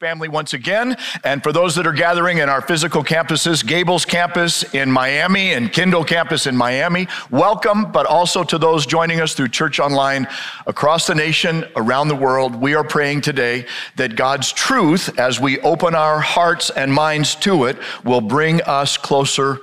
family 0.00 0.28
once 0.28 0.54
again. 0.54 0.96
And 1.24 1.42
for 1.42 1.52
those 1.52 1.74
that 1.74 1.86
are 1.86 1.92
gathering 1.92 2.38
in 2.38 2.48
our 2.48 2.62
physical 2.62 3.04
campuses, 3.04 3.62
Gables 3.62 4.06
campus 4.06 4.62
in 4.72 4.90
Miami 4.90 5.52
and 5.52 5.70
Kendall 5.70 6.04
campus 6.04 6.46
in 6.46 6.56
Miami, 6.56 7.06
welcome. 7.30 7.92
But 7.92 8.06
also 8.06 8.44
to 8.44 8.56
those 8.56 8.86
joining 8.86 9.20
us 9.20 9.34
through 9.34 9.48
Church 9.48 9.80
Online 9.80 10.26
across 10.66 11.06
the 11.06 11.14
nation, 11.14 11.66
around 11.76 12.08
the 12.08 12.14
world, 12.14 12.56
we 12.56 12.74
are 12.74 12.82
praying 12.82 13.20
today 13.20 13.66
that 13.96 14.16
God's 14.16 14.52
truth, 14.52 15.18
as 15.18 15.38
we 15.38 15.60
open 15.60 15.94
our 15.94 16.18
hearts 16.18 16.70
and 16.70 16.90
minds 16.90 17.34
to 17.36 17.66
it, 17.66 17.76
will 18.04 18.22
bring 18.22 18.62
us 18.62 18.96
closer 18.96 19.58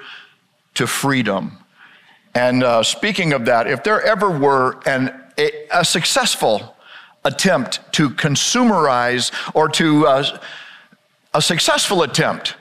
to 0.76 0.86
freedom. 0.86 1.58
And 2.36 2.64
uh, 2.64 2.84
speaking 2.84 3.34
of 3.34 3.46
that, 3.46 3.66
if 3.66 3.84
there 3.84 4.04
ever 4.04 4.30
were 4.30 4.82
an, 4.86 5.20
a, 5.40 5.52
a 5.72 5.84
successful 5.84 6.76
attempt 7.24 7.80
to 7.94 8.10
consumerize 8.10 9.32
or 9.54 9.70
to 9.70 10.08
uh, 10.08 10.40
a 11.34 11.42
successful 11.42 12.04
attempt 12.04 12.56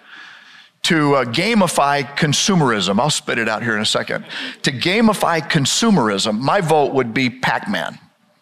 to 0.83 1.15
uh, 1.15 1.25
gamify 1.25 2.03
consumerism. 2.17 2.99
I'll 2.99 3.11
spit 3.11 3.39
it 3.39 3.49
out 3.49 3.63
here 3.63 3.77
in 3.77 3.83
a 3.83 3.87
second. 3.87 4.25
To 4.63 4.73
gamify 4.73 5.41
consumerism, 5.41 6.39
my 6.39 6.61
vote 6.61 6.95
would 6.95 7.13
be 7.13 7.29
Pac 7.29 7.69
Man. 7.69 7.99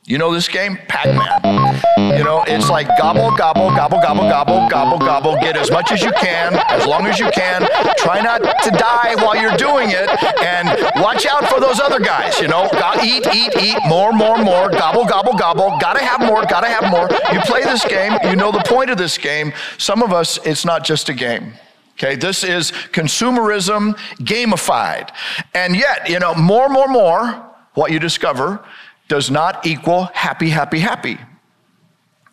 You 0.09 0.17
know 0.17 0.33
this 0.33 0.49
game? 0.49 0.79
Pac 0.89 1.05
Man. 1.05 2.17
You 2.17 2.25
know, 2.25 2.43
it's 2.47 2.71
like 2.71 2.89
gobble, 2.97 3.31
gobble, 3.37 3.69
gobble, 3.69 4.01
gobble, 4.01 4.27
gobble, 4.27 4.67
gobble, 4.71 4.99
gobble. 4.99 5.35
Get 5.37 5.55
as 5.55 5.71
much 5.71 5.93
as 5.93 6.03
you 6.03 6.11
can, 6.13 6.55
as 6.71 6.87
long 6.87 7.07
as 7.07 7.19
you 7.19 7.31
can. 7.31 7.69
Try 7.99 8.23
not 8.23 8.39
to 8.39 8.71
die 8.71 9.17
while 9.17 9.37
you're 9.37 9.57
doing 9.59 9.91
it. 9.91 10.09
And 10.43 10.67
watch 11.03 11.27
out 11.27 11.45
for 11.51 11.61
those 11.61 11.79
other 11.79 12.01
guys. 12.01 12.41
You 12.41 12.49
know, 12.49 12.71
eat, 13.05 13.27
eat, 13.35 13.55
eat, 13.61 13.77
more, 13.87 14.11
more, 14.15 14.39
more. 14.39 14.71
Gobble, 14.71 15.05
gobble, 15.05 15.35
gobble. 15.35 15.77
Gotta 15.79 16.03
have 16.03 16.21
more, 16.21 16.43
gotta 16.47 16.69
have 16.69 16.91
more. 16.91 17.07
You 17.31 17.41
play 17.41 17.65
this 17.65 17.85
game, 17.85 18.17
you 18.25 18.35
know 18.35 18.51
the 18.51 18.65
point 18.65 18.89
of 18.89 18.97
this 18.97 19.19
game. 19.19 19.53
Some 19.77 20.03
of 20.03 20.15
us, 20.15 20.39
it's 20.47 20.65
not 20.65 20.85
just 20.85 21.11
a 21.11 21.15
game. 21.15 21.53
Okay, 21.99 22.17
this 22.17 22.45
is 22.45 22.73
consumerism 22.93 23.95
gamified. 24.21 25.11
And 25.53 25.77
yet, 25.77 26.09
you 26.09 26.19
know, 26.19 26.35
more, 26.35 26.71
more, 26.71 26.89
more, 26.89 27.45
what 27.75 27.93
you 27.93 27.99
discover 27.99 28.65
does 29.09 29.31
not 29.31 29.67
equal 29.67 30.05
happy, 30.15 30.51
happy, 30.51 30.79
happy. 30.79 31.19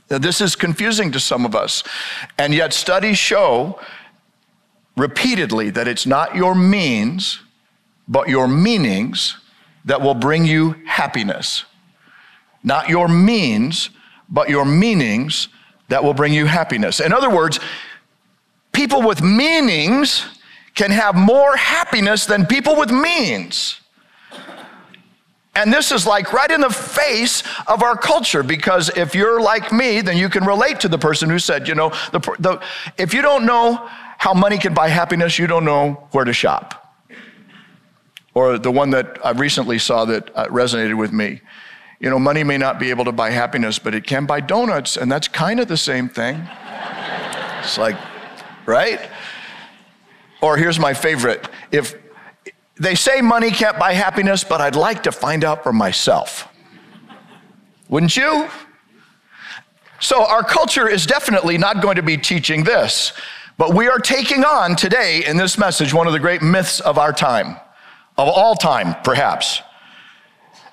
Now, 0.10 0.20
this 0.20 0.42
is 0.42 0.56
confusing 0.56 1.12
to 1.14 1.20
some 1.20 1.46
of 1.46 1.56
us. 1.56 1.84
And 2.38 2.54
yet, 2.54 2.74
studies 2.74 3.18
show 3.18 3.80
repeatedly 4.96 5.72
that 5.72 5.88
it's 5.88 6.06
not 6.06 6.36
your 6.36 6.54
means, 6.54 7.40
but 8.08 8.30
your 8.30 8.48
meanings 8.48 9.38
that 9.86 10.02
will 10.02 10.14
bring 10.14 10.46
you 10.46 10.76
happiness. 10.86 11.66
Not 12.64 12.90
your 12.90 13.08
means, 13.08 13.90
but 14.30 14.50
your 14.50 14.66
meanings 14.66 15.48
that 15.90 16.04
will 16.04 16.14
bring 16.14 16.34
you 16.34 16.46
happiness. 16.46 17.00
In 17.00 17.14
other 17.14 17.30
words, 17.30 17.60
people 18.74 19.02
with 19.02 19.22
meanings 19.22 20.26
can 20.74 20.92
have 20.92 21.16
more 21.16 21.56
happiness 21.56 22.26
than 22.26 22.46
people 22.46 22.76
with 22.76 22.92
means. 22.92 23.80
And 25.56 25.72
this 25.72 25.92
is 25.92 26.06
like 26.06 26.34
right 26.34 26.52
in 26.52 26.60
the 26.60 26.70
face 26.70 27.42
of 27.68 27.82
our 27.82 27.96
culture 27.96 28.44
because 28.44 28.90
if 28.98 29.16
you're 29.16 29.40
like 29.40 29.72
me, 29.72 30.02
then 30.02 30.18
you 30.18 30.28
can 30.28 30.44
relate 30.44 30.82
to 30.82 30.90
the 30.90 30.98
person 30.98 31.30
who 31.30 31.40
said, 31.40 31.68
you 31.68 31.76
know, 31.76 31.90
the, 32.12 32.20
the, 32.40 32.62
if 32.98 33.14
you 33.14 33.22
don't 33.22 33.46
know 33.46 33.90
how 34.18 34.34
money 34.34 34.58
can 34.58 34.74
buy 34.74 34.90
happiness, 34.90 35.40
you 35.40 35.48
don't 35.48 35.64
know 35.64 36.08
where 36.12 36.26
to 36.26 36.34
shop. 36.34 36.82
Or 38.34 38.58
the 38.58 38.72
one 38.72 38.90
that 38.90 39.26
I 39.26 39.32
recently 39.32 39.80
saw 39.80 40.04
that 40.06 40.30
uh, 40.36 40.48
resonated 40.48 40.98
with 40.98 41.14
me. 41.14 41.40
You 42.02 42.10
know, 42.10 42.20
money 42.20 42.44
may 42.44 42.58
not 42.58 42.78
be 42.78 42.90
able 42.90 43.06
to 43.06 43.14
buy 43.14 43.30
happiness, 43.30 43.80
but 43.80 43.96
it 43.96 44.06
can 44.06 44.26
buy 44.26 44.42
donuts, 44.42 44.98
and 44.98 45.10
that's 45.10 45.30
kind 45.30 45.62
of 45.62 45.70
the 45.70 45.78
same 45.78 46.10
thing. 46.10 46.46
it's 47.62 47.78
like, 47.78 47.96
right? 48.66 49.00
Or 50.42 50.58
here's 50.58 50.78
my 50.78 50.94
favorite. 50.94 51.48
If 51.72 51.96
they 52.78 52.96
say 52.96 53.22
money 53.22 53.52
can't 53.52 53.80
buy 53.80 53.94
happiness, 53.94 54.44
but 54.44 54.60
I'd 54.62 54.76
like 54.76 55.04
to 55.04 55.12
find 55.12 55.44
out 55.44 55.64
for 55.64 55.72
myself. 55.72 56.48
Wouldn't 57.88 58.18
you? 58.18 58.50
So, 60.00 60.26
our 60.26 60.44
culture 60.44 60.88
is 60.88 61.06
definitely 61.06 61.58
not 61.58 61.82
going 61.82 61.96
to 61.96 62.04
be 62.04 62.18
teaching 62.18 62.64
this, 62.64 63.14
but 63.58 63.74
we 63.74 63.88
are 63.88 64.00
taking 64.00 64.44
on 64.44 64.76
today 64.76 65.24
in 65.26 65.38
this 65.38 65.58
message 65.58 65.94
one 65.94 66.06
of 66.06 66.14
the 66.14 66.20
great 66.20 66.42
myths 66.42 66.82
of 66.82 66.98
our 66.98 67.14
time, 67.14 67.58
of 68.18 68.28
all 68.28 68.56
time, 68.56 68.96
perhaps, 69.04 69.62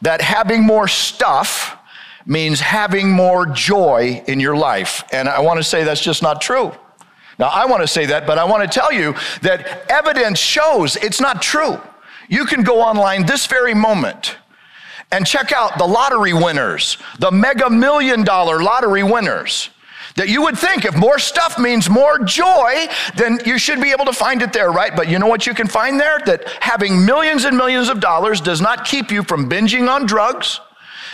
that 0.00 0.20
having 0.20 0.64
more 0.64 0.88
stuff 0.88 1.78
means 2.26 2.60
having 2.60 3.10
more 3.10 3.46
joy 3.46 4.22
in 4.26 4.40
your 4.40 4.56
life. 4.56 5.04
And 5.12 5.28
I 5.28 5.40
want 5.40 5.58
to 5.58 5.64
say 5.64 5.84
that's 5.84 6.00
just 6.00 6.22
not 6.22 6.40
true. 6.40 6.72
Now, 7.38 7.46
I 7.48 7.66
want 7.66 7.82
to 7.82 7.88
say 7.88 8.06
that, 8.06 8.26
but 8.26 8.38
I 8.38 8.44
want 8.44 8.70
to 8.70 8.80
tell 8.80 8.92
you 8.92 9.14
that 9.42 9.90
evidence 9.90 10.38
shows 10.38 10.96
it's 10.96 11.20
not 11.20 11.40
true. 11.40 11.80
You 12.32 12.46
can 12.46 12.62
go 12.62 12.80
online 12.80 13.26
this 13.26 13.44
very 13.44 13.74
moment 13.74 14.38
and 15.10 15.26
check 15.26 15.52
out 15.52 15.76
the 15.76 15.84
lottery 15.86 16.32
winners, 16.32 16.96
the 17.18 17.30
mega 17.30 17.68
million 17.68 18.24
dollar 18.24 18.62
lottery 18.62 19.02
winners. 19.02 19.68
That 20.16 20.30
you 20.30 20.40
would 20.40 20.56
think 20.56 20.86
if 20.86 20.96
more 20.96 21.18
stuff 21.18 21.58
means 21.58 21.90
more 21.90 22.18
joy, 22.20 22.86
then 23.16 23.38
you 23.44 23.58
should 23.58 23.82
be 23.82 23.90
able 23.90 24.06
to 24.06 24.14
find 24.14 24.40
it 24.40 24.54
there, 24.54 24.72
right? 24.72 24.96
But 24.96 25.08
you 25.08 25.18
know 25.18 25.26
what 25.26 25.46
you 25.46 25.52
can 25.52 25.66
find 25.66 26.00
there? 26.00 26.20
That 26.24 26.48
having 26.60 27.04
millions 27.04 27.44
and 27.44 27.54
millions 27.54 27.90
of 27.90 28.00
dollars 28.00 28.40
does 28.40 28.62
not 28.62 28.86
keep 28.86 29.10
you 29.10 29.22
from 29.22 29.50
binging 29.50 29.86
on 29.86 30.06
drugs. 30.06 30.58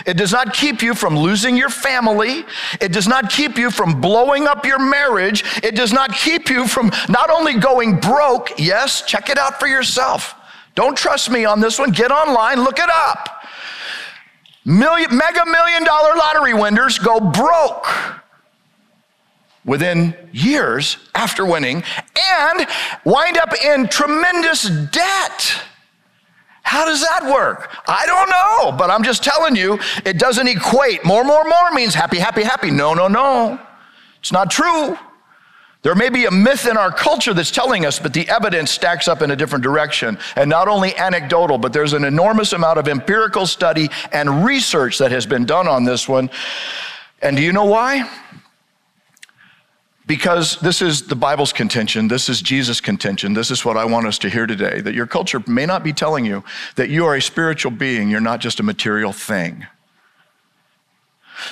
It 0.06 0.16
does 0.16 0.30
not 0.30 0.54
keep 0.54 0.82
you 0.82 0.94
from 0.94 1.18
losing 1.18 1.56
your 1.56 1.68
family. 1.68 2.44
It 2.80 2.92
does 2.92 3.08
not 3.08 3.28
keep 3.28 3.58
you 3.58 3.72
from 3.72 4.00
blowing 4.00 4.46
up 4.46 4.64
your 4.64 4.78
marriage. 4.78 5.42
It 5.64 5.74
does 5.74 5.92
not 5.92 6.14
keep 6.14 6.48
you 6.48 6.68
from 6.68 6.92
not 7.08 7.28
only 7.28 7.54
going 7.54 7.98
broke, 7.98 8.52
yes, 8.56 9.02
check 9.02 9.30
it 9.30 9.36
out 9.36 9.58
for 9.58 9.66
yourself. 9.66 10.36
Don't 10.78 10.96
trust 10.96 11.28
me 11.28 11.44
on 11.44 11.58
this 11.58 11.76
one. 11.80 11.90
Get 11.90 12.12
online, 12.12 12.62
look 12.62 12.78
it 12.78 12.88
up. 12.88 13.42
Million, 14.64 15.10
mega 15.10 15.44
million 15.44 15.82
dollar 15.82 16.14
lottery 16.14 16.54
winners 16.54 17.00
go 17.00 17.18
broke 17.18 17.88
within 19.64 20.14
years 20.30 20.98
after 21.16 21.44
winning 21.44 21.82
and 22.16 22.68
wind 23.04 23.38
up 23.38 23.52
in 23.60 23.88
tremendous 23.88 24.70
debt. 24.92 25.60
How 26.62 26.84
does 26.84 27.00
that 27.00 27.24
work? 27.24 27.74
I 27.88 28.06
don't 28.06 28.30
know, 28.30 28.78
but 28.78 28.88
I'm 28.88 29.02
just 29.02 29.24
telling 29.24 29.56
you, 29.56 29.80
it 30.04 30.16
doesn't 30.16 30.46
equate. 30.46 31.04
More, 31.04 31.24
more, 31.24 31.42
more 31.42 31.72
means 31.72 31.92
happy, 31.92 32.18
happy, 32.18 32.44
happy. 32.44 32.70
No, 32.70 32.94
no, 32.94 33.08
no. 33.08 33.58
It's 34.20 34.30
not 34.30 34.48
true. 34.48 34.96
There 35.82 35.94
may 35.94 36.08
be 36.08 36.24
a 36.24 36.30
myth 36.30 36.66
in 36.66 36.76
our 36.76 36.90
culture 36.90 37.32
that's 37.32 37.52
telling 37.52 37.86
us, 37.86 38.00
but 38.00 38.12
the 38.12 38.28
evidence 38.28 38.70
stacks 38.70 39.06
up 39.06 39.22
in 39.22 39.30
a 39.30 39.36
different 39.36 39.62
direction. 39.62 40.18
And 40.34 40.50
not 40.50 40.66
only 40.66 40.96
anecdotal, 40.96 41.56
but 41.56 41.72
there's 41.72 41.92
an 41.92 42.04
enormous 42.04 42.52
amount 42.52 42.78
of 42.78 42.88
empirical 42.88 43.46
study 43.46 43.88
and 44.10 44.44
research 44.44 44.98
that 44.98 45.12
has 45.12 45.24
been 45.24 45.46
done 45.46 45.68
on 45.68 45.84
this 45.84 46.08
one. 46.08 46.30
And 47.22 47.36
do 47.36 47.42
you 47.42 47.52
know 47.52 47.64
why? 47.64 48.10
Because 50.06 50.58
this 50.60 50.82
is 50.82 51.06
the 51.06 51.14
Bible's 51.14 51.52
contention, 51.52 52.08
this 52.08 52.28
is 52.28 52.40
Jesus' 52.40 52.80
contention, 52.80 53.34
this 53.34 53.50
is 53.50 53.64
what 53.64 53.76
I 53.76 53.84
want 53.84 54.06
us 54.06 54.18
to 54.20 54.30
hear 54.30 54.46
today 54.46 54.80
that 54.80 54.94
your 54.94 55.06
culture 55.06 55.42
may 55.46 55.66
not 55.66 55.84
be 55.84 55.92
telling 55.92 56.24
you 56.24 56.42
that 56.76 56.88
you 56.88 57.04
are 57.04 57.14
a 57.14 57.22
spiritual 57.22 57.70
being, 57.70 58.08
you're 58.08 58.20
not 58.20 58.40
just 58.40 58.58
a 58.58 58.62
material 58.62 59.12
thing. 59.12 59.66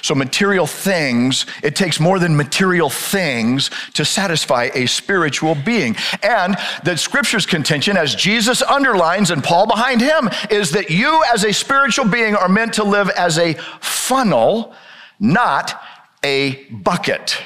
So, 0.03 0.15
material 0.15 0.67
things, 0.67 1.47
it 1.63 1.77
takes 1.77 2.01
more 2.01 2.19
than 2.19 2.37
material 2.37 2.91
things 2.91 3.71
to 3.95 4.05
satisfy 4.05 4.71
a 4.75 4.87
spiritual 4.87 5.55
being. 5.55 5.97
And 6.23 6.57
the 6.85 6.97
scripture's 6.97 7.47
contention, 7.47 7.97
as 7.97 8.15
Jesus 8.15 8.63
underlines 8.63 9.31
and 9.31 9.43
Paul 9.43 9.67
behind 9.67 10.01
him, 10.01 10.29
is 10.51 10.71
that 10.73 10.91
you 10.91 11.23
as 11.33 11.45
a 11.45 11.53
spiritual 11.53 12.07
being 12.07 12.35
are 12.35 12.49
meant 12.49 12.75
to 12.75 12.85
live 12.85 13.09
as 13.11 13.39
a 13.39 13.55
funnel, 13.81 14.75
not 15.19 15.81
a 16.23 16.65
bucket. 16.71 17.39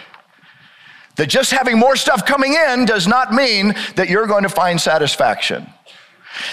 That 1.16 1.26
just 1.26 1.50
having 1.50 1.78
more 1.78 1.96
stuff 1.96 2.24
coming 2.24 2.54
in 2.54 2.86
does 2.86 3.06
not 3.06 3.32
mean 3.32 3.74
that 3.96 4.08
you're 4.08 4.26
going 4.26 4.44
to 4.44 4.48
find 4.48 4.80
satisfaction. 4.80 5.70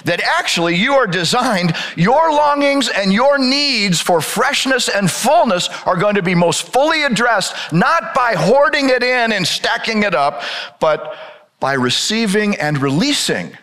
That 0.06 0.21
actually 0.21 0.75
you 0.75 0.94
are 0.94 1.07
designed, 1.07 1.75
your 1.95 2.31
longings 2.31 2.89
and 2.89 3.13
your 3.13 3.38
needs 3.38 4.01
for 4.01 4.21
freshness 4.21 4.89
and 4.89 5.09
fullness 5.09 5.69
are 5.85 5.97
going 5.97 6.15
to 6.15 6.24
be 6.24 6.35
most 6.35 6.71
fully 6.74 7.03
addressed, 7.03 7.56
not 7.71 8.13
by 8.13 8.33
hoarding 8.33 8.89
it 8.89 9.03
in 9.03 9.31
and 9.31 9.45
stacking 9.45 10.03
it 10.03 10.15
up, 10.15 10.41
but 10.79 11.15
by 11.59 11.74
receiving 11.74 12.56
and 12.56 12.81
releasing. 12.81 13.57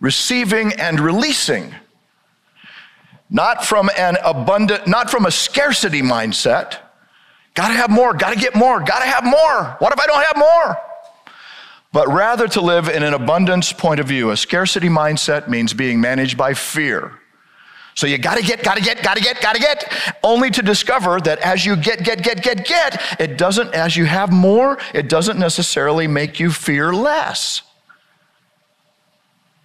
Receiving 0.00 0.72
and 0.74 1.00
releasing. 1.00 1.74
Not 3.30 3.64
from 3.64 3.90
an 3.96 4.16
abundant, 4.24 4.86
not 4.86 5.10
from 5.10 5.26
a 5.26 5.30
scarcity 5.30 6.02
mindset. 6.02 6.78
Gotta 7.54 7.74
have 7.74 7.90
more, 7.90 8.12
gotta 8.12 8.36
get 8.36 8.54
more, 8.54 8.80
gotta 8.80 9.06
have 9.06 9.24
more. 9.24 9.76
What 9.78 9.92
if 9.92 9.98
I 9.98 10.06
don't 10.06 10.24
have 10.24 10.36
more? 10.36 10.85
But 11.96 12.08
rather 12.08 12.46
to 12.46 12.60
live 12.60 12.90
in 12.90 13.02
an 13.02 13.14
abundance 13.14 13.72
point 13.72 14.00
of 14.00 14.06
view. 14.06 14.30
A 14.30 14.36
scarcity 14.36 14.90
mindset 14.90 15.48
means 15.48 15.72
being 15.72 15.98
managed 15.98 16.36
by 16.36 16.52
fear. 16.52 17.18
So 17.94 18.06
you 18.06 18.18
gotta 18.18 18.42
get, 18.42 18.62
gotta 18.62 18.82
get, 18.82 19.02
gotta 19.02 19.22
get, 19.22 19.40
gotta 19.40 19.58
get, 19.58 19.90
only 20.22 20.50
to 20.50 20.60
discover 20.60 21.18
that 21.20 21.38
as 21.38 21.64
you 21.64 21.74
get, 21.74 22.04
get, 22.04 22.22
get, 22.22 22.42
get, 22.42 22.66
get, 22.66 23.00
it 23.18 23.38
doesn't, 23.38 23.72
as 23.72 23.96
you 23.96 24.04
have 24.04 24.30
more, 24.30 24.76
it 24.92 25.08
doesn't 25.08 25.38
necessarily 25.38 26.06
make 26.06 26.38
you 26.38 26.50
fear 26.50 26.92
less. 26.92 27.62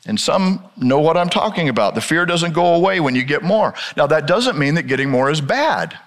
And 0.06 0.18
some 0.18 0.64
know 0.78 1.02
what 1.02 1.18
I'm 1.18 1.30
talking 1.30 1.68
about. 1.68 1.96
The 1.96 2.02
fear 2.02 2.26
doesn't 2.26 2.54
go 2.54 2.76
away 2.76 3.02
when 3.02 3.14
you 3.14 3.26
get 3.26 3.44
more. 3.44 3.74
Now, 3.98 4.08
that 4.08 4.26
doesn't 4.26 4.58
mean 4.58 4.76
that 4.76 4.84
getting 4.84 5.10
more 5.10 5.30
is 5.30 5.42
bad. 5.42 6.00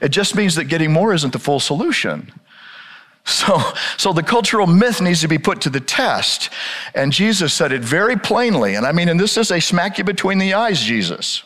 It 0.00 0.08
just 0.08 0.34
means 0.34 0.54
that 0.54 0.64
getting 0.64 0.90
more 0.90 1.12
isn't 1.12 1.34
the 1.34 1.38
full 1.38 1.60
solution. 1.60 2.32
So, 3.26 3.60
so 3.96 4.12
the 4.12 4.22
cultural 4.22 4.68
myth 4.68 5.00
needs 5.00 5.20
to 5.22 5.28
be 5.28 5.36
put 5.36 5.60
to 5.62 5.70
the 5.70 5.80
test. 5.80 6.48
And 6.94 7.12
Jesus 7.12 7.52
said 7.52 7.72
it 7.72 7.82
very 7.82 8.16
plainly. 8.16 8.76
And 8.76 8.86
I 8.86 8.92
mean, 8.92 9.08
and 9.08 9.18
this 9.18 9.36
is 9.36 9.50
a 9.50 9.60
smack 9.60 9.98
you 9.98 10.04
between 10.04 10.38
the 10.38 10.54
eyes, 10.54 10.80
Jesus. 10.80 11.42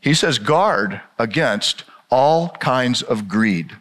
He 0.00 0.14
says, 0.14 0.38
guard 0.38 1.00
against 1.18 1.84
all 2.10 2.48
kinds 2.48 3.02
of 3.02 3.28
greed. 3.28 3.76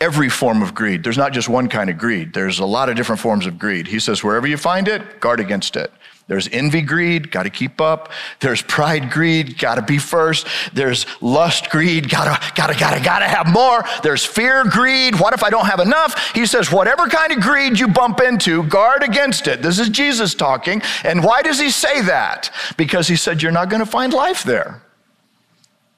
every 0.00 0.28
form 0.28 0.62
of 0.62 0.74
greed. 0.74 1.02
There's 1.02 1.18
not 1.18 1.32
just 1.32 1.48
one 1.48 1.68
kind 1.68 1.90
of 1.90 1.98
greed, 1.98 2.32
there's 2.32 2.58
a 2.58 2.66
lot 2.66 2.88
of 2.88 2.96
different 2.96 3.20
forms 3.20 3.46
of 3.46 3.58
greed. 3.58 3.86
He 3.86 3.98
says, 3.98 4.22
wherever 4.22 4.46
you 4.46 4.56
find 4.56 4.88
it, 4.88 5.20
guard 5.20 5.40
against 5.40 5.76
it. 5.76 5.92
There's 6.28 6.46
envy 6.52 6.82
greed, 6.82 7.30
got 7.30 7.44
to 7.44 7.50
keep 7.50 7.80
up. 7.80 8.12
There's 8.40 8.60
pride 8.60 9.10
greed, 9.10 9.58
got 9.58 9.76
to 9.76 9.82
be 9.82 9.96
first. 9.96 10.46
There's 10.74 11.06
lust 11.22 11.70
greed, 11.70 12.10
got 12.10 12.24
to, 12.24 12.52
got 12.54 12.66
to, 12.66 12.78
got 12.78 12.94
to, 12.94 13.02
got 13.02 13.20
to 13.20 13.24
have 13.24 13.46
more. 13.50 13.82
There's 14.02 14.26
fear 14.26 14.64
greed. 14.64 15.18
What 15.18 15.32
if 15.32 15.42
I 15.42 15.48
don't 15.48 15.64
have 15.64 15.80
enough? 15.80 16.34
He 16.34 16.44
says, 16.44 16.70
whatever 16.70 17.06
kind 17.08 17.32
of 17.32 17.40
greed 17.40 17.80
you 17.80 17.88
bump 17.88 18.20
into, 18.20 18.62
guard 18.64 19.02
against 19.02 19.48
it. 19.48 19.62
This 19.62 19.78
is 19.78 19.88
Jesus 19.88 20.34
talking. 20.34 20.82
And 21.02 21.24
why 21.24 21.40
does 21.40 21.58
he 21.58 21.70
say 21.70 22.02
that? 22.02 22.50
Because 22.76 23.08
he 23.08 23.16
said, 23.16 23.42
you're 23.42 23.50
not 23.50 23.70
going 23.70 23.80
to 23.80 23.90
find 23.90 24.12
life 24.12 24.44
there. 24.44 24.82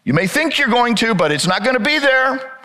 You 0.04 0.14
may 0.14 0.28
think 0.28 0.58
you're 0.58 0.68
going 0.68 0.94
to, 0.96 1.12
but 1.12 1.32
it's 1.32 1.46
not 1.46 1.64
going 1.64 1.76
to 1.76 1.82
be 1.82 1.98
there. 1.98 2.58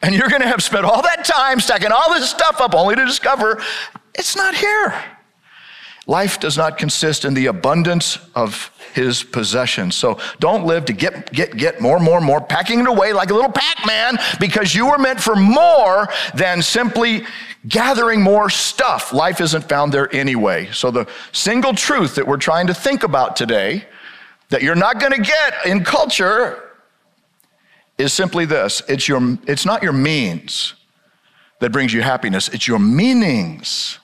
And 0.00 0.14
you're 0.14 0.30
going 0.30 0.40
to 0.40 0.48
have 0.48 0.62
spent 0.62 0.86
all 0.86 1.02
that 1.02 1.26
time 1.26 1.60
stacking 1.60 1.92
all 1.92 2.14
this 2.14 2.30
stuff 2.30 2.62
up 2.62 2.74
only 2.74 2.96
to 2.96 3.04
discover 3.04 3.62
it's 4.14 4.34
not 4.34 4.54
here. 4.54 4.94
Life 6.10 6.40
does 6.40 6.56
not 6.56 6.76
consist 6.76 7.24
in 7.24 7.34
the 7.34 7.46
abundance 7.46 8.18
of 8.34 8.72
his 8.94 9.22
possessions. 9.22 9.94
So 9.94 10.18
don't 10.40 10.66
live 10.66 10.86
to 10.86 10.92
get, 10.92 11.30
get, 11.32 11.56
get 11.56 11.80
more, 11.80 12.00
more, 12.00 12.20
more, 12.20 12.40
packing 12.40 12.80
it 12.80 12.88
away 12.88 13.12
like 13.12 13.30
a 13.30 13.34
little 13.34 13.52
Pac 13.52 13.86
Man 13.86 14.18
because 14.40 14.74
you 14.74 14.90
were 14.90 14.98
meant 14.98 15.20
for 15.20 15.36
more 15.36 16.08
than 16.34 16.62
simply 16.62 17.22
gathering 17.68 18.22
more 18.22 18.50
stuff. 18.50 19.12
Life 19.12 19.40
isn't 19.40 19.68
found 19.68 19.92
there 19.92 20.12
anyway. 20.12 20.68
So 20.72 20.90
the 20.90 21.06
single 21.30 21.74
truth 21.74 22.16
that 22.16 22.26
we're 22.26 22.38
trying 22.38 22.66
to 22.66 22.74
think 22.74 23.04
about 23.04 23.36
today 23.36 23.84
that 24.48 24.64
you're 24.64 24.74
not 24.74 24.98
going 24.98 25.12
to 25.12 25.22
get 25.22 25.64
in 25.64 25.84
culture 25.84 26.70
is 27.98 28.12
simply 28.12 28.46
this 28.46 28.82
it's, 28.88 29.06
your, 29.06 29.38
it's 29.46 29.64
not 29.64 29.80
your 29.80 29.92
means 29.92 30.74
that 31.60 31.70
brings 31.70 31.92
you 31.92 32.02
happiness, 32.02 32.48
it's 32.48 32.66
your 32.66 32.80
meanings 32.80 33.99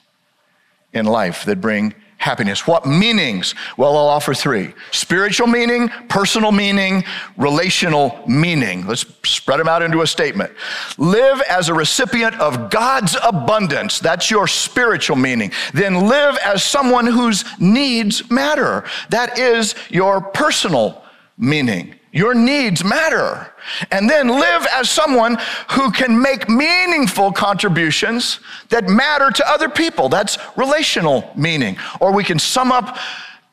in 0.93 1.05
life 1.05 1.45
that 1.45 1.61
bring 1.61 1.93
happiness. 2.17 2.65
What 2.65 2.85
meanings? 2.85 3.53
Well, 3.77 3.95
I'll 3.95 4.07
offer 4.07 4.33
three 4.33 4.73
spiritual 4.91 5.47
meaning, 5.47 5.89
personal 6.09 6.51
meaning, 6.51 7.03
relational 7.37 8.19
meaning. 8.27 8.87
Let's 8.87 9.05
spread 9.23 9.59
them 9.59 9.67
out 9.67 9.81
into 9.81 10.01
a 10.01 10.07
statement. 10.07 10.51
Live 10.97 11.41
as 11.41 11.69
a 11.69 11.73
recipient 11.73 12.35
of 12.39 12.69
God's 12.69 13.15
abundance. 13.23 13.99
That's 13.99 14.31
your 14.31 14.47
spiritual 14.47 15.15
meaning. 15.15 15.51
Then 15.73 16.07
live 16.07 16.37
as 16.43 16.63
someone 16.63 17.05
whose 17.05 17.45
needs 17.59 18.29
matter. 18.31 18.83
That 19.09 19.37
is 19.37 19.75
your 19.89 20.21
personal 20.21 21.03
meaning. 21.37 21.96
Your 22.17 22.33
needs 22.33 22.83
matter. 22.83 23.53
And 23.91 24.09
then 24.09 24.27
live 24.27 24.65
as 24.71 24.89
someone 24.89 25.37
who 25.69 25.91
can 25.91 26.19
make 26.19 26.49
meaningful 26.49 27.31
contributions 27.31 28.39
that 28.69 28.89
matter 28.89 29.29
to 29.29 29.47
other 29.47 29.69
people. 29.69 30.09
That's 30.09 30.39
relational 30.55 31.31
meaning. 31.35 31.77
Or 32.01 32.11
we 32.11 32.23
can 32.23 32.39
sum 32.39 32.71
up 32.71 32.97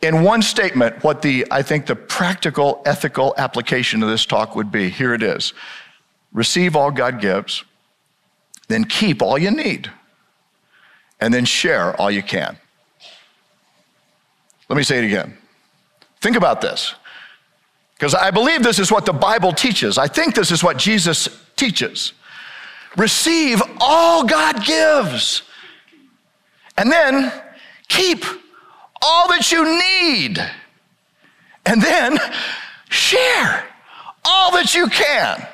in 0.01 0.23
one 0.23 0.41
statement 0.41 1.05
what 1.05 1.21
the, 1.21 1.47
I 1.51 1.61
think, 1.61 1.85
the 1.85 1.95
practical, 1.95 2.81
ethical 2.87 3.35
application 3.37 4.03
of 4.03 4.09
this 4.09 4.25
talk 4.25 4.57
would 4.57 4.73
be. 4.73 4.89
Here 4.89 5.13
it 5.13 5.23
is 5.23 5.53
receive 6.33 6.75
all 6.75 6.91
God 6.91 7.21
gives, 7.21 7.65
then 8.69 8.85
keep 8.85 9.21
all 9.21 9.39
you 9.39 9.51
need, 9.51 9.91
and 11.21 11.35
then 11.35 11.45
share 11.45 11.95
all 12.01 12.11
you 12.11 12.23
can. 12.23 12.57
Let 14.71 14.77
me 14.77 14.83
say 14.83 14.99
it 14.99 15.05
again. 15.05 15.37
Think 16.23 16.37
about 16.37 16.63
this. 16.63 16.95
Because 18.05 18.17
I 18.17 18.31
believe 18.31 18.63
this 18.63 18.79
is 18.79 18.93
what 18.93 19.07
the 19.07 19.15
Bible 19.15 19.51
teaches. 19.51 19.97
I 19.97 20.09
think 20.09 20.35
this 20.35 20.51
is 20.51 20.63
what 20.63 20.77
Jesus 20.77 21.27
teaches. 21.57 22.13
Receive 22.99 23.63
all 23.81 24.27
God 24.27 24.63
gives, 24.63 25.41
and 26.77 26.93
then 26.93 27.33
keep 27.89 28.27
all 29.01 29.29
that 29.29 29.51
you 29.51 29.65
need, 29.65 30.39
and 31.65 31.81
then 31.81 32.19
share 32.91 33.65
all 34.23 34.53
that 34.53 34.75
you 34.75 34.89
can. 34.89 35.49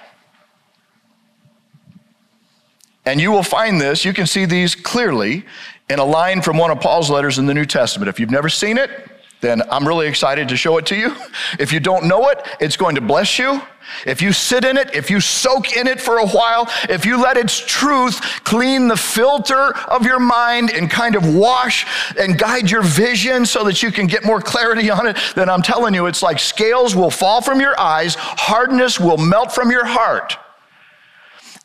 And 3.06 3.20
you 3.20 3.30
will 3.30 3.44
find 3.44 3.80
this, 3.80 4.04
you 4.04 4.12
can 4.12 4.26
see 4.26 4.44
these 4.44 4.74
clearly 4.74 5.44
in 5.88 6.00
a 6.00 6.04
line 6.04 6.42
from 6.42 6.58
one 6.58 6.72
of 6.72 6.80
Paul's 6.80 7.10
letters 7.10 7.38
in 7.38 7.46
the 7.46 7.54
New 7.54 7.64
Testament. 7.64 8.08
If 8.08 8.18
you've 8.18 8.32
never 8.32 8.48
seen 8.48 8.76
it, 8.76 8.90
then 9.40 9.62
I'm 9.70 9.88
really 9.88 10.06
excited 10.06 10.48
to 10.48 10.56
show 10.56 10.76
it 10.76 10.86
to 10.86 10.96
you. 10.96 11.16
If 11.58 11.72
you 11.72 11.80
don't 11.80 12.06
know 12.06 12.28
it, 12.28 12.46
it's 12.60 12.76
going 12.76 12.94
to 12.96 13.00
bless 13.00 13.38
you. 13.38 13.62
If 14.06 14.22
you 14.22 14.32
sit 14.32 14.64
in 14.64 14.76
it, 14.76 14.94
if 14.94 15.10
you 15.10 15.20
soak 15.20 15.76
in 15.76 15.86
it 15.86 16.00
for 16.00 16.18
a 16.18 16.26
while, 16.26 16.68
if 16.88 17.04
you 17.04 17.20
let 17.20 17.36
its 17.36 17.58
truth 17.58 18.20
clean 18.44 18.88
the 18.88 18.96
filter 18.96 19.76
of 19.88 20.04
your 20.04 20.20
mind 20.20 20.70
and 20.70 20.90
kind 20.90 21.16
of 21.16 21.34
wash 21.34 21.86
and 22.18 22.38
guide 22.38 22.70
your 22.70 22.82
vision 22.82 23.46
so 23.46 23.64
that 23.64 23.82
you 23.82 23.90
can 23.90 24.06
get 24.06 24.24
more 24.24 24.40
clarity 24.40 24.90
on 24.90 25.06
it, 25.06 25.16
then 25.34 25.48
I'm 25.48 25.62
telling 25.62 25.94
you, 25.94 26.06
it's 26.06 26.22
like 26.22 26.38
scales 26.38 26.94
will 26.94 27.10
fall 27.10 27.40
from 27.40 27.60
your 27.60 27.78
eyes, 27.80 28.14
hardness 28.16 29.00
will 29.00 29.18
melt 29.18 29.52
from 29.52 29.70
your 29.70 29.86
heart, 29.86 30.36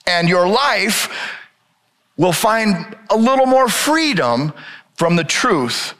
and 0.08 0.28
your 0.30 0.48
life 0.48 1.10
will 2.18 2.34
find 2.34 2.96
a 3.10 3.18
little 3.18 3.46
more 3.46 3.68
freedom 3.68 4.54
from 4.96 5.18
the 5.18 5.24
truth 5.24 5.94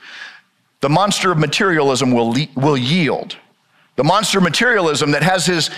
the 0.86 0.90
monster 0.90 1.32
of 1.32 1.40
materialism 1.40 2.12
will, 2.12 2.30
le- 2.30 2.48
will 2.54 2.78
yield. 2.78 3.36
The 3.96 4.04
monster 4.04 4.38
of 4.38 4.44
materialism 4.44 5.10
that 5.14 5.24
has 5.24 5.44
his 5.44 5.72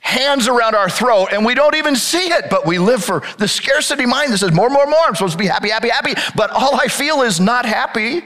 hands 0.00 0.48
around 0.48 0.74
our 0.74 0.90
throat 0.90 1.28
and 1.32 1.46
we 1.46 1.54
don't 1.54 1.76
even 1.76 1.96
see 1.96 2.30
it, 2.30 2.50
but 2.50 2.66
we 2.66 2.78
live 2.78 3.02
for 3.02 3.22
the 3.38 3.48
scarcity 3.48 4.04
mind 4.04 4.34
that 4.34 4.36
says 4.36 4.52
more, 4.52 4.68
more, 4.68 4.84
more. 4.84 5.00
I'm 5.06 5.14
supposed 5.14 5.32
to 5.32 5.38
be 5.38 5.46
happy, 5.46 5.70
happy, 5.70 5.88
happy, 5.88 6.12
but 6.36 6.50
all 6.50 6.74
I 6.74 6.88
feel 6.88 7.22
is 7.22 7.40
not 7.40 7.64
happy. 7.64 8.22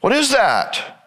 What 0.00 0.12
is 0.12 0.30
that? 0.30 0.99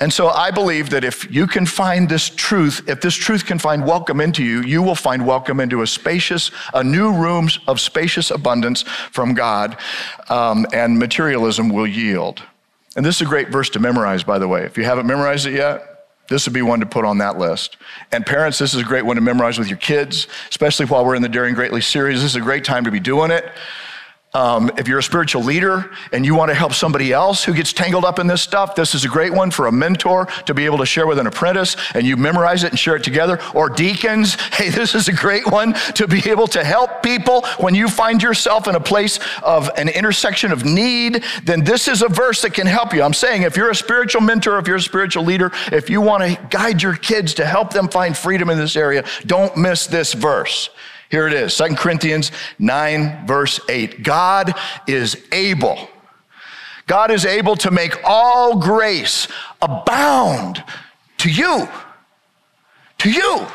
And 0.00 0.12
so 0.12 0.28
I 0.28 0.52
believe 0.52 0.90
that 0.90 1.02
if 1.02 1.30
you 1.32 1.48
can 1.48 1.66
find 1.66 2.08
this 2.08 2.30
truth, 2.30 2.88
if 2.88 3.00
this 3.00 3.14
truth 3.14 3.44
can 3.44 3.58
find 3.58 3.84
welcome 3.84 4.20
into 4.20 4.44
you, 4.44 4.62
you 4.62 4.80
will 4.80 4.94
find 4.94 5.26
welcome 5.26 5.58
into 5.58 5.82
a 5.82 5.88
spacious, 5.88 6.52
a 6.72 6.84
new 6.84 7.12
rooms 7.12 7.58
of 7.66 7.80
spacious 7.80 8.30
abundance 8.30 8.82
from 8.82 9.34
God, 9.34 9.76
um, 10.28 10.66
and 10.72 10.98
materialism 10.98 11.68
will 11.68 11.86
yield. 11.86 12.42
And 12.94 13.04
this 13.04 13.16
is 13.16 13.22
a 13.22 13.26
great 13.26 13.48
verse 13.48 13.70
to 13.70 13.80
memorize, 13.80 14.22
by 14.22 14.38
the 14.38 14.46
way. 14.46 14.62
If 14.62 14.78
you 14.78 14.84
haven't 14.84 15.06
memorized 15.06 15.46
it 15.46 15.54
yet, 15.54 15.98
this 16.28 16.46
would 16.46 16.54
be 16.54 16.62
one 16.62 16.78
to 16.80 16.86
put 16.86 17.04
on 17.04 17.18
that 17.18 17.38
list. 17.38 17.76
And 18.12 18.24
parents, 18.24 18.58
this 18.58 18.74
is 18.74 18.82
a 18.82 18.84
great 18.84 19.04
one 19.04 19.16
to 19.16 19.22
memorize 19.22 19.58
with 19.58 19.68
your 19.68 19.78
kids, 19.78 20.28
especially 20.50 20.86
while 20.86 21.04
we're 21.04 21.16
in 21.16 21.22
the 21.22 21.28
Daring 21.28 21.54
Greatly 21.54 21.80
series. 21.80 22.22
This 22.22 22.32
is 22.32 22.36
a 22.36 22.40
great 22.40 22.64
time 22.64 22.84
to 22.84 22.90
be 22.90 23.00
doing 23.00 23.30
it. 23.30 23.50
Um, 24.38 24.70
if 24.78 24.86
you're 24.86 25.00
a 25.00 25.02
spiritual 25.02 25.42
leader 25.42 25.90
and 26.12 26.24
you 26.24 26.32
want 26.32 26.50
to 26.50 26.54
help 26.54 26.72
somebody 26.72 27.12
else 27.12 27.42
who 27.42 27.52
gets 27.52 27.72
tangled 27.72 28.04
up 28.04 28.20
in 28.20 28.28
this 28.28 28.40
stuff, 28.40 28.76
this 28.76 28.94
is 28.94 29.04
a 29.04 29.08
great 29.08 29.32
one 29.32 29.50
for 29.50 29.66
a 29.66 29.72
mentor 29.72 30.26
to 30.46 30.54
be 30.54 30.64
able 30.64 30.78
to 30.78 30.86
share 30.86 31.08
with 31.08 31.18
an 31.18 31.26
apprentice 31.26 31.74
and 31.92 32.06
you 32.06 32.16
memorize 32.16 32.62
it 32.62 32.70
and 32.70 32.78
share 32.78 32.94
it 32.94 33.02
together. 33.02 33.40
Or 33.52 33.68
deacons, 33.68 34.34
hey, 34.52 34.68
this 34.68 34.94
is 34.94 35.08
a 35.08 35.12
great 35.12 35.50
one 35.50 35.74
to 35.94 36.06
be 36.06 36.30
able 36.30 36.46
to 36.48 36.62
help 36.62 37.02
people 37.02 37.44
when 37.58 37.74
you 37.74 37.88
find 37.88 38.22
yourself 38.22 38.68
in 38.68 38.76
a 38.76 38.80
place 38.80 39.18
of 39.42 39.70
an 39.76 39.88
intersection 39.88 40.52
of 40.52 40.64
need. 40.64 41.24
Then 41.42 41.64
this 41.64 41.88
is 41.88 42.02
a 42.02 42.08
verse 42.08 42.40
that 42.42 42.54
can 42.54 42.68
help 42.68 42.94
you. 42.94 43.02
I'm 43.02 43.14
saying 43.14 43.42
if 43.42 43.56
you're 43.56 43.70
a 43.70 43.74
spiritual 43.74 44.20
mentor, 44.20 44.56
if 44.60 44.68
you're 44.68 44.76
a 44.76 44.80
spiritual 44.80 45.24
leader, 45.24 45.50
if 45.72 45.90
you 45.90 46.00
want 46.00 46.22
to 46.22 46.40
guide 46.48 46.80
your 46.80 46.94
kids 46.94 47.34
to 47.34 47.44
help 47.44 47.72
them 47.72 47.88
find 47.88 48.16
freedom 48.16 48.50
in 48.50 48.58
this 48.58 48.76
area, 48.76 49.04
don't 49.26 49.56
miss 49.56 49.88
this 49.88 50.12
verse. 50.12 50.70
Here 51.10 51.26
it 51.26 51.32
is 51.32 51.56
2 51.56 51.74
Corinthians 51.74 52.32
9, 52.58 53.26
verse 53.26 53.60
8. 53.68 54.02
God 54.02 54.54
is 54.86 55.22
able. 55.32 55.88
God 56.86 57.10
is 57.10 57.24
able 57.24 57.56
to 57.56 57.70
make 57.70 57.98
all 58.04 58.58
grace 58.58 59.28
abound 59.60 60.62
to 61.18 61.30
you. 61.30 61.68
To 62.98 63.10
you 63.10 63.46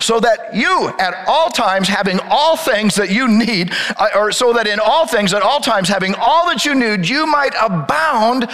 so 0.00 0.20
that 0.20 0.54
you 0.54 0.88
at 0.98 1.26
all 1.26 1.48
times 1.48 1.88
having 1.88 2.20
all 2.28 2.56
things 2.56 2.94
that 2.96 3.10
you 3.10 3.26
need, 3.26 3.72
uh, 3.96 4.08
or 4.14 4.32
so 4.32 4.52
that 4.52 4.66
in 4.66 4.78
all 4.78 5.06
things 5.06 5.32
at 5.32 5.42
all 5.42 5.60
times 5.60 5.88
having 5.88 6.14
all 6.16 6.46
that 6.46 6.64
you 6.64 6.74
need, 6.74 7.08
you 7.08 7.26
might 7.26 7.54
abound 7.60 8.48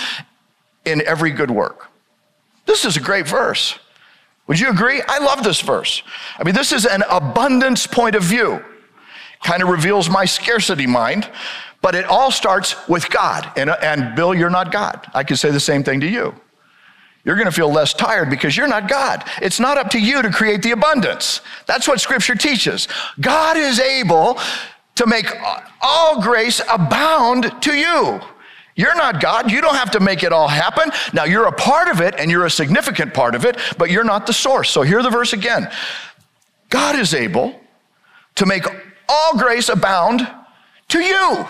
in 0.85 1.02
every 1.07 1.30
good 1.30 1.50
work. 1.50 1.88
This 2.66 2.85
is 2.85 2.97
a 2.97 3.00
great 3.00 3.26
verse. 3.26 3.78
Would 4.50 4.59
you 4.59 4.69
agree? 4.69 5.00
I 5.07 5.21
love 5.21 5.45
this 5.45 5.61
verse. 5.61 6.02
I 6.37 6.42
mean, 6.42 6.57
this 6.57 6.73
is 6.73 6.85
an 6.85 7.04
abundance 7.09 7.87
point 7.87 8.16
of 8.16 8.25
view. 8.25 8.61
Kind 9.45 9.62
of 9.62 9.69
reveals 9.69 10.11
my 10.11 10.25
scarcity 10.25 10.88
mind, 10.88 11.30
but 11.80 11.95
it 11.95 12.04
all 12.07 12.33
starts 12.33 12.75
with 12.88 13.09
God. 13.11 13.49
And, 13.57 13.71
and 13.71 14.16
Bill, 14.16 14.35
you're 14.35 14.50
not 14.50 14.73
God. 14.73 15.07
I 15.14 15.23
could 15.23 15.38
say 15.38 15.52
the 15.52 15.61
same 15.61 15.85
thing 15.85 16.00
to 16.00 16.09
you. 16.09 16.35
You're 17.23 17.37
going 17.37 17.47
to 17.47 17.52
feel 17.52 17.71
less 17.73 17.95
tired 17.95 18.28
because 18.28 18.57
you're 18.57 18.66
not 18.66 18.88
God. 18.88 19.23
It's 19.40 19.61
not 19.61 19.78
up 19.78 19.88
to 19.90 20.00
you 20.00 20.21
to 20.21 20.30
create 20.30 20.64
the 20.64 20.73
abundance. 20.73 21.42
That's 21.66 21.87
what 21.87 22.00
scripture 22.00 22.35
teaches. 22.35 22.88
God 23.21 23.57
is 23.57 23.78
able 23.78 24.37
to 24.97 25.07
make 25.07 25.33
all 25.80 26.21
grace 26.21 26.61
abound 26.69 27.54
to 27.62 27.73
you. 27.73 28.21
You're 28.77 28.95
not 28.95 29.21
God. 29.21 29.50
You 29.50 29.61
don't 29.61 29.75
have 29.75 29.91
to 29.93 30.00
make 30.00 30.23
it 30.23 30.33
all 30.33 30.49
happen. 30.49 30.91
Now, 31.12 31.25
you're 31.25 31.47
a 31.47 31.53
part 31.53 31.89
of 31.89 32.00
it 32.00 32.15
and 32.17 32.31
you're 32.31 32.47
a 32.47 32.50
significant 32.50 33.12
part 33.12 33.35
of 33.35 33.45
it, 33.45 33.57
but 33.77 33.91
you're 33.91 34.05
not 34.05 34.27
the 34.27 34.33
source. 34.33 34.71
So, 34.71 34.83
hear 34.83 35.03
the 35.03 35.11
verse 35.11 35.33
again 35.33 35.71
God 36.69 36.97
is 36.97 37.15
able 37.15 37.61
to 38.37 38.47
make 38.47 38.65
all 39.09 39.37
grace 39.37 39.69
abound 39.69 40.27
to 40.89 41.00
you, 41.00 41.47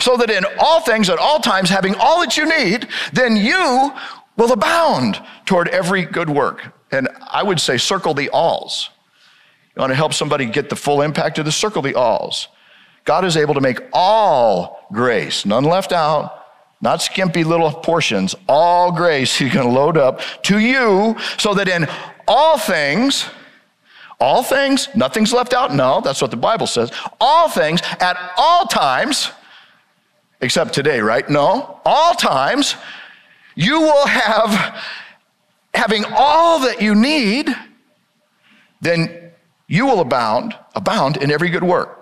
so 0.00 0.16
that 0.16 0.30
in 0.30 0.44
all 0.58 0.80
things, 0.80 1.08
at 1.10 1.18
all 1.18 1.40
times, 1.40 1.70
having 1.70 1.94
all 1.96 2.20
that 2.20 2.36
you 2.36 2.48
need, 2.48 2.88
then 3.12 3.36
you 3.36 3.92
will 4.36 4.52
abound 4.52 5.20
toward 5.44 5.68
every 5.68 6.04
good 6.04 6.30
work. 6.30 6.72
And 6.90 7.08
I 7.30 7.42
would 7.42 7.60
say, 7.60 7.76
circle 7.76 8.14
the 8.14 8.30
alls. 8.30 8.90
You 9.76 9.80
want 9.80 9.90
to 9.90 9.96
help 9.96 10.14
somebody 10.14 10.46
get 10.46 10.70
the 10.70 10.76
full 10.76 11.02
impact 11.02 11.38
of 11.38 11.44
the 11.44 11.52
circle 11.52 11.82
the 11.82 11.94
alls. 11.94 12.48
God 13.08 13.24
is 13.24 13.38
able 13.38 13.54
to 13.54 13.62
make 13.62 13.80
all 13.90 14.86
grace, 14.92 15.46
none 15.46 15.64
left 15.64 15.92
out, 15.92 16.44
not 16.82 17.00
skimpy 17.00 17.42
little 17.42 17.72
portions, 17.72 18.34
all 18.46 18.92
grace 18.92 19.34
He's 19.38 19.50
going 19.50 19.66
to 19.66 19.72
load 19.72 19.96
up 19.96 20.20
to 20.42 20.58
you 20.58 21.16
so 21.38 21.54
that 21.54 21.68
in 21.68 21.88
all 22.28 22.58
things, 22.58 23.24
all 24.20 24.42
things, 24.42 24.90
nothing's 24.94 25.32
left 25.32 25.54
out. 25.54 25.74
No, 25.74 26.02
that's 26.02 26.20
what 26.20 26.30
the 26.30 26.36
Bible 26.36 26.66
says. 26.66 26.92
All 27.18 27.48
things 27.48 27.80
at 27.98 28.18
all 28.36 28.66
times, 28.66 29.30
except 30.42 30.74
today, 30.74 31.00
right? 31.00 31.26
No, 31.30 31.80
all 31.86 32.12
times, 32.12 32.74
you 33.54 33.80
will 33.80 34.06
have, 34.06 34.84
having 35.72 36.04
all 36.14 36.60
that 36.60 36.82
you 36.82 36.94
need, 36.94 37.48
then 38.82 39.30
you 39.66 39.86
will 39.86 40.00
abound, 40.00 40.54
abound 40.74 41.16
in 41.16 41.30
every 41.30 41.48
good 41.48 41.64
work. 41.64 41.97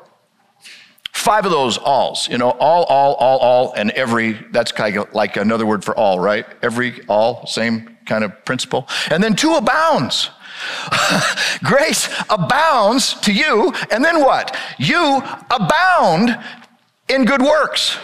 Five 1.26 1.44
of 1.44 1.50
those 1.50 1.76
alls, 1.76 2.28
you 2.28 2.38
know, 2.38 2.50
all, 2.50 2.84
all, 2.84 3.14
all, 3.14 3.38
all, 3.38 3.72
and 3.72 3.90
every, 3.90 4.34
that's 4.52 4.70
kind 4.70 4.96
of 4.96 5.12
like 5.12 5.36
another 5.36 5.66
word 5.66 5.84
for 5.84 5.92
all, 5.92 6.20
right? 6.20 6.46
Every, 6.62 7.04
all, 7.08 7.44
same 7.48 7.96
kind 8.06 8.22
of 8.22 8.44
principle. 8.44 8.86
And 9.10 9.20
then 9.24 9.34
two 9.34 9.54
abounds. 9.54 10.30
Grace 11.64 12.08
abounds 12.30 13.14
to 13.22 13.32
you, 13.32 13.74
and 13.90 14.04
then 14.04 14.20
what? 14.20 14.56
You 14.78 15.20
abound 15.50 16.38
in 17.08 17.24
good 17.24 17.42
works. 17.42 17.98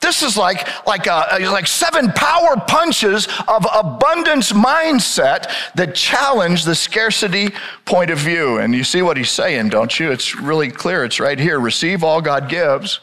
This 0.00 0.22
is 0.22 0.36
like, 0.36 0.66
like, 0.86 1.06
a, 1.06 1.38
like 1.50 1.66
seven 1.66 2.10
power 2.12 2.56
punches 2.66 3.28
of 3.46 3.66
abundance 3.74 4.50
mindset 4.52 5.52
that 5.74 5.94
challenge 5.94 6.64
the 6.64 6.74
scarcity 6.74 7.50
point 7.84 8.10
of 8.10 8.18
view. 8.18 8.56
And 8.56 8.74
you 8.74 8.82
see 8.82 9.02
what 9.02 9.18
he's 9.18 9.30
saying, 9.30 9.68
don't 9.68 10.00
you? 10.00 10.10
It's 10.10 10.34
really 10.34 10.70
clear. 10.70 11.04
It's 11.04 11.20
right 11.20 11.38
here. 11.38 11.60
Receive 11.60 12.02
all 12.02 12.22
God 12.22 12.48
gives, 12.48 13.00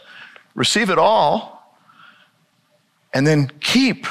receive 0.56 0.90
it 0.90 0.98
all, 0.98 1.78
and 3.14 3.28
then 3.28 3.52
keep 3.60 4.08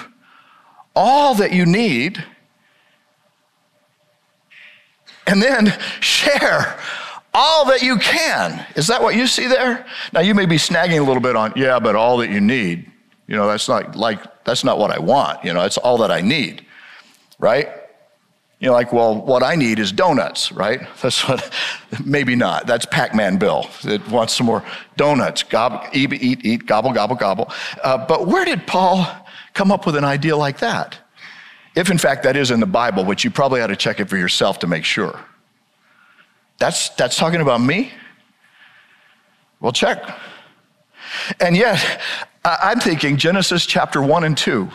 all 0.95 1.35
that 1.35 1.53
you 1.53 1.67
need, 1.67 2.25
and 5.27 5.43
then 5.43 5.77
share 6.01 6.79
all 7.37 7.67
that 7.67 7.83
you 7.83 7.99
can. 7.99 8.65
Is 8.77 8.87
that 8.87 9.03
what 9.03 9.15
you 9.15 9.27
see 9.27 9.47
there? 9.47 9.85
Now 10.15 10.21
you 10.21 10.35
may 10.35 10.47
be 10.47 10.57
snagging 10.57 10.99
a 10.99 11.03
little 11.03 11.21
bit 11.21 11.37
on, 11.37 11.53
yeah, 11.55 11.79
but 11.79 11.95
all 11.95 12.17
that 12.19 12.31
you 12.31 12.41
need. 12.41 12.91
You 13.27 13.37
know, 13.37 13.47
that's 13.47 13.69
not 13.69 13.95
like, 13.95 14.45
that's 14.45 14.65
not 14.65 14.79
what 14.79 14.91
I 14.91 14.99
want. 14.99 15.45
You 15.45 15.53
know, 15.53 15.63
it's 15.63 15.77
all 15.77 15.99
that 15.99 16.11
I 16.11 16.23
need, 16.23 16.65
right? 17.39 17.69
You 18.59 18.69
know, 18.69 18.73
like, 18.73 18.91
well, 18.91 19.21
what 19.21 19.43
I 19.43 19.55
need 19.55 19.79
is 19.79 19.93
donuts, 19.93 20.51
right? 20.51 20.81
That's 21.03 21.29
what, 21.29 21.53
maybe 22.03 22.35
not. 22.35 22.67
That's 22.67 22.87
Pac 22.87 23.15
Man 23.15 23.37
Bill 23.37 23.69
that 23.85 24.09
wants 24.09 24.35
some 24.35 24.47
more 24.47 24.65
donuts. 24.97 25.43
Gobble, 25.43 25.87
eat, 25.93 26.11
eat, 26.15 26.43
eat, 26.43 26.65
gobble, 26.65 26.95
gobble, 26.95 27.17
gobble. 27.17 27.51
Uh, 27.83 27.99
but 28.07 28.27
where 28.27 28.47
did 28.47 28.67
Paul 28.67 29.07
come 29.53 29.71
up 29.71 29.85
with 29.85 29.95
an 29.95 30.05
idea 30.05 30.35
like 30.35 30.61
that? 30.61 30.99
If 31.75 31.91
in 31.91 31.99
fact 31.99 32.23
that 32.23 32.35
is 32.35 32.51
in 32.51 32.61
the 32.61 32.67
Bible, 32.67 33.05
which 33.05 33.25
you 33.25 33.31
probably 33.31 33.61
ought 33.61 33.67
to 33.67 33.77
check 33.77 34.01
it 34.01 34.09
for 34.09 34.17
yourself 34.17 34.59
to 34.61 34.67
make 34.67 34.87
sure. 34.87 35.21
That's, 36.59 36.91
that's 36.91 37.17
talking 37.17 37.41
about 37.41 37.61
me? 37.61 37.93
Well, 39.61 39.73
check. 39.73 40.03
And 41.41 41.57
yet, 41.57 42.01
I'm 42.45 42.81
thinking 42.81 43.17
Genesis 43.17 43.67
chapter 43.67 44.01
1 44.03 44.25
and 44.25 44.37
2, 44.37 44.69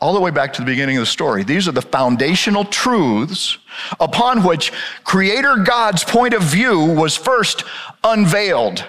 all 0.00 0.14
the 0.14 0.20
way 0.20 0.30
back 0.30 0.52
to 0.54 0.62
the 0.62 0.66
beginning 0.66 0.96
of 0.96 1.02
the 1.02 1.06
story. 1.06 1.44
These 1.44 1.68
are 1.68 1.72
the 1.72 1.82
foundational 1.82 2.64
truths 2.64 3.58
upon 4.00 4.44
which 4.44 4.72
Creator 5.04 5.58
God's 5.58 6.04
point 6.04 6.34
of 6.34 6.42
view 6.42 6.94
was 6.94 7.16
first 7.16 7.64
unveiled 8.02 8.86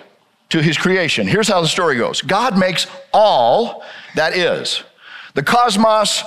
to 0.49 0.61
his 0.61 0.77
creation. 0.77 1.27
Here's 1.27 1.47
how 1.47 1.61
the 1.61 1.67
story 1.67 1.97
goes 1.97 2.21
God 2.21 2.57
makes 2.57 2.87
all 3.13 3.83
that 4.15 4.37
is 4.37 4.83
the 5.33 5.43
cosmos, 5.43 6.23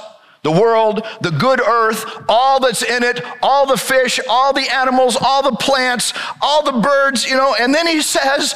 the 0.46 0.52
world, 0.52 1.04
the 1.22 1.32
good 1.32 1.60
earth, 1.60 2.22
all 2.28 2.60
that's 2.60 2.84
in 2.84 3.02
it, 3.02 3.20
all 3.42 3.66
the 3.66 3.76
fish, 3.76 4.20
all 4.28 4.52
the 4.52 4.72
animals, 4.72 5.16
all 5.20 5.42
the 5.42 5.56
plants, 5.56 6.12
all 6.40 6.62
the 6.62 6.80
birds, 6.80 7.28
you 7.28 7.36
know, 7.36 7.56
and 7.58 7.74
then 7.74 7.84
he 7.84 8.00
says, 8.00 8.54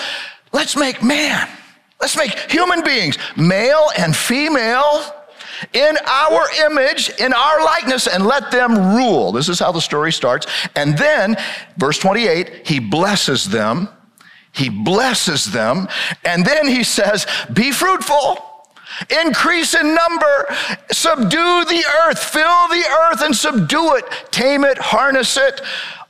let's 0.52 0.76
make 0.76 1.02
man. 1.02 1.49
Let's 2.00 2.16
make 2.16 2.30
human 2.49 2.85
beings, 2.85 3.18
male 3.37 3.88
and 3.99 4.14
female, 4.14 5.02
in 5.73 5.97
our 6.06 6.47
image, 6.64 7.11
in 7.18 7.32
our 7.32 7.64
likeness, 7.64 8.06
and 8.06 8.25
let 8.25 8.52
them 8.52 8.94
rule. 8.94 9.32
This 9.32 9.49
is 9.49 9.59
how 9.59 9.73
the 9.73 9.80
story 9.80 10.12
starts. 10.12 10.47
And 10.76 10.97
then, 10.97 11.37
verse 11.76 11.99
28, 11.99 12.68
he 12.68 12.78
blesses 12.78 13.47
them. 13.47 13.88
He 14.52 14.68
blesses 14.68 15.47
them. 15.47 15.88
And 16.25 16.47
then 16.47 16.68
he 16.68 16.85
says, 16.85 17.26
Be 17.52 17.73
fruitful 17.73 18.50
Increase 19.25 19.75
in 19.75 19.94
number, 19.94 20.47
subdue 20.90 21.64
the 21.64 21.85
earth, 22.04 22.18
fill 22.18 22.68
the 22.68 22.85
earth 23.04 23.23
and 23.23 23.35
subdue 23.35 23.94
it, 23.97 24.04
tame 24.30 24.64
it, 24.64 24.78
harness 24.78 25.37
it, 25.37 25.61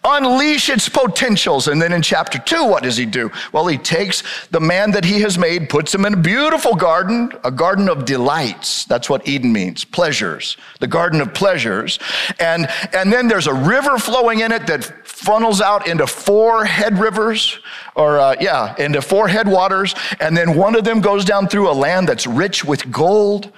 unleash 0.03 0.71
its 0.71 0.89
potentials. 0.89 1.69
And 1.69 1.81
then 1.81 1.93
in 1.93 2.03
chapter 2.03 2.39
two, 2.39 2.65
what 2.65 2.83
does 2.83 2.97
he 2.97 3.07
do? 3.07 3.31
Well, 3.53 3.67
he 3.67 3.77
takes 3.77 4.23
the 4.49 4.61
man 4.61 4.93
that 4.93 5.05
he 5.05 5.21
has 5.21 5.37
made, 5.37 5.69
puts 5.69 5.95
him 5.95 6.05
in 6.07 6.15
a 6.15 6.17
beautiful 6.17 6.75
garden, 6.75 7.33
a 7.45 7.51
garden 7.51 7.89
of 7.89 8.05
delights. 8.05 8.85
That's 8.87 9.11
what 9.11 9.29
Eden 9.29 9.53
means, 9.53 9.85
pleasures, 9.85 10.57
the 10.81 10.87
garden 10.87 11.21
of 11.21 11.35
pleasures. 11.35 11.99
And, 12.39 12.69
and 12.95 13.13
then 13.13 13.29
there's 13.29 13.47
a 13.47 13.55
river 13.55 13.99
flowing 13.99 14.41
in 14.41 14.53
it 14.53 14.67
that 14.69 15.07
funnels 15.07 15.61
out 15.61 15.87
into 15.87 16.07
four 16.07 16.65
head 16.65 16.99
rivers, 16.99 17.59
or 17.95 18.19
uh, 18.19 18.37
yeah, 18.41 18.75
into 18.79 19.03
four 19.03 19.29
headwaters. 19.29 19.95
And 20.19 20.35
then 20.35 20.57
one 20.57 20.75
of 20.77 20.85
them 20.85 21.01
goes 21.01 21.25
down 21.27 21.47
through 21.47 21.71
a 21.71 21.75
land 21.75 22.09
that's 22.09 22.27
rich 22.27 22.65
with 22.65 22.91
gold. 22.91 23.53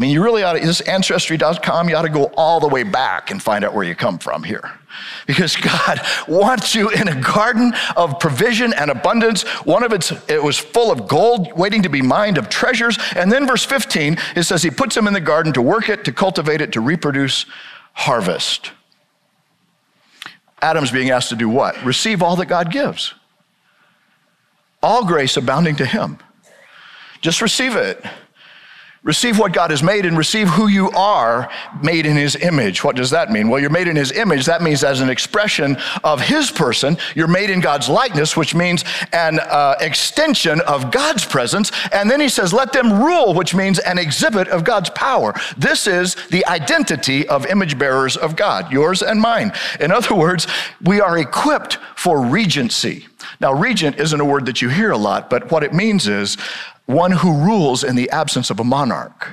I 0.00 0.02
mean, 0.02 0.12
you 0.12 0.24
really 0.24 0.42
ought 0.42 0.54
to, 0.54 0.60
this 0.60 0.80
ancestry.com, 0.80 1.90
you 1.90 1.94
ought 1.94 2.02
to 2.02 2.08
go 2.08 2.32
all 2.34 2.58
the 2.58 2.68
way 2.68 2.84
back 2.84 3.30
and 3.30 3.42
find 3.42 3.66
out 3.66 3.74
where 3.74 3.84
you 3.84 3.94
come 3.94 4.18
from 4.18 4.42
here. 4.42 4.72
Because 5.26 5.54
God 5.56 6.00
wants 6.26 6.74
you 6.74 6.88
in 6.88 7.06
a 7.06 7.20
garden 7.20 7.74
of 7.98 8.18
provision 8.18 8.72
and 8.72 8.90
abundance. 8.90 9.42
One 9.66 9.82
of 9.82 9.92
it's, 9.92 10.10
it 10.26 10.42
was 10.42 10.56
full 10.56 10.90
of 10.90 11.06
gold 11.06 11.52
waiting 11.52 11.82
to 11.82 11.90
be 11.90 12.00
mined, 12.00 12.38
of 12.38 12.48
treasures. 12.48 12.98
And 13.14 13.30
then 13.30 13.46
verse 13.46 13.62
15, 13.62 14.16
it 14.36 14.44
says 14.44 14.62
he 14.62 14.70
puts 14.70 14.94
them 14.94 15.06
in 15.06 15.12
the 15.12 15.20
garden 15.20 15.52
to 15.52 15.60
work 15.60 15.90
it, 15.90 16.06
to 16.06 16.12
cultivate 16.12 16.62
it, 16.62 16.72
to 16.72 16.80
reproduce 16.80 17.44
harvest. 17.92 18.70
Adam's 20.62 20.90
being 20.90 21.10
asked 21.10 21.28
to 21.28 21.36
do 21.36 21.50
what? 21.50 21.76
Receive 21.84 22.22
all 22.22 22.36
that 22.36 22.46
God 22.46 22.72
gives. 22.72 23.12
All 24.82 25.04
grace 25.04 25.36
abounding 25.36 25.76
to 25.76 25.84
him. 25.84 26.16
Just 27.20 27.42
receive 27.42 27.76
it. 27.76 28.02
Receive 29.02 29.38
what 29.38 29.54
God 29.54 29.70
has 29.70 29.82
made 29.82 30.04
and 30.04 30.18
receive 30.18 30.48
who 30.48 30.68
you 30.68 30.90
are 30.90 31.50
made 31.82 32.04
in 32.04 32.16
his 32.16 32.36
image. 32.36 32.84
What 32.84 32.96
does 32.96 33.08
that 33.10 33.30
mean? 33.30 33.48
Well, 33.48 33.58
you're 33.58 33.70
made 33.70 33.88
in 33.88 33.96
his 33.96 34.12
image. 34.12 34.44
That 34.44 34.60
means 34.60 34.84
as 34.84 35.00
an 35.00 35.08
expression 35.08 35.78
of 36.04 36.20
his 36.20 36.50
person. 36.50 36.98
You're 37.14 37.26
made 37.26 37.48
in 37.48 37.60
God's 37.60 37.88
likeness, 37.88 38.36
which 38.36 38.54
means 38.54 38.84
an 39.14 39.40
uh, 39.40 39.76
extension 39.80 40.60
of 40.66 40.90
God's 40.90 41.24
presence. 41.24 41.72
And 41.92 42.10
then 42.10 42.20
he 42.20 42.28
says, 42.28 42.52
let 42.52 42.74
them 42.74 43.02
rule, 43.02 43.32
which 43.32 43.54
means 43.54 43.78
an 43.78 43.96
exhibit 43.96 44.48
of 44.48 44.64
God's 44.64 44.90
power. 44.90 45.32
This 45.56 45.86
is 45.86 46.14
the 46.28 46.44
identity 46.44 47.26
of 47.26 47.46
image 47.46 47.78
bearers 47.78 48.18
of 48.18 48.36
God, 48.36 48.70
yours 48.70 49.02
and 49.02 49.18
mine. 49.18 49.52
In 49.80 49.92
other 49.92 50.14
words, 50.14 50.46
we 50.82 51.00
are 51.00 51.16
equipped 51.16 51.78
for 51.96 52.20
regency. 52.20 53.06
Now, 53.40 53.52
regent 53.52 53.98
isn't 53.98 54.20
a 54.20 54.24
word 54.24 54.46
that 54.46 54.62
you 54.62 54.68
hear 54.68 54.90
a 54.90 54.98
lot, 54.98 55.30
but 55.30 55.50
what 55.50 55.62
it 55.62 55.72
means 55.72 56.08
is 56.08 56.36
one 56.86 57.12
who 57.12 57.44
rules 57.44 57.84
in 57.84 57.96
the 57.96 58.10
absence 58.10 58.50
of 58.50 58.60
a 58.60 58.64
monarch. 58.64 59.28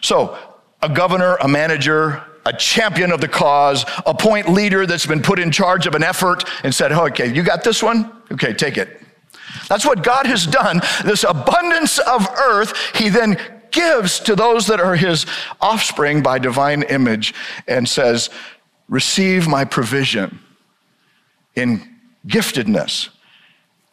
So, 0.00 0.38
a 0.80 0.88
governor, 0.88 1.36
a 1.36 1.48
manager, 1.48 2.22
a 2.46 2.52
champion 2.52 3.12
of 3.12 3.20
the 3.20 3.28
cause, 3.28 3.84
appoint 4.06 4.48
leader 4.48 4.86
that's 4.86 5.06
been 5.06 5.22
put 5.22 5.38
in 5.38 5.50
charge 5.50 5.86
of 5.86 5.94
an 5.94 6.02
effort 6.02 6.44
and 6.64 6.74
said, 6.74 6.92
oh, 6.92 7.06
okay, 7.06 7.32
you 7.32 7.42
got 7.42 7.64
this 7.64 7.82
one? 7.82 8.10
Okay, 8.32 8.52
take 8.52 8.78
it. 8.78 9.02
That's 9.68 9.84
what 9.84 10.02
God 10.02 10.26
has 10.26 10.46
done. 10.46 10.80
This 11.04 11.24
abundance 11.24 11.98
of 11.98 12.28
earth, 12.38 12.74
He 12.94 13.08
then 13.08 13.38
gives 13.70 14.20
to 14.20 14.34
those 14.34 14.66
that 14.68 14.80
are 14.80 14.96
His 14.96 15.26
offspring 15.60 16.22
by 16.22 16.38
divine 16.38 16.82
image 16.84 17.34
and 17.66 17.88
says, 17.88 18.30
receive 18.88 19.46
my 19.46 19.64
provision 19.64 20.38
in 21.54 21.97
giftedness. 22.28 23.08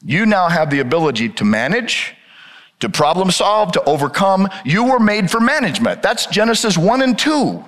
You 0.03 0.25
now 0.25 0.49
have 0.49 0.69
the 0.69 0.79
ability 0.79 1.29
to 1.29 1.43
manage, 1.43 2.13
to 2.79 2.89
problem 2.89 3.31
solve, 3.31 3.71
to 3.71 3.83
overcome. 3.85 4.47
You 4.63 4.83
were 4.83 4.99
made 4.99 5.31
for 5.31 5.39
management. 5.39 6.01
That's 6.01 6.27
Genesis 6.27 6.77
1 6.77 7.01
and 7.01 7.17
2 7.17 7.65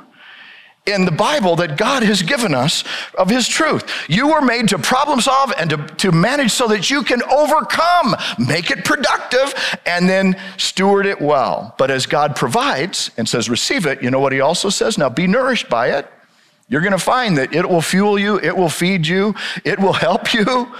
in 0.87 1.05
the 1.05 1.11
Bible 1.11 1.55
that 1.57 1.77
God 1.77 2.01
has 2.03 2.21
given 2.21 2.53
us 2.53 2.83
of 3.17 3.29
His 3.29 3.47
truth. 3.47 3.83
You 4.09 4.29
were 4.29 4.41
made 4.41 4.69
to 4.69 4.79
problem 4.79 5.19
solve 5.21 5.53
and 5.57 5.69
to, 5.69 5.77
to 5.77 6.11
manage 6.11 6.51
so 6.51 6.67
that 6.67 6.89
you 6.89 7.03
can 7.03 7.21
overcome, 7.23 8.15
make 8.39 8.71
it 8.71 8.85
productive, 8.85 9.53
and 9.85 10.07
then 10.07 10.39
steward 10.57 11.05
it 11.05 11.21
well. 11.21 11.75
But 11.77 11.91
as 11.91 12.05
God 12.05 12.35
provides 12.35 13.11
and 13.17 13.27
says, 13.27 13.49
receive 13.49 13.85
it, 13.85 14.01
you 14.01 14.09
know 14.09 14.19
what 14.19 14.31
He 14.31 14.39
also 14.39 14.69
says? 14.69 14.97
Now 14.97 15.09
be 15.09 15.27
nourished 15.27 15.69
by 15.69 15.91
it. 15.91 16.09
You're 16.69 16.81
going 16.81 16.91
to 16.91 16.97
find 16.97 17.37
that 17.37 17.53
it 17.55 17.67
will 17.67 17.81
fuel 17.81 18.19
you, 18.19 18.39
it 18.39 18.55
will 18.55 18.69
feed 18.69 19.07
you, 19.07 19.35
it 19.63 19.79
will 19.79 19.93
help 19.93 20.33
you. 20.33 20.71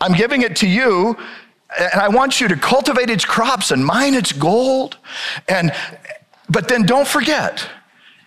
I'm 0.00 0.12
giving 0.12 0.42
it 0.42 0.56
to 0.56 0.68
you, 0.68 1.16
and 1.78 2.00
I 2.00 2.08
want 2.08 2.40
you 2.40 2.48
to 2.48 2.56
cultivate 2.56 3.10
its 3.10 3.24
crops 3.24 3.70
and 3.70 3.84
mine 3.84 4.14
its 4.14 4.32
gold. 4.32 4.98
And 5.48 5.72
but 6.48 6.68
then 6.68 6.84
don't 6.84 7.08
forget, 7.08 7.66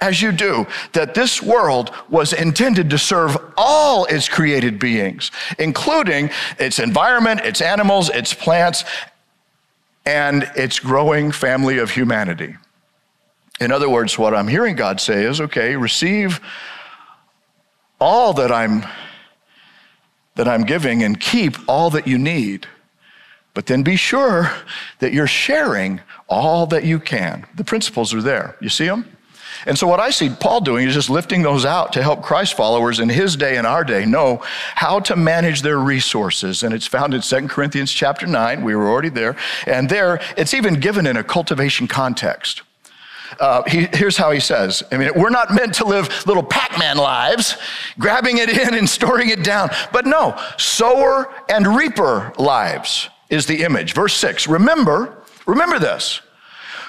as 0.02 0.22
you 0.22 0.32
do, 0.32 0.66
that 0.94 1.14
this 1.14 1.42
world 1.42 1.92
was 2.10 2.34
intended 2.34 2.90
to 2.90 2.98
serve 2.98 3.38
all 3.58 4.06
its 4.06 4.28
created 4.28 4.80
beings, 4.80 5.32
including 5.60 6.30
its 6.58 6.80
environment, 6.80 7.42
its 7.42 7.62
animals, 7.62 8.10
its 8.10 8.34
plants, 8.34 8.86
and 10.06 10.50
its 10.56 10.80
growing 10.80 11.32
family 11.32 11.78
of 11.78 11.92
humanity. 11.92 12.56
In 13.60 13.72
other 13.72 13.90
words, 13.90 14.18
what 14.18 14.34
I'm 14.34 14.48
hearing 14.48 14.76
God 14.76 15.02
say 15.02 15.24
is 15.24 15.42
okay, 15.42 15.76
receive 15.76 16.40
all 18.00 18.34
that 18.34 18.52
I'm 18.52 18.84
that 20.36 20.48
I'm 20.48 20.64
giving 20.64 21.04
and 21.04 21.20
keep 21.20 21.58
all 21.68 21.90
that 21.90 22.08
you 22.08 22.18
need. 22.18 22.68
But 23.54 23.66
then 23.66 23.82
be 23.82 23.96
sure 23.96 24.52
that 25.00 25.14
you're 25.14 25.26
sharing 25.26 26.00
all 26.30 26.68
that 26.68 26.84
you 26.84 27.00
can. 27.00 27.46
The 27.56 27.64
principles 27.64 28.14
are 28.14 28.22
there. 28.22 28.56
You 28.62 28.70
see 28.70 28.86
them? 28.86 29.18
And 29.66 29.78
so, 29.78 29.88
what 29.88 30.00
I 30.00 30.12
see 30.12 30.30
Paul 30.30 30.62
doing 30.62 30.88
is 30.88 30.94
just 30.94 31.10
lifting 31.10 31.42
those 31.42 31.66
out 31.66 31.94
to 31.94 32.04
help 32.04 32.22
Christ 32.22 32.56
followers 32.56 33.00
in 33.00 33.10
his 33.10 33.36
day 33.36 33.58
and 33.58 33.66
our 33.66 33.84
day 33.84 34.06
know 34.06 34.44
how 34.76 35.00
to 35.00 35.16
manage 35.16 35.64
their 35.64 35.80
resources. 35.80 36.62
And 36.62 36.74
it's 36.74 36.86
found 36.86 37.16
in 37.16 37.22
2 37.22 37.48
Corinthians 37.48 37.92
chapter 37.92 38.28
9. 38.28 38.64
We 38.64 38.76
were 38.76 38.88
already 38.88 39.10
there. 39.10 39.36
And 39.66 39.90
there, 39.90 40.22
it's 40.38 40.54
even 40.54 40.76
given 40.76 41.08
in 41.08 41.18
a 41.18 41.24
cultivation 41.24 41.88
context. 41.88 42.62
Uh, 43.40 43.64
he, 43.68 43.88
here's 43.94 44.18
how 44.18 44.32
he 44.32 44.40
says 44.40 44.84
I 44.92 44.98
mean, 44.98 45.12
we're 45.16 45.30
not 45.30 45.54
meant 45.54 45.76
to 45.76 45.86
live 45.86 46.26
little 46.26 46.44
Pac 46.44 46.78
Man 46.80 46.98
lives, 46.98 47.58
grabbing 48.00 48.38
it 48.38 48.50
in 48.68 48.74
and 48.74 48.90
storing 48.90 49.30
it 49.30 49.44
down. 49.44 49.70
But 49.92 50.06
no, 50.06 50.40
sower 50.58 51.34
and 51.50 51.68
reaper 51.68 52.34
lives 52.38 53.10
is 53.30 53.46
the 53.46 53.64
image. 53.64 53.94
Verse 53.94 54.14
six, 54.14 54.48
remember, 54.48 55.24
remember 55.46 55.80
this. 55.80 56.22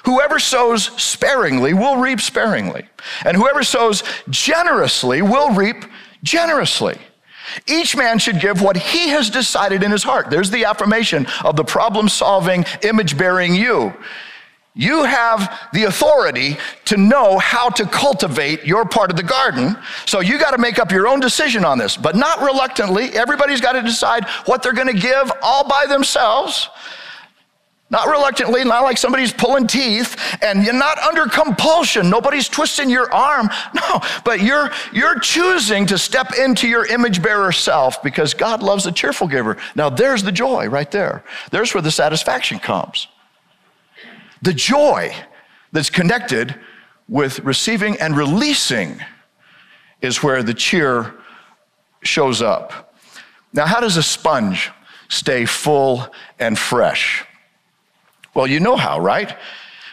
Whoever 0.04 0.38
sows 0.38 0.84
sparingly 1.02 1.74
will 1.74 1.96
reap 1.96 2.20
sparingly, 2.20 2.88
and 3.24 3.36
whoever 3.36 3.62
sows 3.62 4.02
generously 4.30 5.22
will 5.22 5.54
reap 5.54 5.84
generously. 6.22 6.98
Each 7.66 7.96
man 7.96 8.18
should 8.18 8.40
give 8.40 8.62
what 8.62 8.76
he 8.76 9.08
has 9.08 9.30
decided 9.30 9.82
in 9.82 9.90
his 9.90 10.02
heart. 10.02 10.30
There's 10.30 10.50
the 10.50 10.64
affirmation 10.64 11.26
of 11.44 11.56
the 11.56 11.64
problem 11.64 12.08
solving, 12.08 12.64
image 12.82 13.16
bearing 13.16 13.54
you. 13.54 13.94
You 14.78 15.02
have 15.02 15.68
the 15.72 15.84
authority 15.84 16.56
to 16.84 16.96
know 16.96 17.36
how 17.38 17.68
to 17.70 17.84
cultivate 17.84 18.64
your 18.64 18.84
part 18.84 19.10
of 19.10 19.16
the 19.16 19.24
garden. 19.24 19.76
So 20.06 20.20
you 20.20 20.38
got 20.38 20.52
to 20.52 20.58
make 20.58 20.78
up 20.78 20.92
your 20.92 21.08
own 21.08 21.18
decision 21.18 21.64
on 21.64 21.78
this, 21.78 21.96
but 21.96 22.14
not 22.14 22.42
reluctantly. 22.42 23.06
Everybody's 23.06 23.60
got 23.60 23.72
to 23.72 23.82
decide 23.82 24.24
what 24.44 24.62
they're 24.62 24.72
going 24.72 24.86
to 24.86 24.92
give 24.92 25.32
all 25.42 25.68
by 25.68 25.86
themselves. 25.88 26.68
Not 27.90 28.06
reluctantly, 28.06 28.62
not 28.62 28.84
like 28.84 28.98
somebody's 28.98 29.32
pulling 29.32 29.66
teeth, 29.66 30.16
and 30.42 30.62
you're 30.62 30.72
not 30.72 30.96
under 30.98 31.26
compulsion. 31.26 32.08
Nobody's 32.08 32.48
twisting 32.48 32.88
your 32.88 33.12
arm. 33.12 33.50
No, 33.74 34.00
but 34.24 34.42
you're, 34.42 34.70
you're 34.92 35.18
choosing 35.18 35.86
to 35.86 35.98
step 35.98 36.34
into 36.38 36.68
your 36.68 36.86
image 36.86 37.20
bearer 37.20 37.50
self 37.50 38.00
because 38.00 38.32
God 38.32 38.62
loves 38.62 38.86
a 38.86 38.92
cheerful 38.92 39.26
giver. 39.26 39.56
Now, 39.74 39.90
there's 39.90 40.22
the 40.22 40.30
joy 40.30 40.68
right 40.68 40.90
there. 40.92 41.24
There's 41.50 41.74
where 41.74 41.82
the 41.82 41.90
satisfaction 41.90 42.60
comes. 42.60 43.08
The 44.42 44.52
joy 44.52 45.14
that's 45.72 45.90
connected 45.90 46.54
with 47.08 47.40
receiving 47.40 47.98
and 47.98 48.16
releasing 48.16 49.00
is 50.00 50.22
where 50.22 50.42
the 50.42 50.54
cheer 50.54 51.14
shows 52.02 52.42
up. 52.42 52.94
Now, 53.52 53.66
how 53.66 53.80
does 53.80 53.96
a 53.96 54.02
sponge 54.02 54.70
stay 55.08 55.44
full 55.44 56.06
and 56.38 56.58
fresh? 56.58 57.24
Well, 58.34 58.46
you 58.46 58.60
know 58.60 58.76
how, 58.76 59.00
right? 59.00 59.36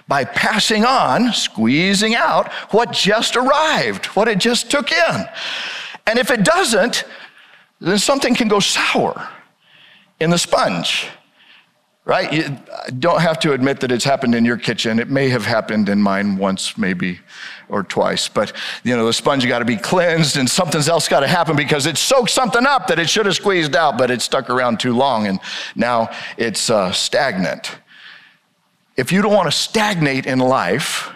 By 0.07 0.25
passing 0.25 0.85
on, 0.85 1.33
squeezing 1.33 2.13
out 2.13 2.51
what 2.71 2.91
just 2.91 3.35
arrived, 3.35 4.05
what 4.07 4.27
it 4.27 4.37
just 4.37 4.69
took 4.69 4.91
in. 4.91 5.25
And 6.05 6.19
if 6.19 6.29
it 6.29 6.43
doesn't, 6.43 7.05
then 7.81 7.97
something 7.97 8.35
can 8.35 8.47
go 8.47 8.59
sour 8.59 9.29
in 10.19 10.29
the 10.29 10.37
sponge 10.37 11.07
right? 12.05 12.31
You 12.31 12.57
don't 12.99 13.21
have 13.21 13.39
to 13.39 13.53
admit 13.53 13.79
that 13.79 13.91
it's 13.91 14.05
happened 14.05 14.35
in 14.35 14.45
your 14.45 14.57
kitchen. 14.57 14.99
It 14.99 15.09
may 15.09 15.29
have 15.29 15.43
happened 15.43 15.89
in 15.89 16.01
mine 16.01 16.37
once, 16.37 16.77
maybe, 16.77 17.19
or 17.67 17.81
twice. 17.81 18.27
But, 18.27 18.53
you 18.83 18.95
know, 18.95 19.07
the 19.07 19.13
sponge 19.13 19.45
got 19.47 19.59
to 19.59 19.65
be 19.65 19.75
cleansed 19.75 20.37
and 20.37 20.47
something's 20.47 20.87
else 20.87 21.07
got 21.07 21.21
to 21.21 21.27
happen 21.27 21.55
because 21.55 21.87
it 21.87 21.97
soaked 21.97 22.29
something 22.29 22.65
up 22.65 22.87
that 22.87 22.99
it 22.99 23.09
should 23.09 23.25
have 23.25 23.35
squeezed 23.35 23.75
out, 23.75 23.97
but 23.97 24.11
it 24.11 24.21
stuck 24.21 24.51
around 24.51 24.79
too 24.79 24.95
long 24.95 25.25
and 25.25 25.39
now 25.75 26.09
it's 26.37 26.69
uh, 26.69 26.91
stagnant. 26.91 27.75
If 28.95 29.11
you 29.11 29.23
don't 29.23 29.33
want 29.33 29.51
to 29.51 29.57
stagnate 29.57 30.27
in 30.27 30.37
life, 30.37 31.09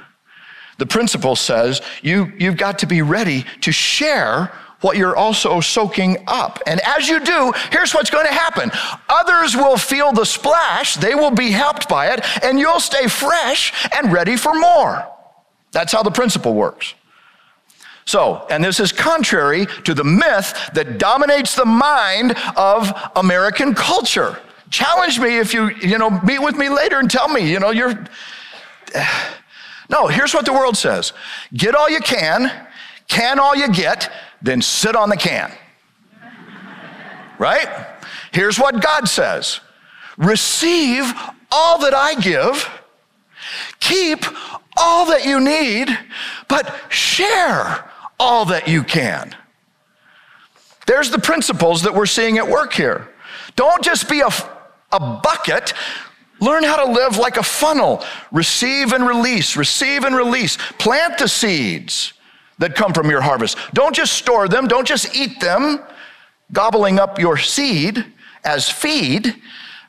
the 0.80 0.88
principle 0.88 1.36
says 1.36 1.82
you, 2.02 2.34
you've 2.38 2.58
got 2.58 2.80
to 2.80 2.88
be 2.88 3.04
ready 3.04 3.46
to 3.62 3.72
share 3.72 4.52
what 4.82 4.98
you're 4.98 5.16
also 5.16 5.60
soaking 5.60 6.18
up. 6.28 6.60
And 6.66 6.80
as 6.82 7.08
you 7.08 7.20
do, 7.20 7.54
here's 7.72 7.94
what's 7.94 8.10
going 8.10 8.28
to 8.28 8.34
happen 8.34 8.72
others 9.10 9.56
will 9.56 9.78
feel 9.78 10.12
the 10.12 10.26
splash, 10.26 10.96
they 10.96 11.16
will 11.16 11.32
be 11.32 11.52
helped 11.52 11.90
by 11.90 12.12
it, 12.14 12.44
and 12.44 12.60
you'll 12.60 12.80
stay 12.80 13.08
fresh 13.08 13.74
and 13.96 14.12
ready 14.12 14.36
for 14.36 14.54
more. 14.54 15.06
That's 15.72 15.92
how 15.92 16.04
the 16.04 16.12
principle 16.12 16.54
works. 16.54 16.94
So, 18.06 18.48
and 18.50 18.64
this 18.64 18.80
is 18.80 18.92
contrary 18.92 19.68
to 19.84 19.94
the 19.94 20.04
myth 20.04 20.72
that 20.74 20.98
dominates 20.98 21.56
the 21.56 21.66
mind 21.66 22.36
of 22.56 22.92
American 23.16 23.76
culture. 23.76 24.40
Challenge 24.72 25.20
me 25.20 25.38
if 25.38 25.54
you, 25.54 25.70
you 25.76 25.98
know, 26.00 26.10
meet 26.22 26.40
with 26.40 26.56
me 26.56 26.70
later 26.70 26.98
and 27.00 27.10
tell 27.10 27.28
me, 27.28 27.52
you 27.52 27.60
know, 27.60 27.72
you're. 27.72 28.06
No, 29.92 30.06
here's 30.06 30.36
what 30.36 30.46
the 30.46 30.54
world 30.54 30.78
says 30.78 31.14
get 31.52 31.74
all 31.74 31.90
you 31.90 32.00
can, 32.00 32.52
can 33.08 33.40
all 33.40 33.56
you 33.56 33.72
get, 33.72 34.12
then 34.42 34.62
sit 34.62 34.96
on 34.96 35.10
the 35.10 35.18
can. 35.18 35.52
right? 37.38 37.88
Here's 38.32 38.60
what 38.60 38.82
God 38.82 39.08
says 39.08 39.60
receive 40.18 41.12
all 41.52 41.80
that 41.80 41.94
I 41.94 42.16
give, 42.16 42.70
keep 43.80 44.26
all 44.78 45.08
that 45.08 45.26
you 45.26 45.40
need, 45.40 45.98
but 46.48 46.76
share 46.90 47.90
all 48.20 48.46
that 48.46 48.68
you 48.68 48.84
can. 48.84 49.36
There's 50.86 51.12
the 51.12 51.20
principles 51.20 51.84
that 51.84 51.94
we're 51.94 52.06
seeing 52.06 52.38
at 52.38 52.48
work 52.48 52.74
here. 52.74 53.10
Don't 53.56 53.84
just 53.84 54.10
be 54.10 54.22
a, 54.22 54.30
a 54.92 55.00
bucket, 55.00 55.74
Learn 56.42 56.64
how 56.64 56.86
to 56.86 56.92
live 56.92 57.18
like 57.18 57.38
a 57.38 57.44
funnel. 57.44 58.04
Receive 58.32 58.94
and 58.94 59.06
release, 59.06 59.58
receive 59.58 60.04
and 60.06 60.16
release. 60.16 60.58
Plant 60.78 61.18
the 61.18 61.28
seeds 61.28 62.14
that 62.60 62.76
come 62.76 62.94
from 62.94 63.10
your 63.10 63.22
harvest. 63.22 63.58
Don't 63.74 63.96
just 63.96 64.14
store 64.14 64.48
them, 64.48 64.68
don't 64.68 64.88
just 64.88 65.16
eat 65.16 65.40
them, 65.40 65.80
gobbling 66.52 67.00
up 67.00 67.20
your 67.20 67.38
seed 67.38 68.06
as 68.44 68.70
feed. 68.70 69.36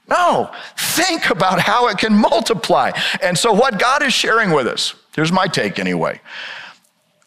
No, 0.08 0.50
think 0.76 1.30
about 1.30 1.60
how 1.60 1.88
it 1.88 1.98
can 1.98 2.14
multiply. 2.14 2.90
And 3.22 3.38
so, 3.38 3.52
what 3.52 3.78
God 3.78 4.02
is 4.02 4.12
sharing 4.12 4.50
with 4.50 4.66
us, 4.66 4.94
here's 5.14 5.30
my 5.30 5.46
take 5.46 5.78
anyway, 5.78 6.20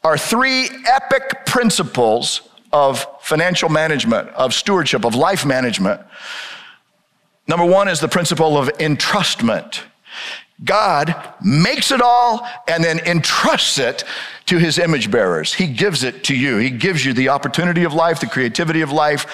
are 0.03 0.17
three 0.17 0.67
epic 0.86 1.45
principles 1.45 2.41
of 2.73 3.06
financial 3.21 3.69
management, 3.69 4.27
of 4.29 4.53
stewardship, 4.53 5.06
of 5.06 5.15
life 5.15 5.45
management. 5.45 6.01
Number 7.47 7.65
one 7.65 7.88
is 7.88 7.99
the 7.99 8.08
principle 8.08 8.58
of 8.58 8.69
entrustment. 8.79 9.82
God 10.63 11.34
makes 11.44 11.92
it 11.92 12.02
all 12.02 12.48
and 12.68 12.84
then 12.84 13.00
entrusts 13.00 13.80
it 13.80 14.04
to 14.46 14.58
his 14.58 14.78
image 14.78 15.10
bearers. 15.10 15.54
He 15.54 15.68
gives 15.68 16.04
it 16.04 16.24
to 16.26 16.36
you. 16.36 16.58
He 16.58 16.70
gives 16.70 17.06
you 17.06 17.13
the 17.13 17.30
opportunity 17.30 17.84
of 17.84 17.94
life, 17.94 18.20
the 18.20 18.28
creativity 18.28 18.82
of 18.82 18.92
life, 18.92 19.26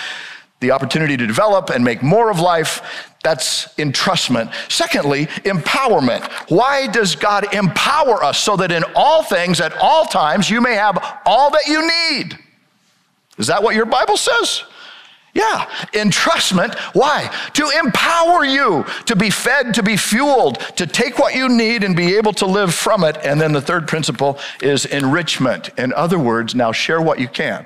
the 0.59 0.71
opportunity 0.71 1.17
to 1.17 1.27
develop 1.27 1.69
and 1.69 1.83
make 1.83 2.01
more 2.03 2.29
of 2.29 2.39
life. 2.39 3.07
That's 3.23 3.73
entrustment. 3.75 4.53
Secondly, 4.71 5.25
empowerment. 5.45 6.23
Why 6.49 6.87
does 6.87 7.15
God 7.15 7.53
empower 7.53 8.23
us? 8.23 8.39
So 8.39 8.55
that 8.57 8.71
in 8.71 8.83
all 8.95 9.23
things, 9.23 9.59
at 9.59 9.73
all 9.77 10.05
times, 10.05 10.49
you 10.49 10.61
may 10.61 10.75
have 10.75 11.21
all 11.25 11.51
that 11.51 11.67
you 11.67 11.81
need. 11.81 12.37
Is 13.37 13.47
that 13.47 13.61
what 13.61 13.75
your 13.75 13.85
Bible 13.85 14.17
says? 14.17 14.63
Yeah, 15.39 15.69
entrustment. 15.93 16.75
Why? 16.93 17.33
To 17.53 17.71
empower 17.81 18.43
you 18.43 18.85
to 19.05 19.15
be 19.15 19.29
fed, 19.29 19.73
to 19.75 19.83
be 19.83 19.95
fueled, 19.95 20.59
to 20.75 20.85
take 20.85 21.17
what 21.17 21.33
you 21.33 21.47
need 21.47 21.85
and 21.85 21.95
be 21.95 22.17
able 22.17 22.33
to 22.33 22.45
live 22.45 22.73
from 22.73 23.05
it. 23.05 23.17
And 23.23 23.39
then 23.39 23.53
the 23.53 23.61
third 23.61 23.87
principle 23.87 24.37
is 24.61 24.83
enrichment. 24.83 25.69
In 25.77 25.93
other 25.93 26.19
words, 26.19 26.55
now 26.55 26.73
share 26.73 27.01
what 27.01 27.19
you 27.19 27.29
can. 27.29 27.65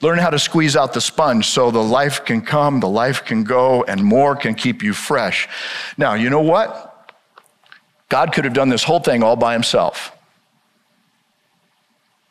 Learn 0.00 0.18
how 0.18 0.30
to 0.30 0.38
squeeze 0.38 0.74
out 0.74 0.94
the 0.94 1.02
sponge 1.02 1.48
so 1.48 1.70
the 1.70 1.82
life 1.82 2.24
can 2.24 2.40
come, 2.40 2.80
the 2.80 2.88
life 2.88 3.22
can 3.22 3.44
go, 3.44 3.84
and 3.84 4.02
more 4.02 4.34
can 4.34 4.54
keep 4.54 4.82
you 4.82 4.94
fresh. 4.94 5.48
Now, 5.98 6.14
you 6.14 6.30
know 6.30 6.40
what? 6.40 7.12
God 8.08 8.32
could 8.32 8.46
have 8.46 8.54
done 8.54 8.70
this 8.70 8.84
whole 8.84 9.00
thing 9.00 9.22
all 9.22 9.36
by 9.36 9.52
himself. 9.52 10.16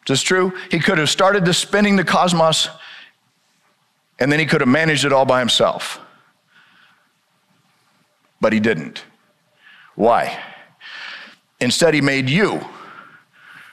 Is 0.01 0.07
this 0.07 0.21
true? 0.23 0.53
He 0.71 0.79
could 0.79 0.97
have 0.97 1.09
started 1.09 1.45
the 1.45 1.53
spinning 1.53 1.97
the 1.97 2.03
cosmos 2.03 2.67
and 4.21 4.31
then 4.31 4.39
he 4.39 4.45
could 4.45 4.61
have 4.61 4.67
managed 4.67 5.03
it 5.03 5.11
all 5.11 5.25
by 5.25 5.39
himself. 5.39 5.99
But 8.39 8.53
he 8.53 8.59
didn't. 8.59 9.03
Why? 9.95 10.39
Instead, 11.59 11.95
he 11.95 12.01
made 12.01 12.29
you 12.29 12.61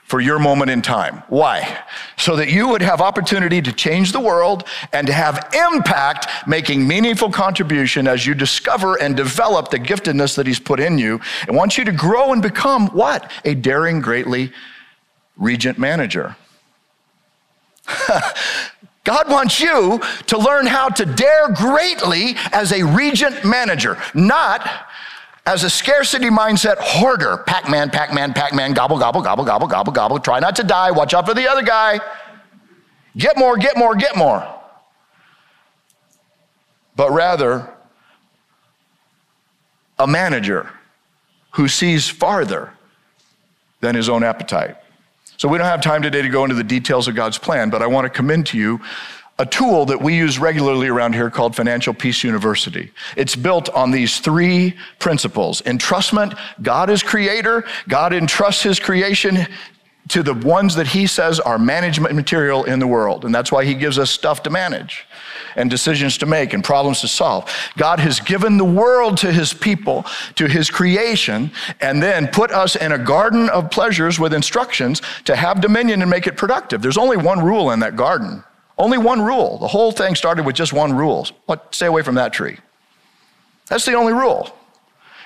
for 0.04 0.20
your 0.20 0.38
moment 0.38 0.70
in 0.70 0.80
time. 0.80 1.22
Why? 1.28 1.82
So 2.16 2.34
that 2.36 2.48
you 2.48 2.66
would 2.68 2.80
have 2.80 3.02
opportunity 3.02 3.60
to 3.60 3.70
change 3.72 4.12
the 4.12 4.20
world 4.20 4.64
and 4.94 5.06
to 5.06 5.12
have 5.12 5.54
impact, 5.74 6.28
making 6.46 6.88
meaningful 6.88 7.30
contribution 7.30 8.08
as 8.08 8.26
you 8.26 8.32
discover 8.32 8.98
and 9.02 9.14
develop 9.14 9.70
the 9.70 9.78
giftedness 9.78 10.34
that 10.36 10.46
he's 10.46 10.58
put 10.58 10.80
in 10.80 10.96
you 10.96 11.20
and 11.46 11.54
wants 11.58 11.76
you 11.76 11.84
to 11.84 11.92
grow 11.92 12.32
and 12.32 12.40
become 12.40 12.88
what? 12.88 13.30
A 13.44 13.54
daring 13.54 14.00
greatly 14.00 14.50
regent 15.36 15.78
manager. 15.78 16.36
God 19.08 19.30
wants 19.30 19.58
you 19.58 20.02
to 20.26 20.36
learn 20.36 20.66
how 20.66 20.90
to 20.90 21.06
dare 21.06 21.48
greatly 21.48 22.36
as 22.52 22.72
a 22.72 22.82
regent 22.82 23.42
manager, 23.42 23.96
not 24.12 24.68
as 25.46 25.64
a 25.64 25.70
scarcity 25.70 26.28
mindset 26.28 26.76
hoarder. 26.78 27.38
Pac 27.38 27.70
Man, 27.70 27.88
Pac 27.88 28.12
Man, 28.12 28.34
Pac 28.34 28.52
Man, 28.52 28.74
gobble, 28.74 28.98
gobble, 28.98 29.22
gobble, 29.22 29.44
gobble, 29.44 29.66
gobble, 29.66 29.92
gobble. 29.92 30.18
Try 30.18 30.40
not 30.40 30.56
to 30.56 30.62
die. 30.62 30.90
Watch 30.90 31.14
out 31.14 31.26
for 31.26 31.32
the 31.32 31.48
other 31.48 31.62
guy. 31.62 32.00
Get 33.16 33.38
more, 33.38 33.56
get 33.56 33.78
more, 33.78 33.94
get 33.94 34.14
more. 34.14 34.46
But 36.94 37.10
rather, 37.10 37.66
a 39.98 40.06
manager 40.06 40.70
who 41.52 41.66
sees 41.66 42.10
farther 42.10 42.74
than 43.80 43.94
his 43.94 44.10
own 44.10 44.22
appetite. 44.22 44.76
So 45.38 45.46
we 45.46 45.56
don't 45.56 45.68
have 45.68 45.80
time 45.80 46.02
today 46.02 46.20
to 46.20 46.28
go 46.28 46.42
into 46.42 46.56
the 46.56 46.64
details 46.64 47.06
of 47.06 47.14
God's 47.14 47.38
plan, 47.38 47.70
but 47.70 47.80
I 47.80 47.86
want 47.86 48.06
to 48.06 48.10
commend 48.10 48.48
to 48.48 48.58
you 48.58 48.80
a 49.38 49.46
tool 49.46 49.86
that 49.86 50.02
we 50.02 50.16
use 50.16 50.36
regularly 50.36 50.88
around 50.88 51.14
here 51.14 51.30
called 51.30 51.54
Financial 51.54 51.94
Peace 51.94 52.24
University. 52.24 52.90
It's 53.16 53.36
built 53.36 53.68
on 53.68 53.92
these 53.92 54.18
three 54.18 54.76
principles. 54.98 55.62
Entrustment, 55.62 56.36
God 56.60 56.90
is 56.90 57.04
creator, 57.04 57.64
God 57.86 58.12
entrusts 58.12 58.64
his 58.64 58.80
creation 58.80 59.46
to 60.08 60.24
the 60.24 60.34
ones 60.34 60.74
that 60.74 60.88
he 60.88 61.06
says 61.06 61.38
are 61.38 61.56
management 61.56 62.16
material 62.16 62.64
in 62.64 62.80
the 62.80 62.88
world. 62.88 63.24
And 63.24 63.32
that's 63.32 63.52
why 63.52 63.64
he 63.64 63.74
gives 63.74 63.96
us 63.96 64.10
stuff 64.10 64.42
to 64.42 64.50
manage 64.50 65.06
and 65.56 65.70
decisions 65.70 66.18
to 66.18 66.26
make 66.26 66.52
and 66.52 66.62
problems 66.62 67.00
to 67.00 67.08
solve. 67.08 67.50
God 67.76 68.00
has 68.00 68.20
given 68.20 68.56
the 68.56 68.64
world 68.64 69.18
to 69.18 69.32
his 69.32 69.52
people, 69.52 70.04
to 70.36 70.46
his 70.46 70.70
creation, 70.70 71.50
and 71.80 72.02
then 72.02 72.28
put 72.28 72.50
us 72.50 72.76
in 72.76 72.92
a 72.92 72.98
garden 72.98 73.48
of 73.50 73.70
pleasures 73.70 74.18
with 74.18 74.32
instructions 74.32 75.02
to 75.24 75.36
have 75.36 75.60
dominion 75.60 76.02
and 76.02 76.10
make 76.10 76.26
it 76.26 76.36
productive. 76.36 76.82
There's 76.82 76.98
only 76.98 77.16
one 77.16 77.44
rule 77.44 77.70
in 77.70 77.80
that 77.80 77.96
garden. 77.96 78.42
Only 78.78 78.98
one 78.98 79.20
rule. 79.20 79.58
The 79.58 79.68
whole 79.68 79.90
thing 79.90 80.14
started 80.14 80.46
with 80.46 80.54
just 80.54 80.72
one 80.72 80.92
rule. 80.96 81.26
What, 81.46 81.74
stay 81.74 81.86
away 81.86 82.02
from 82.02 82.14
that 82.14 82.32
tree. 82.32 82.58
That's 83.66 83.84
the 83.84 83.94
only 83.94 84.12
rule. 84.12 84.54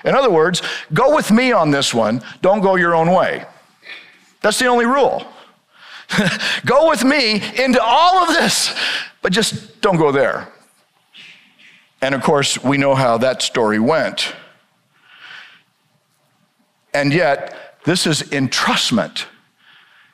In 0.03 0.15
other 0.15 0.29
words, 0.29 0.61
go 0.93 1.15
with 1.15 1.31
me 1.31 1.51
on 1.51 1.71
this 1.71 1.93
one. 1.93 2.21
Don't 2.41 2.61
go 2.61 2.75
your 2.75 2.95
own 2.95 3.11
way. 3.11 3.45
That's 4.41 4.59
the 4.59 4.65
only 4.65 4.85
rule. 4.85 5.25
go 6.65 6.89
with 6.89 7.03
me 7.03 7.41
into 7.61 7.81
all 7.81 8.23
of 8.23 8.29
this, 8.29 8.75
but 9.21 9.31
just 9.31 9.81
don't 9.81 9.97
go 9.97 10.11
there. 10.11 10.47
And 12.01 12.13
of 12.13 12.21
course, 12.21 12.61
we 12.63 12.77
know 12.77 12.95
how 12.95 13.17
that 13.19 13.41
story 13.41 13.79
went. 13.79 14.35
And 16.93 17.13
yet, 17.13 17.79
this 17.85 18.05
is 18.05 18.23
entrustment. 18.23 19.25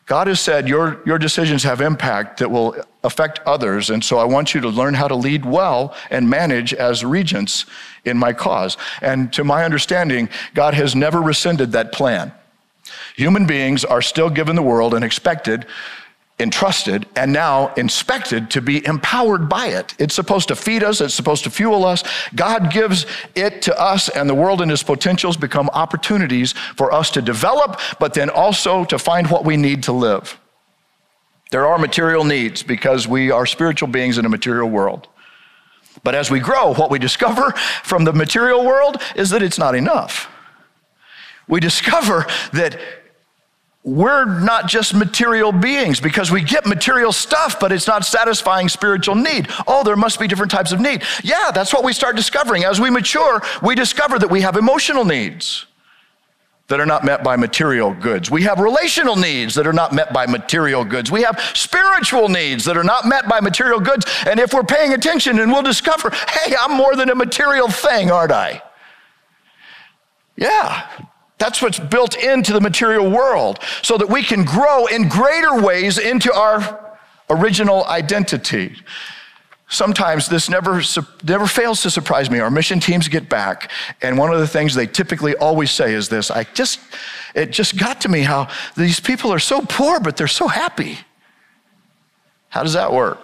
God 0.06 0.28
has 0.28 0.40
said 0.40 0.68
your, 0.68 1.02
your 1.06 1.20
decisions 1.20 1.64
have 1.64 1.82
impact 1.82 2.40
that 2.40 2.50
will 2.50 2.76
affect 3.04 3.40
others. 3.46 3.90
And 3.92 4.04
so 4.04 4.18
I 4.18 4.24
want 4.24 4.56
you 4.56 4.62
to 4.62 4.70
learn 4.70 4.96
how 4.96 5.08
to 5.08 5.16
lead 5.16 5.46
well 5.46 5.96
and 6.10 6.30
manage 6.30 6.74
as 6.74 7.06
regents 7.06 7.66
in 8.06 8.18
my 8.18 8.34
cause. 8.34 8.76
And 9.02 9.32
to 9.34 9.44
my 9.44 9.64
understanding, 9.64 10.30
God 10.56 10.74
has 10.74 10.96
never 10.96 11.22
rescinded 11.22 11.74
that 11.74 11.92
plan. 11.92 12.34
Human 13.16 13.46
beings 13.46 13.86
are 13.86 14.02
still 14.02 14.30
given 14.30 14.56
the 14.56 14.62
world 14.62 14.94
and 14.94 15.04
expected, 15.04 15.66
entrusted, 16.40 17.06
and 17.16 17.34
now 17.34 17.74
inspected 17.76 18.50
to 18.52 18.62
be 18.62 18.86
empowered 18.86 19.50
by 19.50 19.68
it. 19.68 19.94
It's 20.00 20.16
supposed 20.16 20.48
to 20.48 20.56
feed 20.56 20.84
us, 20.84 21.02
it's 21.02 21.14
supposed 21.14 21.44
to 21.44 21.50
fuel 21.50 21.86
us. 21.86 22.04
God 22.34 22.72
gives 22.72 23.06
it 23.36 23.62
to 23.64 23.80
us, 23.80 24.10
and 24.10 24.30
the 24.30 24.36
world 24.36 24.62
and 24.62 24.72
its 24.72 24.84
potentials 24.84 25.38
become 25.38 25.70
opportunities 25.74 26.54
for 26.54 26.94
us 26.94 27.12
to 27.12 27.22
develop, 27.22 27.80
but 28.00 28.14
then 28.14 28.30
also 28.30 28.86
to 28.86 28.98
find 28.98 29.30
what 29.30 29.44
we 29.44 29.58
need 29.58 29.84
to 29.84 29.92
live. 29.92 30.40
There 31.52 31.68
are 31.68 31.78
material 31.78 32.24
needs 32.24 32.64
because 32.64 33.08
we 33.08 33.32
are 33.32 33.46
spiritual 33.46 33.88
beings 33.90 34.18
in 34.18 34.26
a 34.26 34.30
material 34.30 34.70
world. 34.70 35.08
But 36.04 36.16
as 36.16 36.32
we 36.32 36.40
grow, 36.40 36.74
what 36.74 36.92
we 36.92 37.00
discover 37.00 37.52
from 37.84 38.06
the 38.06 38.14
material 38.14 38.66
world 38.66 38.98
is 39.16 39.32
that 39.32 39.42
it's 39.42 39.60
not 39.60 39.76
enough. 39.76 40.30
We 41.50 41.60
discover 41.60 42.26
that 42.54 42.80
we're 43.84 44.26
not 44.26 44.68
just 44.68 44.94
material 44.94 45.52
beings 45.52 46.00
because 46.00 46.32
we 46.32 46.44
get 46.44 46.66
material 46.66 47.12
stuff, 47.12 47.60
but 47.60 47.72
it's 47.72 47.88
not 47.88 48.06
satisfying 48.06 48.70
spiritual 48.70 49.16
need. 49.16 49.48
Oh, 49.68 49.84
there 49.84 49.96
must 49.96 50.20
be 50.20 50.28
different 50.28 50.52
types 50.52 50.72
of 50.72 50.80
need. 50.80 51.04
Yeah, 51.24 51.52
that's 51.52 51.74
what 51.74 51.84
we 51.84 51.92
start 51.92 52.16
discovering. 52.16 52.66
As 52.66 52.80
we 52.80 52.90
mature, 52.90 53.42
we 53.64 53.76
discover 53.76 54.20
that 54.20 54.30
we 54.30 54.42
have 54.42 54.58
emotional 54.58 55.06
needs 55.06 55.66
that 56.68 56.80
are 56.80 56.86
not 56.86 57.04
met 57.04 57.24
by 57.24 57.36
material 57.36 57.96
goods. 57.96 58.30
We 58.30 58.44
have 58.44 58.60
relational 58.60 59.16
needs 59.16 59.56
that 59.56 59.66
are 59.66 59.74
not 59.74 59.92
met 59.92 60.14
by 60.14 60.28
material 60.28 60.86
goods. 60.86 61.10
We 61.10 61.24
have 61.24 61.40
spiritual 61.56 62.30
needs 62.30 62.66
that 62.66 62.78
are 62.78 62.84
not 62.84 63.06
met 63.06 63.28
by 63.28 63.40
material 63.40 63.80
goods. 63.80 64.06
And 64.28 64.40
if 64.40 64.54
we're 64.54 64.64
paying 64.64 64.94
attention, 64.94 65.40
and 65.40 65.52
we'll 65.52 65.64
discover, 65.64 66.12
hey, 66.12 66.54
I'm 66.60 66.74
more 66.74 66.96
than 66.96 67.10
a 67.10 67.16
material 67.16 67.70
thing, 67.70 68.12
aren't 68.12 68.32
I? 68.32 68.62
Yeah, 70.36 70.88
that's 71.40 71.62
what's 71.62 71.80
built 71.80 72.16
into 72.18 72.54
the 72.54 72.62
material 72.62 73.10
world 73.10 73.60
so 73.82 73.98
that 73.98 74.10
we 74.10 74.22
can 74.22 74.44
grow 74.44 74.86
in 74.86 75.08
greater 75.08 75.62
ways 75.62 75.98
into 75.98 76.34
our 76.34 76.98
original 77.30 77.86
identity. 77.86 78.76
Sometimes 79.70 80.28
this 80.28 80.50
never, 80.50 80.82
never 81.24 81.48
fails 81.48 81.82
to 81.84 81.92
surprise 81.92 82.30
me. 82.30 82.40
Our 82.40 82.50
mission 82.50 82.80
teams 82.80 83.08
get 83.08 83.30
back, 83.30 83.72
and 84.02 84.18
one 84.18 84.34
of 84.34 84.40
the 84.40 84.48
things 84.48 84.74
they 84.74 84.88
typically 84.88 85.36
always 85.36 85.72
say 85.72 85.94
is 85.94 86.10
this 86.10 86.30
I 86.30 86.44
just, 86.44 86.80
it 87.36 87.52
just 87.52 87.78
got 87.78 88.02
to 88.02 88.10
me 88.10 88.22
how 88.22 88.50
these 88.76 89.00
people 89.00 89.32
are 89.32 89.40
so 89.40 89.62
poor, 89.62 90.00
but 90.00 90.18
they're 90.18 90.28
so 90.28 90.48
happy. 90.48 90.98
How 92.50 92.64
does 92.64 92.74
that 92.74 92.92
work? 92.92 93.20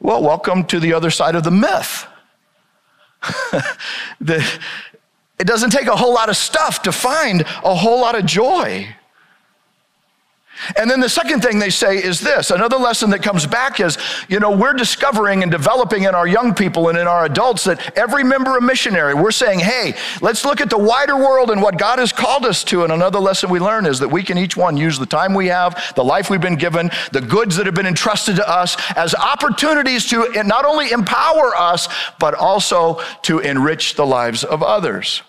Well, 0.00 0.22
welcome 0.22 0.64
to 0.64 0.80
the 0.80 0.92
other 0.92 1.10
side 1.10 1.36
of 1.36 1.44
the 1.44 1.52
myth. 1.52 2.06
that 4.20 4.60
it 5.38 5.46
doesn't 5.46 5.70
take 5.70 5.86
a 5.86 5.96
whole 5.96 6.14
lot 6.14 6.28
of 6.28 6.36
stuff 6.36 6.82
to 6.82 6.92
find 6.92 7.42
a 7.42 7.74
whole 7.74 8.00
lot 8.00 8.14
of 8.14 8.24
joy. 8.24 8.86
And 10.76 10.90
then 10.90 11.00
the 11.00 11.08
second 11.08 11.42
thing 11.42 11.58
they 11.58 11.70
say 11.70 12.02
is 12.02 12.20
this 12.20 12.50
another 12.50 12.76
lesson 12.76 13.10
that 13.10 13.22
comes 13.22 13.46
back 13.46 13.80
is, 13.80 13.98
you 14.28 14.40
know, 14.40 14.56
we're 14.56 14.72
discovering 14.72 15.42
and 15.42 15.50
developing 15.50 16.04
in 16.04 16.14
our 16.14 16.26
young 16.26 16.54
people 16.54 16.88
and 16.88 16.96
in 16.96 17.06
our 17.06 17.24
adults 17.24 17.64
that 17.64 17.96
every 17.98 18.24
member 18.24 18.56
of 18.56 18.62
missionary, 18.62 19.14
we're 19.14 19.30
saying, 19.30 19.58
hey, 19.60 19.94
let's 20.20 20.44
look 20.44 20.60
at 20.60 20.70
the 20.70 20.78
wider 20.78 21.16
world 21.16 21.50
and 21.50 21.60
what 21.60 21.78
God 21.78 21.98
has 21.98 22.12
called 22.12 22.44
us 22.44 22.64
to. 22.64 22.84
And 22.84 22.92
another 22.92 23.18
lesson 23.18 23.50
we 23.50 23.60
learn 23.60 23.86
is 23.86 23.98
that 23.98 24.08
we 24.08 24.22
can 24.22 24.38
each 24.38 24.56
one 24.56 24.76
use 24.76 24.98
the 24.98 25.06
time 25.06 25.34
we 25.34 25.48
have, 25.48 25.92
the 25.96 26.04
life 26.04 26.30
we've 26.30 26.40
been 26.40 26.56
given, 26.56 26.90
the 27.12 27.20
goods 27.20 27.56
that 27.56 27.66
have 27.66 27.74
been 27.74 27.86
entrusted 27.86 28.36
to 28.36 28.48
us 28.48 28.76
as 28.96 29.14
opportunities 29.14 30.06
to 30.06 30.42
not 30.44 30.64
only 30.64 30.90
empower 30.90 31.54
us, 31.56 31.88
but 32.18 32.34
also 32.34 33.00
to 33.22 33.40
enrich 33.40 33.94
the 33.96 34.06
lives 34.06 34.44
of 34.44 34.62
others. 34.62 35.22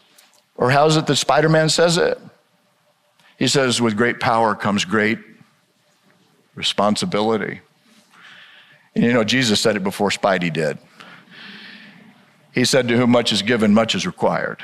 Or 0.56 0.72
how's 0.72 0.96
it 0.98 1.08
that 1.08 1.16
Spider 1.18 1.50
Man 1.50 1.70
says 1.70 1.98
it? 1.98 2.20
He 3.38 3.48
says, 3.48 3.82
with 3.82 3.98
great 3.98 4.20
power 4.20 4.56
comes 4.56 4.86
great 4.86 5.20
responsibility. 6.56 7.62
And 8.96 9.04
you 9.04 9.14
know, 9.14 9.24
Jesus 9.24 9.60
said 9.60 9.76
it 9.76 9.84
before 9.84 10.10
Spidey 10.10 10.52
did. 10.52 10.78
He 12.54 12.64
said, 12.64 12.88
To 12.88 12.98
whom 12.98 13.12
much 13.12 13.34
is 13.34 13.42
given, 13.42 13.74
much 13.74 13.94
is 13.96 14.06
required. 14.06 14.64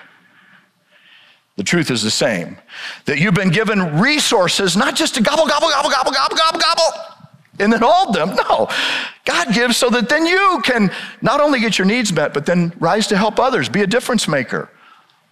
The 1.57 1.63
truth 1.63 1.91
is 1.91 2.01
the 2.01 2.09
same 2.09 2.57
that 3.05 3.19
you've 3.19 3.33
been 3.33 3.51
given 3.51 3.99
resources 3.99 4.77
not 4.77 4.95
just 4.95 5.15
to 5.15 5.21
gobble, 5.21 5.45
gobble, 5.45 5.69
gobble, 5.69 5.89
gobble, 5.89 6.11
gobble, 6.11 6.37
gobble, 6.37 6.59
gobble, 6.59 7.27
and 7.59 7.73
then 7.73 7.81
hold 7.83 8.15
them. 8.15 8.35
No. 8.35 8.69
God 9.25 9.53
gives 9.53 9.77
so 9.77 9.89
that 9.89 10.07
then 10.07 10.25
you 10.25 10.61
can 10.63 10.91
not 11.21 11.41
only 11.41 11.59
get 11.59 11.77
your 11.77 11.85
needs 11.85 12.11
met, 12.13 12.33
but 12.33 12.45
then 12.45 12.73
rise 12.79 13.07
to 13.07 13.17
help 13.17 13.37
others, 13.37 13.67
be 13.67 13.81
a 13.81 13.87
difference 13.87 14.27
maker. 14.27 14.69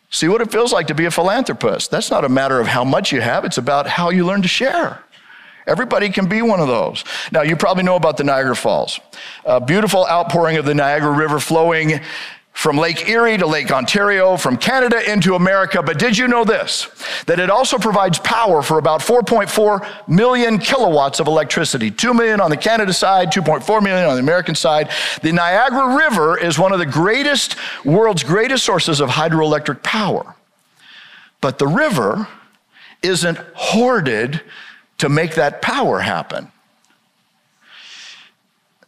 See 0.10 0.28
what 0.28 0.42
it 0.42 0.52
feels 0.52 0.74
like 0.74 0.88
to 0.88 0.96
be 0.96 1.06
a 1.06 1.12
philanthropist. 1.12 1.92
That's 1.92 2.10
not 2.10 2.26
a 2.26 2.30
matter 2.30 2.60
of 2.60 2.68
how 2.68 2.84
much 2.84 3.12
you 3.12 3.22
have, 3.22 3.46
it's 3.46 3.58
about 3.58 3.88
how 3.88 4.10
you 4.10 4.26
learn 4.26 4.42
to 4.42 4.48
share. 4.48 5.04
Everybody 5.68 6.10
can 6.10 6.28
be 6.28 6.42
one 6.42 6.60
of 6.60 6.68
those. 6.68 7.04
Now, 7.32 7.44
you 7.44 7.56
probably 7.56 7.84
know 7.84 7.96
about 7.96 8.18
the 8.18 8.24
Niagara 8.24 8.56
Falls. 8.56 9.00
A 9.46 9.62
beautiful 9.62 10.08
outpouring 10.08 10.58
of 10.58 10.66
the 10.66 10.74
Niagara 10.74 11.12
River 11.12 11.40
flowing 11.40 12.02
from 12.52 12.78
Lake 12.78 13.08
Erie 13.08 13.38
to 13.38 13.48
Lake 13.48 13.72
Ontario, 13.72 14.36
from 14.36 14.58
Canada 14.58 15.10
into 15.10 15.36
America. 15.36 15.82
But 15.82 15.98
did 15.98 16.18
you 16.18 16.28
know 16.28 16.44
this? 16.44 16.90
That 17.26 17.40
it 17.40 17.50
also 17.50 17.78
provides 17.78 18.20
power 18.20 18.62
for 18.62 18.78
about 18.78 19.00
4.4 19.00 20.10
million 20.10 20.58
kilowatts 20.58 21.22
of 21.22 21.28
electricity. 21.28 21.90
2 21.90 22.14
million 22.14 22.42
on 22.42 22.50
the 22.50 22.58
Canada 22.58 22.92
side, 22.92 23.32
2.4 23.32 23.82
million 23.82 24.10
on 24.10 24.16
the 24.16 24.22
American 24.22 24.56
side. 24.56 24.90
The 25.22 25.32
Niagara 25.32 25.96
River 25.96 26.38
is 26.38 26.60
one 26.60 26.74
of 26.74 26.80
the 26.80 26.86
greatest, 26.86 27.56
world's 27.86 28.24
greatest 28.24 28.66
sources 28.66 29.00
of 29.00 29.10
hydroelectric 29.10 29.82
power. 29.82 30.36
But 31.40 31.60
the 31.60 31.68
river 31.68 32.28
isn't 33.02 33.38
hoarded 33.54 34.42
to 34.98 35.08
make 35.08 35.36
that 35.36 35.62
power 35.62 36.00
happen. 36.00 36.52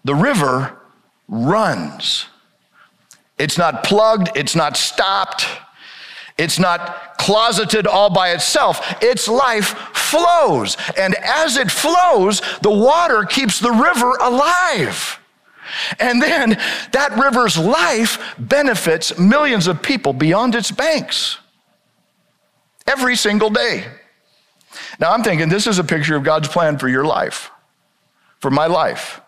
The 0.03 0.15
river 0.15 0.77
runs. 1.29 2.25
It's 3.41 3.57
not 3.57 3.83
plugged, 3.83 4.29
it's 4.37 4.55
not 4.55 4.77
stopped, 4.77 5.47
it's 6.37 6.59
not 6.59 7.17
closeted 7.17 7.87
all 7.87 8.11
by 8.11 8.33
itself. 8.33 9.01
Its 9.01 9.27
life 9.27 9.69
flows. 9.95 10.77
And 10.95 11.15
as 11.15 11.57
it 11.57 11.71
flows, 11.71 12.41
the 12.61 12.69
water 12.69 13.23
keeps 13.23 13.59
the 13.59 13.71
river 13.71 14.15
alive. 14.21 15.19
And 15.99 16.21
then 16.21 16.49
that 16.91 17.17
river's 17.17 17.57
life 17.57 18.35
benefits 18.37 19.17
millions 19.17 19.65
of 19.65 19.81
people 19.81 20.13
beyond 20.13 20.53
its 20.53 20.69
banks 20.69 21.39
every 22.85 23.15
single 23.15 23.49
day. 23.49 23.85
Now 24.99 25.13
I'm 25.13 25.23
thinking 25.23 25.49
this 25.49 25.65
is 25.65 25.79
a 25.79 25.83
picture 25.83 26.15
of 26.15 26.23
God's 26.23 26.47
plan 26.47 26.77
for 26.77 26.87
your 26.87 27.05
life, 27.05 27.49
for 28.37 28.51
my 28.51 28.67
life. 28.67 29.19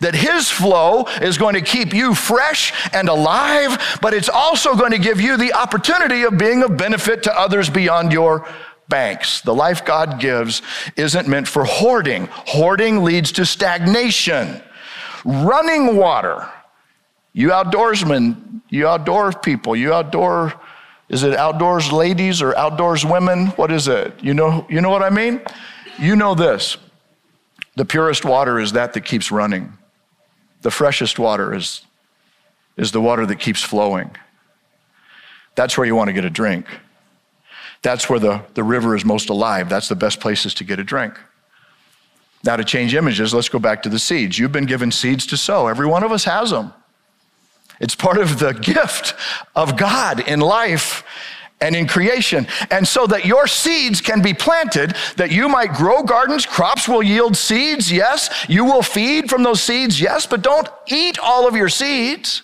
That 0.00 0.14
his 0.14 0.50
flow 0.50 1.04
is 1.22 1.38
going 1.38 1.54
to 1.54 1.60
keep 1.60 1.92
you 1.92 2.14
fresh 2.14 2.72
and 2.92 3.08
alive, 3.08 3.98
but 4.00 4.14
it's 4.14 4.28
also 4.28 4.74
going 4.74 4.92
to 4.92 4.98
give 4.98 5.20
you 5.20 5.36
the 5.36 5.52
opportunity 5.54 6.22
of 6.22 6.38
being 6.38 6.62
of 6.62 6.76
benefit 6.76 7.22
to 7.24 7.38
others 7.38 7.70
beyond 7.70 8.12
your 8.12 8.48
banks. 8.88 9.40
The 9.42 9.54
life 9.54 9.84
God 9.84 10.20
gives 10.20 10.62
isn't 10.96 11.28
meant 11.28 11.48
for 11.48 11.64
hoarding. 11.64 12.28
Hoarding 12.30 13.04
leads 13.04 13.32
to 13.32 13.46
stagnation. 13.46 14.62
Running 15.24 15.96
water. 15.96 16.48
You 17.32 17.50
outdoorsmen, 17.50 18.62
you 18.68 18.88
outdoor 18.88 19.32
people, 19.32 19.76
you 19.76 19.92
outdoor 19.92 20.54
is 21.08 21.22
it 21.22 21.34
outdoors 21.34 21.90
ladies 21.90 22.42
or 22.42 22.56
outdoors 22.56 23.04
women? 23.04 23.46
What 23.48 23.72
is 23.72 23.88
it? 23.88 24.12
You 24.22 24.34
know, 24.34 24.66
you 24.68 24.80
know 24.80 24.90
what 24.90 25.02
I 25.02 25.10
mean? 25.10 25.40
You 25.98 26.16
know 26.16 26.34
this. 26.34 26.76
The 27.78 27.84
purest 27.84 28.24
water 28.24 28.58
is 28.58 28.72
that 28.72 28.92
that 28.94 29.04
keeps 29.04 29.30
running. 29.30 29.72
The 30.62 30.70
freshest 30.72 31.16
water 31.16 31.54
is, 31.54 31.82
is 32.76 32.90
the 32.90 33.00
water 33.00 33.24
that 33.24 33.38
keeps 33.38 33.62
flowing. 33.62 34.10
That's 35.54 35.78
where 35.78 35.86
you 35.86 35.94
want 35.94 36.08
to 36.08 36.12
get 36.12 36.24
a 36.24 36.30
drink. 36.30 36.66
That's 37.82 38.10
where 38.10 38.18
the, 38.18 38.42
the 38.54 38.64
river 38.64 38.96
is 38.96 39.04
most 39.04 39.28
alive. 39.28 39.68
That's 39.68 39.88
the 39.88 39.94
best 39.94 40.18
places 40.18 40.54
to 40.54 40.64
get 40.64 40.80
a 40.80 40.84
drink. 40.84 41.14
Now, 42.42 42.56
to 42.56 42.64
change 42.64 42.96
images, 42.96 43.32
let's 43.32 43.48
go 43.48 43.60
back 43.60 43.84
to 43.84 43.88
the 43.88 44.00
seeds. 44.00 44.40
You've 44.40 44.50
been 44.50 44.66
given 44.66 44.90
seeds 44.90 45.24
to 45.26 45.36
sow. 45.36 45.68
Every 45.68 45.86
one 45.86 46.02
of 46.02 46.10
us 46.10 46.24
has 46.24 46.50
them. 46.50 46.72
It's 47.78 47.94
part 47.94 48.18
of 48.18 48.40
the 48.40 48.54
gift 48.54 49.14
of 49.54 49.76
God 49.76 50.18
in 50.18 50.40
life 50.40 51.04
and 51.60 51.74
in 51.74 51.86
creation. 51.86 52.46
And 52.70 52.86
so 52.86 53.06
that 53.06 53.24
your 53.24 53.46
seeds 53.46 54.00
can 54.00 54.22
be 54.22 54.34
planted, 54.34 54.94
that 55.16 55.30
you 55.30 55.48
might 55.48 55.72
grow 55.72 56.02
gardens, 56.02 56.46
crops 56.46 56.88
will 56.88 57.02
yield 57.02 57.36
seeds, 57.36 57.90
yes. 57.90 58.30
You 58.48 58.64
will 58.64 58.82
feed 58.82 59.28
from 59.28 59.42
those 59.42 59.62
seeds, 59.62 60.00
yes, 60.00 60.26
but 60.26 60.42
don't 60.42 60.68
eat 60.86 61.18
all 61.18 61.48
of 61.48 61.56
your 61.56 61.68
seeds. 61.68 62.42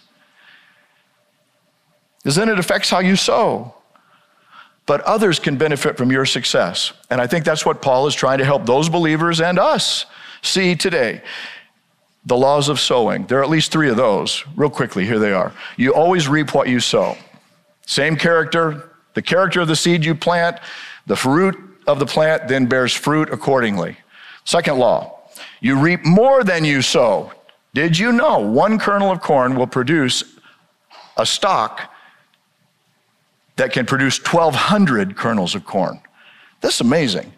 Because 2.19 2.37
then 2.37 2.49
it 2.49 2.59
affects 2.59 2.91
how 2.91 3.01
you 3.01 3.17
sow. 3.17 3.75
But 4.87 5.01
others 5.03 5.39
can 5.39 5.57
benefit 5.57 5.97
from 5.97 6.11
your 6.11 6.27
success. 6.27 6.93
And 7.09 7.21
I 7.21 7.27
think 7.27 7.45
that's 7.45 7.65
what 7.65 7.81
Paul 7.81 8.07
is 8.07 8.15
trying 8.15 8.39
to 8.39 8.45
help 8.45 8.67
those 8.67 8.89
believers 8.89 9.41
and 9.41 9.59
us 9.59 10.07
see 10.43 10.75
today 10.75 11.23
the 12.27 12.37
laws 12.37 12.69
of 12.69 12.81
sowing. 12.81 13.27
There 13.27 13.39
are 13.39 13.43
at 13.43 13.51
least 13.51 13.71
three 13.71 13.91
of 13.91 13.97
those. 13.97 14.45
Real 14.57 14.71
quickly, 14.71 15.05
here 15.05 15.19
they 15.19 15.33
are. 15.33 15.53
You 15.77 15.95
always 15.95 16.29
reap 16.29 16.55
what 16.55 16.69
you 16.69 16.81
sow. 16.81 17.17
Same 17.87 18.17
character, 18.17 18.91
the 19.15 19.23
character 19.23 19.61
of 19.61 19.69
the 19.69 19.77
seed 19.77 20.05
you 20.05 20.15
plant, 20.15 20.59
the 21.07 21.17
fruit 21.17 21.57
of 21.87 21.99
the 21.99 22.07
plant 22.07 22.49
then 22.49 22.67
bears 22.67 22.93
fruit 22.93 23.31
accordingly. 23.31 23.97
Second 24.45 24.79
law, 24.79 25.21
you 25.61 25.79
reap 25.79 26.05
more 26.05 26.45
than 26.45 26.65
you 26.65 26.83
sow. 26.83 27.33
Did 27.73 27.99
you 27.99 28.13
know 28.13 28.39
one 28.39 28.79
kernel 28.79 29.11
of 29.11 29.21
corn 29.21 29.57
will 29.57 29.67
produce 29.67 30.23
a 31.17 31.27
stalk 31.27 31.91
that 33.57 33.73
can 33.73 33.87
produce 33.87 34.19
1,200 34.19 35.17
kernels 35.17 35.55
of 35.55 35.65
corn? 35.65 36.01
That's 36.61 36.81
amazing. 36.81 37.33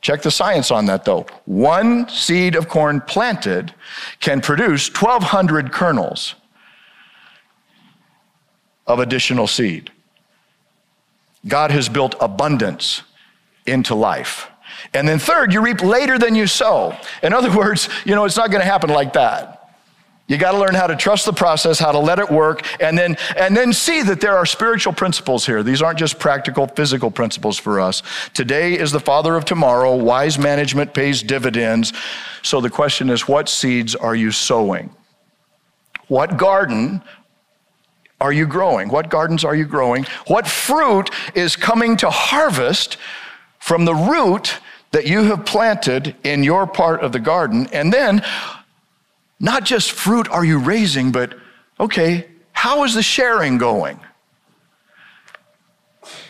Check 0.00 0.22
the 0.22 0.30
science 0.30 0.70
on 0.70 0.86
that 0.86 1.04
though. 1.04 1.26
One 1.46 2.08
seed 2.08 2.54
of 2.54 2.68
corn 2.68 3.00
planted 3.00 3.74
can 4.20 4.40
produce 4.40 4.88
1,200 4.88 5.72
kernels 5.72 6.34
of 8.86 9.00
additional 9.00 9.46
seed. 9.46 9.90
God 11.46 11.70
has 11.70 11.88
built 11.88 12.14
abundance 12.20 13.02
into 13.66 13.94
life. 13.94 14.48
And 14.94 15.06
then, 15.08 15.18
third, 15.18 15.52
you 15.52 15.62
reap 15.62 15.82
later 15.82 16.18
than 16.18 16.34
you 16.34 16.46
sow. 16.46 16.96
In 17.22 17.32
other 17.32 17.54
words, 17.56 17.88
you 18.04 18.14
know, 18.14 18.24
it's 18.24 18.36
not 18.36 18.50
going 18.50 18.62
to 18.62 18.66
happen 18.66 18.90
like 18.90 19.12
that. 19.14 19.56
You 20.28 20.38
got 20.38 20.52
to 20.52 20.58
learn 20.58 20.74
how 20.74 20.88
to 20.88 20.96
trust 20.96 21.24
the 21.24 21.32
process, 21.32 21.78
how 21.78 21.92
to 21.92 22.00
let 22.00 22.18
it 22.18 22.28
work, 22.28 22.66
and 22.82 22.98
then, 22.98 23.16
and 23.36 23.56
then 23.56 23.72
see 23.72 24.02
that 24.02 24.20
there 24.20 24.36
are 24.36 24.44
spiritual 24.44 24.92
principles 24.92 25.46
here. 25.46 25.62
These 25.62 25.82
aren't 25.82 26.00
just 26.00 26.18
practical, 26.18 26.66
physical 26.66 27.12
principles 27.12 27.58
for 27.58 27.78
us. 27.78 28.02
Today 28.34 28.76
is 28.76 28.90
the 28.90 28.98
father 28.98 29.36
of 29.36 29.44
tomorrow. 29.44 29.94
Wise 29.94 30.36
management 30.36 30.94
pays 30.94 31.22
dividends. 31.22 31.92
So 32.42 32.60
the 32.60 32.70
question 32.70 33.08
is 33.08 33.28
what 33.28 33.48
seeds 33.48 33.94
are 33.94 34.16
you 34.16 34.32
sowing? 34.32 34.90
What 36.08 36.36
garden 36.36 37.02
are 38.20 38.32
you 38.32 38.46
growing? 38.46 38.88
What 38.88 39.10
gardens 39.10 39.44
are 39.44 39.54
you 39.54 39.66
growing? 39.66 40.04
What 40.26 40.46
fruit 40.46 41.10
is 41.34 41.54
coming 41.54 41.96
to 41.98 42.10
harvest 42.10 42.96
from 43.58 43.84
the 43.84 43.94
root 43.94 44.58
that 44.92 45.06
you 45.06 45.24
have 45.24 45.44
planted 45.44 46.16
in 46.24 46.42
your 46.42 46.66
part 46.66 47.02
of 47.02 47.12
the 47.12 47.20
garden? 47.20 47.68
And 47.72 47.92
then, 47.92 48.22
not 49.38 49.64
just 49.64 49.92
fruit 49.92 50.28
are 50.28 50.44
you 50.44 50.58
raising, 50.58 51.12
but 51.12 51.34
okay, 51.78 52.26
how 52.52 52.84
is 52.84 52.94
the 52.94 53.02
sharing 53.02 53.58
going? 53.58 54.00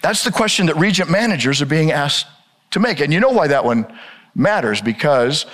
That's 0.03 0.25
the 0.25 0.33
question 0.33 0.67
that 0.67 0.77
regent 0.77 1.11
managers 1.11 1.63
are 1.63 1.67
being 1.67 1.93
asked 1.93 2.27
to 2.73 2.81
make. 2.81 3.01
And 3.01 3.13
you 3.13 3.21
know 3.21 3.31
why 3.31 3.47
that 3.47 3.65
one 3.65 3.87
matters 4.35 4.81
because 4.81 5.47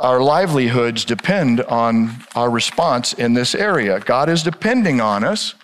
our 0.00 0.20
livelihoods 0.20 1.04
depend 1.04 1.60
on 1.62 2.10
our 2.34 2.50
response 2.50 3.12
in 3.12 3.34
this 3.34 3.54
area. 3.54 4.00
God 4.00 4.28
is 4.28 4.42
depending 4.42 5.00
on 5.00 5.22
us 5.22 5.54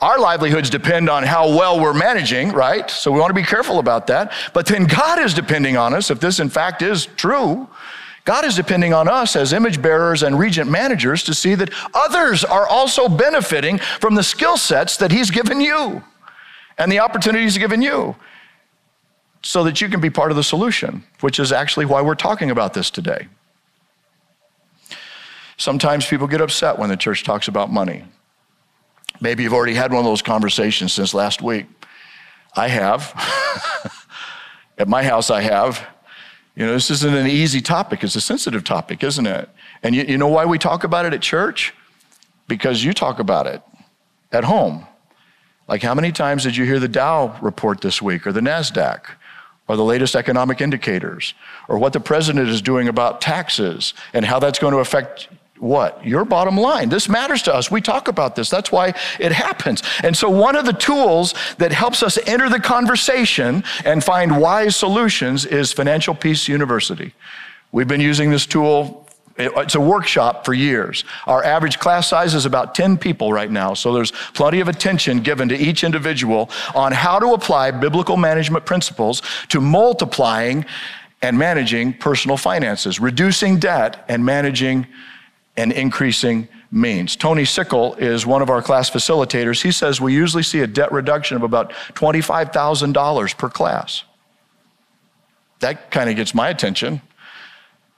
Our 0.00 0.18
livelihoods 0.18 0.68
depend 0.68 1.08
on 1.08 1.22
how 1.22 1.48
well 1.48 1.80
we're 1.80 1.94
managing, 1.94 2.50
right? 2.52 2.90
So 2.90 3.10
we 3.10 3.18
want 3.18 3.30
to 3.30 3.34
be 3.34 3.46
careful 3.46 3.78
about 3.78 4.06
that. 4.08 4.32
But 4.52 4.66
then 4.66 4.84
God 4.84 5.18
is 5.18 5.32
depending 5.32 5.76
on 5.76 5.94
us, 5.94 6.10
if 6.10 6.20
this 6.20 6.38
in 6.38 6.50
fact 6.50 6.82
is 6.82 7.06
true. 7.06 7.68
God 8.24 8.44
is 8.44 8.56
depending 8.56 8.92
on 8.92 9.08
us 9.08 9.36
as 9.36 9.52
image 9.52 9.80
bearers 9.80 10.22
and 10.24 10.38
regent 10.38 10.68
managers 10.68 11.22
to 11.24 11.32
see 11.34 11.54
that 11.54 11.70
others 11.94 12.44
are 12.44 12.66
also 12.66 13.08
benefiting 13.08 13.78
from 13.78 14.16
the 14.16 14.22
skill 14.22 14.56
sets 14.56 14.96
that 14.96 15.12
He's 15.12 15.30
given 15.30 15.60
you 15.60 16.02
and 16.76 16.90
the 16.90 16.98
opportunities 16.98 17.56
given 17.56 17.80
you 17.80 18.16
so 19.42 19.62
that 19.62 19.80
you 19.80 19.88
can 19.88 20.00
be 20.00 20.10
part 20.10 20.32
of 20.32 20.36
the 20.36 20.42
solution, 20.42 21.04
which 21.20 21.38
is 21.38 21.52
actually 21.52 21.86
why 21.86 22.02
we're 22.02 22.16
talking 22.16 22.50
about 22.50 22.74
this 22.74 22.90
today. 22.90 23.28
Sometimes 25.56 26.04
people 26.04 26.26
get 26.26 26.40
upset 26.40 26.78
when 26.78 26.90
the 26.90 26.96
church 26.96 27.22
talks 27.22 27.46
about 27.48 27.72
money. 27.72 28.04
Maybe 29.20 29.42
you've 29.42 29.52
already 29.52 29.74
had 29.74 29.92
one 29.92 30.00
of 30.00 30.04
those 30.04 30.22
conversations 30.22 30.92
since 30.92 31.14
last 31.14 31.42
week. 31.42 31.66
I 32.54 32.68
have. 32.68 33.12
At 34.78 34.88
my 34.88 35.02
house, 35.02 35.30
I 35.30 35.40
have. 35.42 35.86
You 36.54 36.66
know, 36.66 36.72
this 36.72 36.90
isn't 36.90 37.14
an 37.14 37.26
easy 37.26 37.60
topic, 37.60 38.02
it's 38.02 38.16
a 38.16 38.20
sensitive 38.20 38.64
topic, 38.64 39.02
isn't 39.02 39.26
it? 39.26 39.48
And 39.82 39.94
you, 39.94 40.04
you 40.04 40.18
know 40.18 40.28
why 40.28 40.46
we 40.46 40.58
talk 40.58 40.84
about 40.84 41.04
it 41.04 41.12
at 41.12 41.20
church? 41.20 41.74
Because 42.48 42.82
you 42.82 42.92
talk 42.92 43.18
about 43.18 43.46
it 43.46 43.62
at 44.32 44.44
home. 44.44 44.86
Like, 45.68 45.82
how 45.82 45.94
many 45.94 46.12
times 46.12 46.44
did 46.44 46.56
you 46.56 46.64
hear 46.64 46.78
the 46.78 46.88
Dow 46.88 47.36
report 47.42 47.80
this 47.80 48.00
week 48.00 48.26
or 48.26 48.32
the 48.32 48.40
NASDAQ? 48.40 49.02
or 49.68 49.76
the 49.76 49.84
latest 49.84 50.14
economic 50.14 50.60
indicators, 50.60 51.34
or 51.68 51.78
what 51.78 51.92
the 51.92 52.00
president 52.00 52.48
is 52.48 52.62
doing 52.62 52.88
about 52.88 53.20
taxes 53.20 53.94
and 54.12 54.24
how 54.24 54.38
that's 54.38 54.58
going 54.58 54.72
to 54.72 54.78
affect 54.78 55.28
what? 55.58 56.04
Your 56.04 56.24
bottom 56.24 56.56
line. 56.56 56.88
This 56.88 57.08
matters 57.08 57.42
to 57.42 57.54
us. 57.54 57.70
We 57.70 57.80
talk 57.80 58.08
about 58.08 58.36
this. 58.36 58.50
That's 58.50 58.70
why 58.70 58.94
it 59.18 59.32
happens. 59.32 59.82
And 60.02 60.16
so, 60.16 60.28
one 60.28 60.56
of 60.56 60.66
the 60.66 60.72
tools 60.72 61.34
that 61.58 61.72
helps 61.72 62.02
us 62.02 62.18
enter 62.26 62.48
the 62.48 62.60
conversation 62.60 63.64
and 63.84 64.04
find 64.04 64.38
wise 64.38 64.76
solutions 64.76 65.46
is 65.46 65.72
Financial 65.72 66.14
Peace 66.14 66.46
University. 66.48 67.14
We've 67.72 67.88
been 67.88 68.00
using 68.00 68.30
this 68.30 68.46
tool. 68.46 69.08
It's 69.38 69.74
a 69.74 69.80
workshop 69.80 70.46
for 70.46 70.54
years. 70.54 71.04
Our 71.26 71.44
average 71.44 71.78
class 71.78 72.08
size 72.08 72.34
is 72.34 72.46
about 72.46 72.74
10 72.74 72.96
people 72.96 73.34
right 73.34 73.50
now, 73.50 73.74
so 73.74 73.92
there's 73.92 74.12
plenty 74.32 74.60
of 74.60 74.68
attention 74.68 75.20
given 75.20 75.48
to 75.50 75.56
each 75.56 75.84
individual 75.84 76.48
on 76.74 76.92
how 76.92 77.18
to 77.18 77.34
apply 77.34 77.70
biblical 77.72 78.16
management 78.16 78.64
principles 78.64 79.20
to 79.48 79.60
multiplying 79.60 80.64
and 81.20 81.38
managing 81.38 81.92
personal 81.92 82.36
finances, 82.38 82.98
reducing 82.98 83.58
debt, 83.58 84.04
and 84.08 84.24
managing 84.24 84.86
and 85.56 85.72
increasing 85.72 86.48
means. 86.70 87.16
Tony 87.16 87.44
Sickle 87.44 87.94
is 87.94 88.26
one 88.26 88.42
of 88.42 88.50
our 88.50 88.60
class 88.62 88.90
facilitators. 88.90 89.62
He 89.62 89.72
says 89.72 90.00
we 90.00 90.12
usually 90.12 90.42
see 90.42 90.60
a 90.60 90.66
debt 90.66 90.92
reduction 90.92 91.36
of 91.36 91.42
about 91.42 91.72
$25,000 91.94 93.38
per 93.38 93.48
class. 93.48 94.04
That 95.60 95.90
kind 95.90 96.10
of 96.10 96.16
gets 96.16 96.34
my 96.34 96.48
attention. 96.48 97.00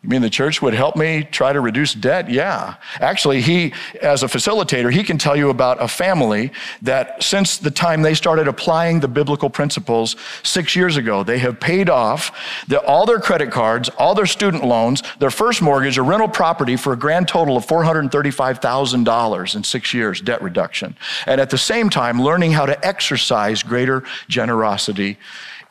You 0.02 0.10
mean 0.10 0.22
the 0.22 0.30
church 0.30 0.62
would 0.62 0.74
help 0.74 0.94
me 0.94 1.24
try 1.24 1.52
to 1.52 1.60
reduce 1.60 1.92
debt? 1.92 2.30
Yeah. 2.30 2.76
Actually, 3.00 3.40
he, 3.40 3.72
as 4.00 4.22
a 4.22 4.28
facilitator, 4.28 4.92
he 4.92 5.02
can 5.02 5.18
tell 5.18 5.36
you 5.36 5.50
about 5.50 5.82
a 5.82 5.88
family 5.88 6.52
that 6.82 7.20
since 7.20 7.58
the 7.58 7.72
time 7.72 8.02
they 8.02 8.14
started 8.14 8.46
applying 8.46 9.00
the 9.00 9.08
biblical 9.08 9.50
principles 9.50 10.14
six 10.44 10.76
years 10.76 10.96
ago, 10.96 11.24
they 11.24 11.38
have 11.38 11.58
paid 11.58 11.90
off 11.90 12.30
the, 12.68 12.80
all 12.82 13.06
their 13.06 13.18
credit 13.18 13.50
cards, 13.50 13.88
all 13.98 14.14
their 14.14 14.26
student 14.26 14.64
loans, 14.64 15.02
their 15.18 15.30
first 15.30 15.62
mortgage, 15.62 15.98
a 15.98 16.02
rental 16.02 16.28
property 16.28 16.76
for 16.76 16.92
a 16.92 16.96
grand 16.96 17.26
total 17.26 17.56
of 17.56 17.66
$435,000 17.66 19.56
in 19.56 19.64
six 19.64 19.92
years, 19.92 20.20
debt 20.20 20.40
reduction. 20.42 20.96
And 21.26 21.40
at 21.40 21.50
the 21.50 21.58
same 21.58 21.90
time, 21.90 22.22
learning 22.22 22.52
how 22.52 22.66
to 22.66 22.86
exercise 22.86 23.64
greater 23.64 24.04
generosity 24.28 25.18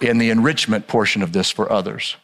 in 0.02 0.18
the 0.18 0.32
enrichment 0.32 0.86
portion 0.88 1.22
of 1.22 1.32
this 1.32 1.50
for 1.50 1.72
others. 1.72 2.18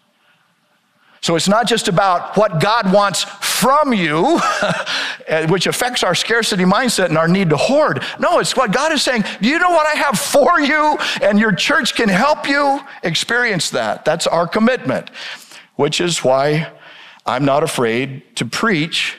So 1.23 1.38
it's 1.38 1.47
not 1.47 1.67
just 1.67 1.88
about 1.88 2.36
what 2.36 2.59
God 2.59 2.91
wants 2.91 3.23
from 3.23 3.93
you, 3.93 4.41
eh, 5.27 5.47
which 5.47 5.67
affects 5.67 6.03
our 6.03 6.13
scarcity 6.13 6.65
mindset 6.65 7.05
and 7.05 7.17
our 7.17 7.29
need 7.29 7.49
to 7.51 7.55
hoard. 7.55 8.03
No, 8.19 8.39
it's 8.39 8.57
what 8.57 8.73
God 8.73 8.91
is 8.91 9.03
saying. 9.03 9.23
Do 9.41 9.47
you 9.47 9.57
know 9.57 9.69
what 9.69 9.88
I 9.88 9.97
have 9.97 10.19
for 10.19 10.59
you? 10.59 10.97
And 11.21 11.39
your 11.39 11.53
church 11.53 11.95
can 11.95 12.09
help 12.09 12.45
you 12.45 12.81
experience 13.03 13.69
that. 13.69 14.03
That's 14.03 14.27
our 14.27 14.45
commitment, 14.45 15.12
which 15.77 16.01
is 16.01 16.25
why 16.25 16.69
I'm 17.25 17.45
not 17.45 17.63
afraid 17.63 18.36
to 18.36 18.45
preach 18.45 19.17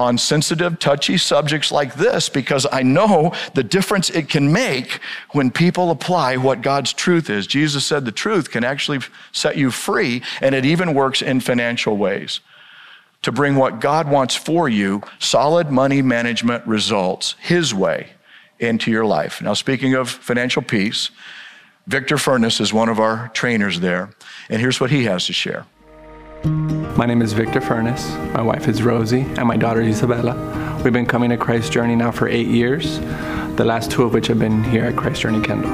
on 0.00 0.18
sensitive, 0.18 0.78
touchy 0.78 1.18
subjects 1.18 1.70
like 1.70 1.94
this 1.94 2.28
because 2.28 2.66
I 2.72 2.82
know 2.82 3.32
the 3.54 3.62
difference 3.62 4.10
it 4.10 4.28
can 4.28 4.52
make 4.52 4.98
when 5.30 5.50
people 5.50 5.90
apply 5.90 6.38
what 6.38 6.62
God's 6.62 6.92
truth 6.92 7.30
is. 7.30 7.46
Jesus 7.46 7.84
said 7.84 8.04
the 8.04 8.12
truth 8.12 8.50
can 8.50 8.64
actually 8.64 9.00
set 9.30 9.56
you 9.56 9.70
free, 9.70 10.22
and 10.40 10.54
it 10.54 10.64
even 10.64 10.94
works 10.94 11.22
in 11.22 11.40
financial 11.40 11.96
ways 11.96 12.40
to 13.22 13.30
bring 13.30 13.56
what 13.56 13.80
God 13.80 14.08
wants 14.08 14.34
for 14.34 14.68
you 14.68 15.02
solid 15.18 15.70
money 15.70 16.00
management 16.00 16.66
results 16.66 17.36
His 17.38 17.74
way 17.74 18.10
into 18.58 18.90
your 18.90 19.04
life. 19.04 19.42
Now, 19.42 19.54
speaking 19.54 19.94
of 19.94 20.08
financial 20.08 20.62
peace, 20.62 21.10
Victor 21.86 22.18
Furness 22.18 22.60
is 22.60 22.72
one 22.72 22.88
of 22.88 23.00
our 23.00 23.28
trainers 23.34 23.80
there, 23.80 24.10
and 24.48 24.60
here's 24.60 24.80
what 24.80 24.90
he 24.90 25.04
has 25.04 25.26
to 25.26 25.32
share. 25.32 25.66
My 26.42 27.04
name 27.04 27.20
is 27.20 27.34
Victor 27.34 27.60
Furness. 27.60 28.08
My 28.32 28.40
wife 28.40 28.66
is 28.66 28.82
Rosie, 28.82 29.26
and 29.36 29.46
my 29.46 29.58
daughter 29.58 29.82
Isabella. 29.82 30.80
We've 30.82 30.92
been 30.92 31.04
coming 31.04 31.28
to 31.30 31.36
Christ 31.36 31.70
Journey 31.70 31.94
now 31.94 32.10
for 32.10 32.28
eight 32.28 32.46
years, 32.46 32.98
the 33.56 33.64
last 33.64 33.90
two 33.90 34.04
of 34.04 34.14
which 34.14 34.28
have 34.28 34.38
been 34.38 34.64
here 34.64 34.84
at 34.84 34.96
Christ 34.96 35.20
Journey 35.20 35.42
Kendall. 35.42 35.70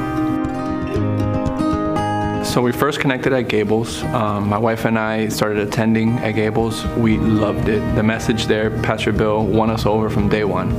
So 2.44 2.62
we 2.62 2.72
first 2.72 2.98
connected 2.98 3.32
at 3.32 3.42
Gables. 3.42 4.02
Um, 4.04 4.48
my 4.48 4.58
wife 4.58 4.86
and 4.86 4.98
I 4.98 5.28
started 5.28 5.58
attending 5.58 6.14
at 6.18 6.32
Gables. 6.32 6.84
We 6.96 7.16
loved 7.18 7.68
it. 7.68 7.80
The 7.94 8.02
message 8.02 8.46
there, 8.46 8.70
Pastor 8.82 9.12
Bill 9.12 9.46
won 9.46 9.70
us 9.70 9.86
over 9.86 10.10
from 10.10 10.28
day 10.28 10.42
one. 10.42 10.70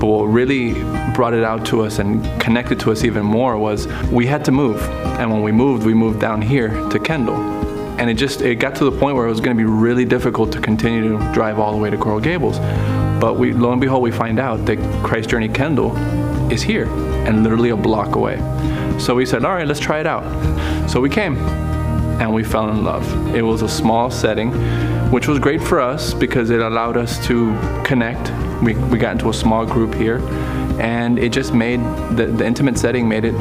But 0.00 0.06
what 0.06 0.24
really 0.24 0.74
brought 1.14 1.34
it 1.34 1.44
out 1.44 1.64
to 1.66 1.82
us 1.82 2.00
and 2.00 2.24
connected 2.40 2.80
to 2.80 2.90
us 2.90 3.04
even 3.04 3.24
more 3.24 3.56
was 3.56 3.86
we 4.10 4.26
had 4.26 4.44
to 4.46 4.52
move. 4.52 4.82
And 5.20 5.30
when 5.30 5.42
we 5.42 5.52
moved, 5.52 5.86
we 5.86 5.94
moved 5.94 6.18
down 6.18 6.42
here 6.42 6.70
to 6.88 6.98
Kendall 6.98 7.57
and 7.98 8.08
it 8.08 8.14
just 8.14 8.40
it 8.40 8.56
got 8.56 8.74
to 8.76 8.84
the 8.84 8.92
point 8.92 9.16
where 9.16 9.26
it 9.26 9.30
was 9.30 9.40
going 9.40 9.56
to 9.56 9.60
be 9.60 9.68
really 9.68 10.04
difficult 10.04 10.52
to 10.52 10.60
continue 10.60 11.18
to 11.18 11.32
drive 11.32 11.58
all 11.58 11.72
the 11.72 11.78
way 11.78 11.90
to 11.90 11.96
Coral 11.96 12.20
Gables. 12.20 12.58
But 13.20 13.38
we 13.38 13.52
lo 13.52 13.72
and 13.72 13.80
behold, 13.80 14.02
we 14.02 14.12
find 14.12 14.38
out 14.38 14.64
that 14.66 14.78
Christ 15.04 15.28
Journey 15.28 15.48
Kendall 15.48 15.96
is 16.52 16.62
here 16.62 16.86
and 17.26 17.42
literally 17.42 17.70
a 17.70 17.76
block 17.76 18.14
away. 18.14 18.38
So 18.98 19.14
we 19.14 19.26
said, 19.26 19.44
all 19.44 19.54
right, 19.54 19.66
let's 19.66 19.80
try 19.80 20.00
it 20.00 20.06
out. 20.06 20.24
So 20.88 21.00
we 21.00 21.10
came 21.10 21.36
and 22.20 22.32
we 22.32 22.44
fell 22.44 22.70
in 22.70 22.84
love. 22.84 23.34
It 23.34 23.42
was 23.42 23.62
a 23.62 23.68
small 23.68 24.10
setting, 24.10 24.52
which 25.10 25.28
was 25.28 25.38
great 25.38 25.62
for 25.62 25.80
us 25.80 26.14
because 26.14 26.50
it 26.50 26.60
allowed 26.60 26.96
us 26.96 27.24
to 27.26 27.56
connect. 27.84 28.30
We, 28.62 28.74
we 28.74 28.98
got 28.98 29.12
into 29.12 29.28
a 29.28 29.34
small 29.34 29.66
group 29.66 29.94
here 29.94 30.18
and 30.78 31.18
it 31.18 31.32
just 31.32 31.52
made 31.52 31.80
the, 32.16 32.26
the 32.26 32.46
intimate 32.46 32.78
setting 32.78 33.08
made 33.08 33.24
it 33.24 33.32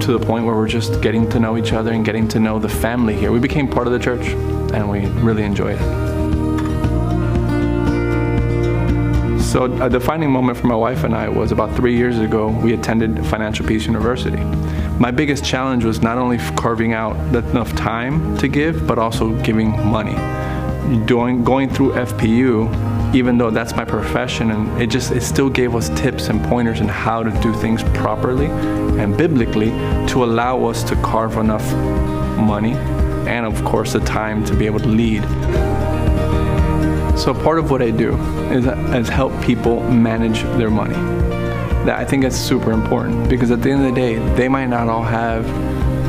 to 0.00 0.18
the 0.18 0.18
point 0.18 0.44
where 0.44 0.54
we're 0.54 0.68
just 0.68 1.00
getting 1.00 1.28
to 1.30 1.40
know 1.40 1.56
each 1.56 1.72
other 1.72 1.92
and 1.92 2.04
getting 2.04 2.28
to 2.28 2.40
know 2.40 2.58
the 2.58 2.68
family 2.68 3.14
here. 3.14 3.32
We 3.32 3.40
became 3.40 3.68
part 3.68 3.86
of 3.86 3.92
the 3.92 3.98
church 3.98 4.26
and 4.74 4.90
we 4.90 5.06
really 5.22 5.44
enjoyed 5.44 5.78
it. 5.80 6.06
So 9.42 9.64
a 9.82 9.88
defining 9.88 10.30
moment 10.30 10.58
for 10.58 10.66
my 10.66 10.74
wife 10.74 11.04
and 11.04 11.14
I 11.14 11.28
was 11.28 11.50
about 11.52 11.74
three 11.76 11.96
years 11.96 12.18
ago, 12.18 12.48
we 12.48 12.74
attended 12.74 13.24
Financial 13.26 13.64
Peace 13.64 13.86
University. 13.86 14.42
My 14.98 15.10
biggest 15.10 15.44
challenge 15.44 15.84
was 15.84 16.02
not 16.02 16.18
only 16.18 16.38
carving 16.56 16.92
out 16.92 17.16
enough 17.34 17.74
time 17.74 18.36
to 18.38 18.48
give, 18.48 18.86
but 18.86 18.98
also 18.98 19.32
giving 19.42 19.70
money. 19.86 20.14
Doing, 21.06 21.42
going 21.42 21.70
through 21.70 21.92
FPU, 21.92 22.68
even 23.16 23.38
though 23.38 23.48
that's 23.48 23.74
my 23.74 23.84
profession 23.84 24.50
and 24.50 24.82
it 24.82 24.88
just 24.88 25.10
it 25.10 25.22
still 25.22 25.48
gave 25.48 25.74
us 25.74 25.88
tips 25.98 26.28
and 26.28 26.44
pointers 26.44 26.82
on 26.82 26.88
how 26.88 27.22
to 27.22 27.30
do 27.40 27.50
things 27.54 27.82
properly 27.94 28.44
and 29.00 29.16
biblically 29.16 29.70
to 30.06 30.22
allow 30.22 30.62
us 30.66 30.84
to 30.84 30.94
carve 30.96 31.38
enough 31.38 31.66
money 32.36 32.74
and 33.26 33.46
of 33.46 33.64
course 33.64 33.94
the 33.94 34.00
time 34.00 34.44
to 34.44 34.54
be 34.54 34.66
able 34.66 34.78
to 34.78 34.88
lead. 34.88 35.22
So 37.18 37.32
part 37.32 37.58
of 37.58 37.70
what 37.70 37.80
i 37.80 37.90
do 37.90 38.14
is, 38.52 38.66
is 38.66 39.08
help 39.08 39.32
people 39.42 39.80
manage 39.90 40.42
their 40.58 40.70
money. 40.70 41.00
That 41.86 41.98
i 41.98 42.04
think 42.04 42.22
is 42.24 42.38
super 42.38 42.70
important 42.72 43.30
because 43.30 43.50
at 43.50 43.62
the 43.62 43.70
end 43.70 43.86
of 43.86 43.94
the 43.94 43.98
day 43.98 44.16
they 44.34 44.48
might 44.48 44.66
not 44.66 44.90
all 44.90 45.02
have 45.02 45.46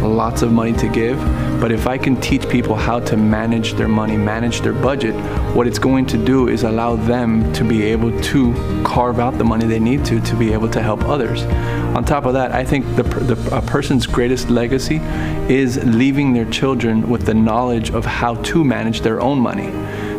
lots 0.02 0.42
of 0.42 0.52
money 0.52 0.74
to 0.74 0.88
give, 0.88 1.18
but 1.60 1.72
if 1.72 1.88
I 1.88 1.98
can 1.98 2.20
teach 2.22 2.48
people 2.50 2.76
how 2.76 3.00
to 3.00 3.18
manage 3.18 3.74
their 3.74 3.88
money, 3.88 4.18
manage 4.18 4.62
their 4.62 4.74
budget, 4.74 5.16
what 5.56 5.68
it's 5.68 5.80
going 5.80 6.06
to 6.08 6.18
do 6.18 6.48
is 6.48 6.64
allow 6.64 6.96
them 6.96 7.52
to 7.54 7.64
be 7.64 7.84
able 7.84 8.20
to 8.22 8.84
carve 8.84 9.20
out 9.20 9.38
the 9.38 9.44
money 9.44 9.66
they 9.66 9.80
need 9.80 10.06
to 10.06 10.20
to 10.22 10.36
be 10.36 10.54
able 10.54 10.70
to 10.70 10.82
help 10.82 11.04
others. 11.06 11.44
On 11.96 12.04
top 12.06 12.26
of 12.26 12.34
that, 12.34 12.52
I 12.52 12.64
think 12.64 12.86
the, 12.96 13.04
the, 13.04 13.56
a 13.56 13.62
person's 13.62 14.06
greatest 14.06 14.50
legacy 14.50 14.98
is 15.48 15.84
leaving 15.84 16.34
their 16.34 16.50
children 16.50 17.10
with 17.10 17.26
the 17.26 17.34
knowledge 17.34 17.92
of 17.92 18.06
how 18.06 18.36
to 18.36 18.64
manage 18.64 19.02
their 19.02 19.20
own 19.20 19.40
money 19.40 19.72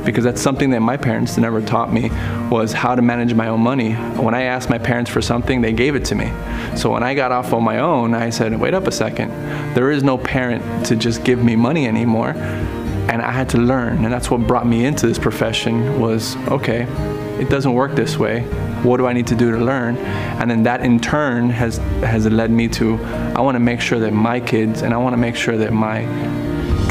because 0.09 0.25
that's 0.25 0.41
something 0.41 0.71
that 0.71 0.81
my 0.81 0.97
parents 0.97 1.37
never 1.37 1.61
taught 1.61 1.93
me 1.93 2.09
was 2.49 2.73
how 2.73 2.95
to 2.95 3.03
manage 3.03 3.35
my 3.35 3.49
own 3.49 3.61
money. 3.61 3.93
When 3.93 4.35
I 4.35 4.45
asked 4.45 4.71
my 4.71 4.79
parents 4.79 5.11
for 5.11 5.21
something, 5.21 5.61
they 5.61 5.75
gave 5.75 5.95
it 5.95 6.07
to 6.07 6.15
me. 6.15 6.33
So 6.79 6.91
when 6.91 7.03
I 7.03 7.13
got 7.13 7.31
off 7.31 7.53
on 7.53 7.63
my 7.63 7.81
own, 7.81 8.15
I 8.15 8.31
said, 8.31 8.59
wait 8.59 8.73
up 8.73 8.87
a 8.87 8.91
second. 8.91 9.29
There 9.75 9.91
is 9.91 10.03
no 10.03 10.17
parent 10.17 10.87
to 10.87 10.97
just 10.97 11.25
give 11.25 11.45
me 11.45 11.57
money 11.57 11.87
anymore. 11.87 12.31
And 12.31 13.21
I 13.21 13.33
had 13.33 13.51
to 13.51 13.59
learn, 13.59 14.03
and 14.03 14.11
that's 14.11 14.31
what 14.31 14.47
brought 14.47 14.67
me 14.67 14.87
into 14.87 15.07
this 15.07 15.19
profession 15.19 16.01
was, 16.01 16.37
okay, 16.49 16.85
it 17.39 17.51
doesn't 17.51 17.75
work 17.75 17.95
this 17.95 18.17
way. 18.17 18.45
What 18.83 18.97
do 18.97 19.07
I 19.07 19.13
need 19.13 19.27
to 19.27 19.35
do 19.35 19.51
to 19.53 19.59
learn? 19.59 19.99
And 19.99 20.51
then 20.51 20.63
that 20.63 20.81
in 20.81 21.01
turn 21.01 21.51
has 21.51 21.77
has 22.03 22.25
led 22.27 22.51
me 22.51 22.69
to 22.69 22.97
I 23.37 23.43
want 23.43 23.57
to 23.57 23.61
make 23.61 23.83
sure 23.83 23.99
that 23.99 24.13
my 24.15 24.41
kids 24.41 24.81
and 24.83 24.95
I 24.95 24.97
want 24.97 25.13
to 25.13 25.19
make 25.19 25.37
sure 25.37 25.59
that 25.59 25.73
my 25.73 26.01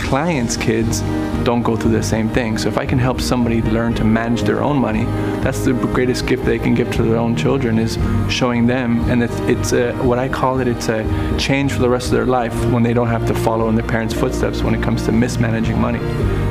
clients' 0.08 0.56
kids 0.56 1.02
don't 1.44 1.64
go 1.64 1.76
through 1.76 1.92
the 1.92 2.02
same 2.02 2.30
thing. 2.30 2.58
So 2.58 2.70
if 2.70 2.78
I 2.78 2.86
can 2.86 2.98
help 2.98 3.20
somebody 3.20 3.62
learn 3.62 3.94
to 3.96 4.06
manage 4.06 4.44
their 4.44 4.64
own 4.64 4.78
money, 4.78 5.04
that's 5.44 5.66
the 5.66 5.74
greatest 5.74 6.26
gift 6.26 6.46
they 6.46 6.60
can 6.60 6.74
give 6.74 6.90
to 6.94 7.04
their 7.04 7.18
own 7.18 7.36
children 7.36 7.78
is 7.78 7.98
showing 8.34 8.68
them. 8.68 9.02
And 9.10 9.22
it's, 9.22 9.38
it's 9.42 9.74
a, 9.74 9.92
what 10.04 10.18
I 10.18 10.30
call 10.30 10.62
it, 10.62 10.68
it's 10.70 10.88
a 10.88 11.04
change 11.38 11.74
for 11.74 11.80
the 11.80 11.90
rest 11.90 12.06
of 12.06 12.14
their 12.14 12.26
life 12.26 12.56
when 12.72 12.84
they 12.84 12.94
don't 12.94 13.10
have 13.10 13.28
to 13.28 13.34
follow 13.34 13.68
in 13.68 13.76
their 13.76 13.86
parents' 13.86 14.14
footsteps 14.14 14.62
when 14.62 14.74
it 14.74 14.82
comes 14.82 15.04
to 15.08 15.12
mismanaging 15.12 15.78
money. 15.78 16.00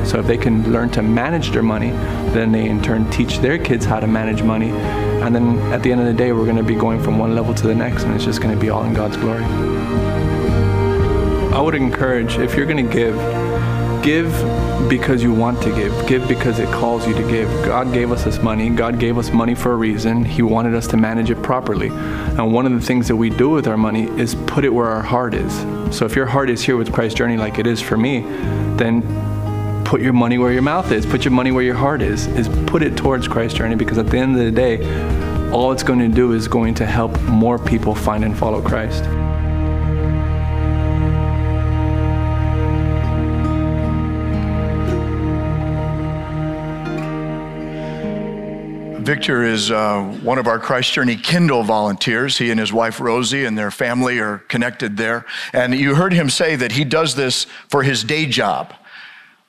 So 0.05 0.19
if 0.19 0.27
they 0.27 0.37
can 0.37 0.71
learn 0.71 0.91
to 0.91 1.01
manage 1.01 1.49
their 1.49 1.63
money, 1.63 1.89
then 2.35 2.51
they 2.51 2.69
in 2.69 2.83
turn 2.83 3.09
teach 3.09 3.39
their 3.39 3.57
kids 3.57 3.85
how 3.85 3.99
to 3.99 4.07
manage 4.07 4.43
money. 4.43 4.69
And 4.69 5.35
then 5.35 5.57
at 5.73 5.81
the 5.81 5.91
end 5.91 5.99
of 5.99 6.05
the 6.05 6.13
day, 6.13 6.31
we're 6.31 6.45
going 6.45 6.57
to 6.57 6.63
be 6.63 6.75
going 6.75 7.01
from 7.01 7.17
one 7.17 7.33
level 7.33 7.55
to 7.55 7.65
the 7.65 7.75
next, 7.75 8.03
and 8.03 8.13
it's 8.13 8.23
just 8.23 8.39
going 8.39 8.53
to 8.53 8.61
be 8.61 8.69
all 8.69 8.83
in 8.83 8.93
God's 8.93 9.17
glory. 9.17 9.45
I 11.57 11.59
would 11.59 11.73
encourage 11.73 12.37
if 12.37 12.55
you're 12.55 12.67
going 12.67 12.87
to 12.87 12.93
give, 12.93 13.15
give 14.07 14.31
because 14.87 15.21
you 15.21 15.33
want 15.33 15.61
to 15.61 15.69
give. 15.75 16.07
Give 16.07 16.25
because 16.29 16.59
it 16.59 16.69
calls 16.69 17.05
you 17.05 17.13
to 17.13 17.29
give. 17.29 17.49
God 17.65 17.91
gave 17.91 18.09
us 18.09 18.23
this 18.23 18.41
money. 18.41 18.69
God 18.69 18.99
gave 18.99 19.17
us 19.17 19.31
money 19.31 19.53
for 19.53 19.73
a 19.73 19.75
reason. 19.75 20.23
He 20.23 20.41
wanted 20.41 20.75
us 20.75 20.87
to 20.87 20.97
manage 20.97 21.29
it 21.29 21.43
properly. 21.43 21.89
And 21.89 22.53
one 22.53 22.65
of 22.65 22.71
the 22.71 22.79
things 22.79 23.09
that 23.09 23.17
we 23.17 23.29
do 23.29 23.49
with 23.49 23.67
our 23.67 23.75
money 23.75 24.03
is 24.17 24.33
put 24.33 24.63
it 24.63 24.69
where 24.69 24.87
our 24.87 25.01
heart 25.01 25.33
is. 25.33 25.53
So 25.93 26.05
if 26.05 26.15
your 26.15 26.25
heart 26.25 26.49
is 26.49 26.63
here 26.63 26.77
with 26.77 26.93
Christ's 26.93 27.17
Journey 27.17 27.35
like 27.35 27.59
it 27.59 27.67
is 27.67 27.81
for 27.81 27.97
me, 27.97 28.21
then 28.77 29.03
put 29.83 29.99
your 29.99 30.13
money 30.13 30.37
where 30.37 30.53
your 30.53 30.61
mouth 30.61 30.89
is. 30.93 31.05
Put 31.05 31.25
your 31.25 31.33
money 31.33 31.51
where 31.51 31.63
your 31.63 31.75
heart 31.75 32.01
is. 32.01 32.27
Is 32.27 32.47
put 32.65 32.83
it 32.83 32.95
towards 32.95 33.27
Christ's 33.27 33.57
Journey 33.57 33.75
because 33.75 33.97
at 33.97 34.07
the 34.07 34.17
end 34.17 34.39
of 34.39 34.45
the 34.45 34.51
day, 34.51 34.77
all 35.51 35.73
it's 35.73 35.83
going 35.83 35.99
to 35.99 36.07
do 36.07 36.31
is 36.31 36.47
going 36.47 36.75
to 36.75 36.85
help 36.85 37.21
more 37.23 37.59
people 37.59 37.93
find 37.93 38.23
and 38.23 38.37
follow 38.37 38.61
Christ. 38.61 39.03
Victor 49.07 49.41
is 49.41 49.71
uh, 49.71 50.03
one 50.21 50.37
of 50.37 50.47
our 50.47 50.59
Christ 50.59 50.91
Journey 50.91 51.15
Kendall 51.15 51.63
volunteers. 51.63 52.37
He 52.37 52.51
and 52.51 52.59
his 52.59 52.73
wife 52.73 52.99
Rosie 52.99 53.45
and 53.45 53.57
their 53.57 53.71
family 53.71 54.19
are 54.19 54.39
connected 54.49 54.97
there. 54.97 55.25
And 55.53 55.73
you 55.73 55.95
heard 55.95 56.11
him 56.11 56.29
say 56.29 56.57
that 56.57 56.73
he 56.73 56.83
does 56.83 57.15
this 57.15 57.45
for 57.69 57.83
his 57.83 58.03
day 58.03 58.25
job. 58.25 58.73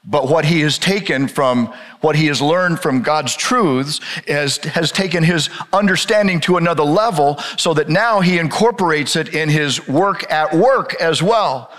But 0.04 0.28
what 0.28 0.44
he 0.44 0.61
has 0.61 0.78
taken 0.78 1.26
from 1.26 1.74
what 2.02 2.14
he 2.14 2.26
has 2.26 2.40
learned 2.40 2.78
from 2.78 3.02
God's 3.02 3.34
truths 3.34 3.98
has, 4.28 4.59
has 4.59 4.92
taken 4.92 5.24
his 5.24 5.50
understanding 5.72 6.38
to 6.42 6.56
another 6.56 6.84
level 6.84 7.38
so 7.56 7.74
that 7.74 7.88
now 7.88 8.20
he 8.20 8.38
incorporates 8.38 9.16
it 9.16 9.34
in 9.34 9.48
his 9.48 9.88
work 9.88 10.30
at 10.30 10.54
work 10.54 10.94
as 11.00 11.20
well. 11.20 11.72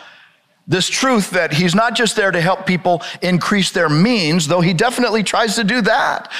This 0.69 0.87
truth 0.87 1.31
that 1.31 1.51
he's 1.51 1.73
not 1.73 1.95
just 1.95 2.15
there 2.15 2.29
to 2.29 2.39
help 2.39 2.67
people 2.67 3.01
increase 3.23 3.71
their 3.71 3.89
means, 3.89 4.47
though 4.47 4.61
he 4.61 4.73
definitely 4.73 5.23
tries 5.23 5.55
to 5.55 5.63
do 5.63 5.81
that, 5.81 6.31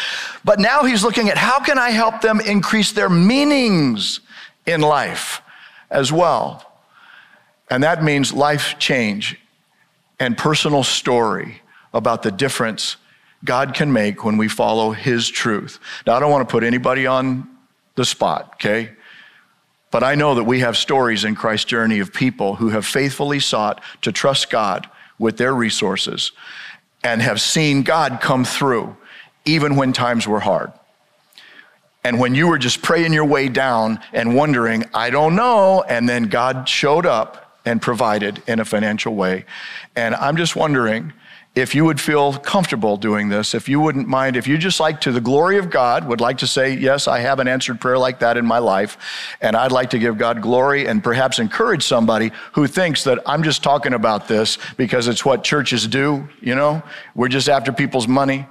but 0.46 0.60
now 0.60 0.84
he's 0.84 1.04
looking 1.04 1.30
at 1.30 1.38
how 1.38 1.60
can 1.60 1.80
I 1.80 1.90
help 1.90 2.22
them 2.22 2.40
increase 2.40 2.92
their 2.92 3.10
meanings 3.10 4.20
in 4.68 4.82
life 4.82 5.42
as 5.90 6.12
well. 6.12 6.72
And 7.72 7.84
that 7.84 8.04
means 8.04 8.32
life 8.32 8.78
change 8.78 9.40
and 10.20 10.38
personal 10.38 10.84
story 10.84 11.64
about 11.92 12.22
the 12.22 12.32
difference 12.32 12.98
God 13.44 13.74
can 13.74 13.92
make 13.92 14.24
when 14.24 14.38
we 14.38 14.48
follow 14.48 14.92
his 14.92 15.28
truth. 15.28 15.80
Now, 16.06 16.14
I 16.14 16.20
don't 16.20 16.32
want 16.32 16.48
to 16.48 16.52
put 16.52 16.64
anybody 16.64 17.08
on 17.08 17.50
the 17.96 18.06
spot, 18.06 18.52
okay? 18.56 18.92
But 19.92 20.04
I 20.04 20.16
know 20.16 20.36
that 20.36 20.44
we 20.44 20.60
have 20.60 20.78
stories 20.78 21.24
in 21.24 21.36
Christ's 21.36 21.66
journey 21.66 22.00
of 22.00 22.14
people 22.14 22.56
who 22.56 22.70
have 22.70 22.86
faithfully 22.86 23.40
sought 23.40 23.82
to 24.02 24.12
trust 24.12 24.50
God 24.50 24.88
with 25.18 25.38
their 25.38 25.54
resources 25.54 26.32
and 27.04 27.22
have 27.22 27.42
seen 27.42 27.84
God 27.84 28.20
come 28.22 28.46
through 28.46 28.96
even 29.46 29.76
when 29.76 29.94
times 29.94 30.28
were 30.28 30.40
hard. 30.40 30.72
And 32.04 32.20
when 32.20 32.34
you 32.36 32.48
were 32.48 32.58
just 32.58 32.82
praying 32.82 33.14
your 33.14 33.26
way 33.26 33.50
down 33.50 34.00
and 34.14 34.36
wondering, 34.36 34.86
I 34.94 35.10
don't 35.10 35.36
know, 35.36 35.84
and 35.84 36.08
then 36.08 36.24
God 36.24 36.70
showed 36.70 37.06
up 37.06 37.60
and 37.66 37.82
provided 37.82 38.42
in 38.48 38.60
a 38.60 38.66
financial 38.66 39.16
way. 39.16 39.46
And 39.96 40.16
I'm 40.16 40.38
just 40.38 40.56
wondering 40.56 41.14
if 41.56 41.74
you 41.74 41.84
would 41.84 42.00
feel 42.00 42.34
comfortable 42.34 42.96
doing 42.96 43.30
this, 43.30 43.56
if 43.56 43.68
you 43.68 43.80
wouldn't 43.80 44.08
mind, 44.08 44.36
if 44.36 44.48
you 44.48 44.58
just 44.58 44.80
like 44.80 45.02
to 45.02 45.12
the 45.12 45.20
glory 45.20 45.58
of 45.58 45.70
God, 45.70 46.08
would 46.08 46.22
like 46.22 46.38
to 46.40 46.48
say, 46.48 46.74
Yes, 46.74 47.08
I 47.08 47.20
have 47.20 47.40
an 47.40 47.48
answered 47.48 47.82
prayer 47.82 47.98
like 47.98 48.20
that 48.20 48.38
in 48.38 48.46
my 48.46 48.60
life, 48.60 48.98
and 49.42 49.56
I'd 49.56 49.72
like 49.72 49.90
to 49.92 50.00
give 50.00 50.18
God 50.18 50.42
glory 50.42 50.88
and 50.88 51.04
perhaps 51.04 51.40
encourage 51.40 51.84
somebody 51.84 52.32
who 52.54 52.68
thinks 52.68 53.04
that 53.04 53.20
I'm 53.26 53.44
just 53.44 53.64
talking 53.64 53.94
about 53.94 54.28
this 54.28 54.58
because 54.78 55.08
it's 55.08 55.26
what 55.26 55.44
churches 55.44 55.88
do, 55.88 56.28
you 56.40 56.56
know? 56.56 56.84
We're 57.16 57.30
just 57.30 57.50
after 57.50 57.72
people's 57.72 58.08
money. 58.08 58.46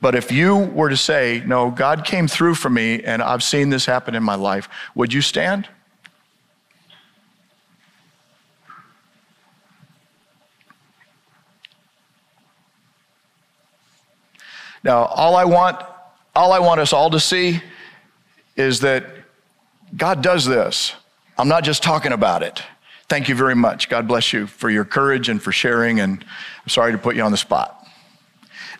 But 0.00 0.14
if 0.14 0.30
you 0.30 0.56
were 0.56 0.90
to 0.90 0.96
say, 0.96 1.42
No, 1.44 1.70
God 1.70 2.04
came 2.04 2.28
through 2.28 2.54
for 2.54 2.70
me 2.70 3.02
and 3.02 3.20
I've 3.20 3.42
seen 3.42 3.70
this 3.70 3.84
happen 3.84 4.14
in 4.14 4.22
my 4.22 4.36
life, 4.36 4.68
would 4.94 5.12
you 5.12 5.22
stand? 5.22 5.68
Now, 14.84 15.06
all 15.06 15.34
I 15.34 15.46
want, 15.46 15.82
all 16.36 16.52
I 16.52 16.58
want 16.58 16.78
us 16.78 16.92
all 16.92 17.08
to 17.10 17.18
see 17.18 17.60
is 18.54 18.80
that 18.80 19.06
God 19.96 20.22
does 20.22 20.44
this. 20.44 20.94
I'm 21.38 21.48
not 21.48 21.64
just 21.64 21.82
talking 21.82 22.12
about 22.12 22.42
it. 22.42 22.62
Thank 23.08 23.28
you 23.28 23.34
very 23.34 23.54
much. 23.54 23.88
God 23.88 24.06
bless 24.06 24.32
you 24.32 24.46
for 24.46 24.68
your 24.68 24.84
courage 24.84 25.28
and 25.28 25.42
for 25.42 25.52
sharing, 25.52 26.00
and 26.00 26.22
I'm 26.22 26.68
sorry 26.68 26.92
to 26.92 26.98
put 26.98 27.16
you 27.16 27.22
on 27.22 27.30
the 27.30 27.38
spot. 27.38 27.80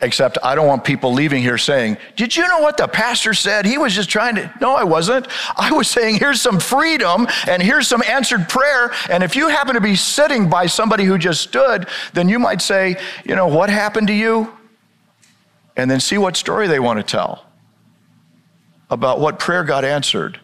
Except 0.01 0.37
I 0.43 0.55
don't 0.55 0.67
want 0.67 0.85
people 0.85 1.13
leaving 1.13 1.43
here 1.43 1.57
saying, 1.57 1.97
Did 2.17 2.37
you 2.37 2.47
know 2.49 2.59
what 2.59 2.77
the 2.77 2.89
pastor 2.89 3.33
said? 3.33 3.65
He 3.65 3.79
was 3.79 3.95
just 3.95 4.11
trying 4.11 4.35
to. 4.35 4.53
No, 4.61 4.75
I 4.75 4.85
wasn't. 4.85 5.29
I 5.57 5.73
was 5.73 5.89
saying, 5.89 6.17
Here's 6.19 6.41
some 6.41 6.61
freedom 6.61 7.27
and 7.47 7.63
here's 7.63 7.87
some 7.87 8.03
answered 8.03 8.49
prayer. 8.49 8.93
And 9.09 9.23
if 9.23 9.37
you 9.37 9.49
happen 9.49 9.75
to 9.75 9.81
be 9.81 9.95
sitting 9.95 10.51
by 10.51 10.67
somebody 10.67 11.05
who 11.05 11.17
just 11.17 11.43
stood, 11.43 11.87
then 12.13 12.29
you 12.29 12.39
might 12.39 12.61
say, 12.61 12.97
You 13.25 13.37
know, 13.37 13.47
what 13.47 13.71
happened 13.71 14.09
to 14.09 14.15
you? 14.15 14.53
And 15.77 15.91
then 15.91 16.01
see 16.01 16.19
what 16.19 16.37
story 16.37 16.67
they 16.67 16.79
want 16.81 16.99
to 16.99 17.03
tell 17.03 17.45
about 18.91 19.21
what 19.21 19.39
prayer 19.39 19.65
God 19.65 19.85
answered. 19.85 20.41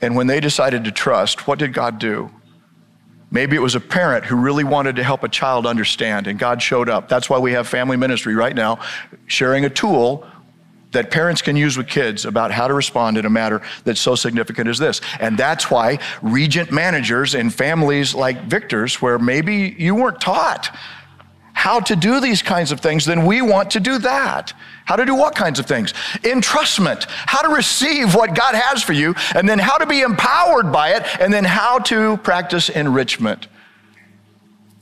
And 0.00 0.16
when 0.16 0.26
they 0.26 0.40
decided 0.40 0.84
to 0.84 0.92
trust, 0.92 1.46
what 1.46 1.58
did 1.58 1.72
God 1.72 1.98
do? 1.98 2.30
Maybe 3.30 3.56
it 3.56 3.60
was 3.60 3.74
a 3.74 3.80
parent 3.80 4.24
who 4.24 4.36
really 4.36 4.64
wanted 4.64 4.96
to 4.96 5.04
help 5.04 5.22
a 5.22 5.28
child 5.28 5.66
understand, 5.66 6.26
and 6.26 6.38
God 6.38 6.60
showed 6.60 6.88
up. 6.88 7.08
That's 7.08 7.30
why 7.30 7.38
we 7.38 7.52
have 7.52 7.66
family 7.66 7.96
ministry 7.96 8.34
right 8.34 8.54
now, 8.54 8.80
sharing 9.26 9.64
a 9.64 9.70
tool 9.70 10.26
that 10.90 11.10
parents 11.10 11.40
can 11.40 11.56
use 11.56 11.78
with 11.78 11.88
kids 11.88 12.26
about 12.26 12.50
how 12.50 12.68
to 12.68 12.74
respond 12.74 13.16
in 13.16 13.24
a 13.24 13.30
matter 13.30 13.62
that's 13.84 14.00
so 14.00 14.14
significant 14.14 14.68
as 14.68 14.78
this. 14.78 15.00
And 15.20 15.38
that's 15.38 15.70
why 15.70 15.98
regent 16.20 16.70
managers 16.70 17.34
in 17.34 17.48
families 17.48 18.14
like 18.14 18.44
Victor's, 18.44 19.00
where 19.00 19.18
maybe 19.18 19.74
you 19.78 19.94
weren't 19.94 20.20
taught 20.20 20.76
how 21.62 21.78
to 21.78 21.94
do 21.94 22.18
these 22.18 22.42
kinds 22.42 22.72
of 22.72 22.80
things, 22.80 23.04
then 23.04 23.24
we 23.24 23.40
want 23.40 23.70
to 23.70 23.78
do 23.78 23.96
that. 23.96 24.52
How 24.84 24.96
to 24.96 25.06
do 25.06 25.14
what 25.14 25.36
kinds 25.36 25.60
of 25.60 25.66
things? 25.66 25.92
Entrustment, 26.24 27.04
how 27.08 27.40
to 27.40 27.54
receive 27.54 28.16
what 28.16 28.34
God 28.34 28.56
has 28.56 28.82
for 28.82 28.94
you, 28.94 29.14
and 29.36 29.48
then 29.48 29.60
how 29.60 29.78
to 29.78 29.86
be 29.86 30.00
empowered 30.00 30.72
by 30.72 30.88
it, 30.96 31.04
and 31.20 31.32
then 31.32 31.44
how 31.44 31.78
to 31.78 32.16
practice 32.16 32.68
enrichment. 32.68 33.46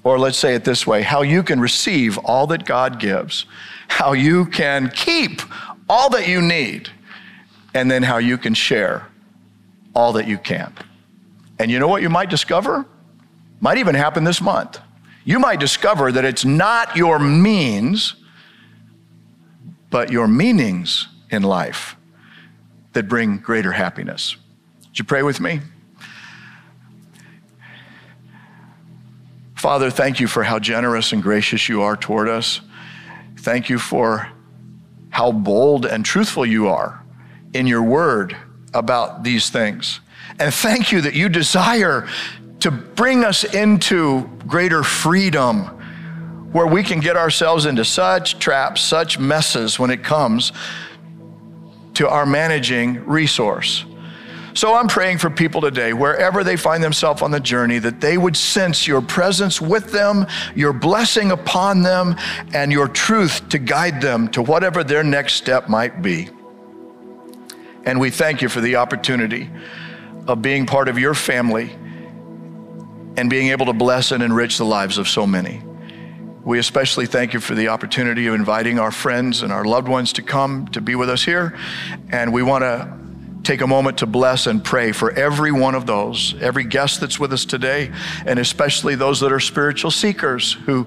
Or 0.04 0.18
let's 0.18 0.38
say 0.38 0.54
it 0.54 0.64
this 0.64 0.86
way 0.86 1.02
how 1.02 1.20
you 1.20 1.42
can 1.42 1.60
receive 1.60 2.16
all 2.16 2.46
that 2.46 2.64
God 2.64 2.98
gives, 2.98 3.44
how 3.88 4.14
you 4.14 4.46
can 4.46 4.88
keep 4.88 5.42
all 5.86 6.08
that 6.08 6.28
you 6.28 6.40
need, 6.40 6.88
and 7.74 7.90
then 7.90 8.02
how 8.02 8.16
you 8.16 8.38
can 8.38 8.54
share 8.54 9.06
all 9.94 10.14
that 10.14 10.26
you 10.26 10.38
can. 10.38 10.72
And 11.58 11.70
you 11.70 11.78
know 11.78 11.88
what 11.88 12.00
you 12.00 12.08
might 12.08 12.30
discover? 12.30 12.86
Might 13.60 13.76
even 13.76 13.94
happen 13.94 14.24
this 14.24 14.40
month 14.40 14.80
you 15.24 15.38
might 15.38 15.60
discover 15.60 16.10
that 16.12 16.24
it's 16.24 16.44
not 16.44 16.96
your 16.96 17.18
means, 17.18 18.14
but 19.90 20.10
your 20.10 20.28
meanings 20.28 21.08
in 21.30 21.42
life 21.42 21.96
that 22.92 23.08
bring 23.08 23.38
greater 23.38 23.72
happiness. 23.72 24.36
Would 24.88 24.98
you 24.98 25.04
pray 25.04 25.22
with 25.22 25.40
me? 25.40 25.60
Father, 29.54 29.90
thank 29.90 30.20
you 30.20 30.26
for 30.26 30.42
how 30.42 30.58
generous 30.58 31.12
and 31.12 31.22
gracious 31.22 31.68
you 31.68 31.82
are 31.82 31.96
toward 31.96 32.28
us. 32.28 32.62
Thank 33.36 33.68
you 33.68 33.78
for 33.78 34.26
how 35.10 35.32
bold 35.32 35.84
and 35.84 36.04
truthful 36.04 36.46
you 36.46 36.68
are 36.68 37.04
in 37.52 37.66
your 37.66 37.82
word 37.82 38.36
about 38.72 39.22
these 39.22 39.50
things. 39.50 40.00
And 40.38 40.54
thank 40.54 40.92
you 40.92 41.02
that 41.02 41.14
you 41.14 41.28
desire 41.28 42.08
to 42.60 42.70
bring 42.70 43.24
us 43.24 43.44
into 43.44 44.28
greater 44.46 44.82
freedom 44.82 45.64
where 46.52 46.66
we 46.66 46.82
can 46.82 47.00
get 47.00 47.16
ourselves 47.16 47.66
into 47.66 47.84
such 47.84 48.38
traps, 48.38 48.80
such 48.80 49.18
messes 49.18 49.78
when 49.78 49.90
it 49.90 50.02
comes 50.02 50.52
to 51.94 52.08
our 52.08 52.26
managing 52.26 53.04
resource. 53.06 53.84
So 54.52 54.74
I'm 54.74 54.88
praying 54.88 55.18
for 55.18 55.30
people 55.30 55.60
today, 55.60 55.92
wherever 55.92 56.42
they 56.42 56.56
find 56.56 56.82
themselves 56.82 57.22
on 57.22 57.30
the 57.30 57.38
journey, 57.38 57.78
that 57.78 58.00
they 58.00 58.18
would 58.18 58.36
sense 58.36 58.86
your 58.86 59.00
presence 59.00 59.60
with 59.60 59.92
them, 59.92 60.26
your 60.56 60.72
blessing 60.72 61.30
upon 61.30 61.82
them, 61.82 62.16
and 62.52 62.72
your 62.72 62.88
truth 62.88 63.48
to 63.50 63.58
guide 63.58 64.00
them 64.00 64.28
to 64.30 64.42
whatever 64.42 64.82
their 64.82 65.04
next 65.04 65.34
step 65.34 65.68
might 65.68 66.02
be. 66.02 66.28
And 67.84 68.00
we 68.00 68.10
thank 68.10 68.42
you 68.42 68.48
for 68.48 68.60
the 68.60 68.76
opportunity 68.76 69.48
of 70.26 70.42
being 70.42 70.66
part 70.66 70.88
of 70.88 70.98
your 70.98 71.14
family 71.14 71.70
and 73.16 73.28
being 73.28 73.48
able 73.48 73.66
to 73.66 73.72
bless 73.72 74.12
and 74.12 74.22
enrich 74.22 74.58
the 74.58 74.64
lives 74.64 74.98
of 74.98 75.08
so 75.08 75.26
many. 75.26 75.62
We 76.44 76.58
especially 76.58 77.06
thank 77.06 77.34
you 77.34 77.40
for 77.40 77.54
the 77.54 77.68
opportunity 77.68 78.26
of 78.26 78.34
inviting 78.34 78.78
our 78.78 78.90
friends 78.90 79.42
and 79.42 79.52
our 79.52 79.64
loved 79.64 79.88
ones 79.88 80.14
to 80.14 80.22
come 80.22 80.68
to 80.68 80.80
be 80.80 80.94
with 80.94 81.10
us 81.10 81.22
here. 81.22 81.58
And 82.10 82.32
we 82.32 82.42
want 82.42 82.62
to 82.62 83.00
take 83.42 83.60
a 83.60 83.66
moment 83.66 83.98
to 83.98 84.06
bless 84.06 84.46
and 84.46 84.62
pray 84.62 84.92
for 84.92 85.12
every 85.12 85.52
one 85.52 85.74
of 85.74 85.86
those, 85.86 86.34
every 86.40 86.64
guest 86.64 87.00
that's 87.00 87.18
with 87.18 87.32
us 87.32 87.44
today, 87.44 87.90
and 88.26 88.38
especially 88.38 88.94
those 88.94 89.20
that 89.20 89.32
are 89.32 89.40
spiritual 89.40 89.90
seekers 89.90 90.52
who 90.52 90.86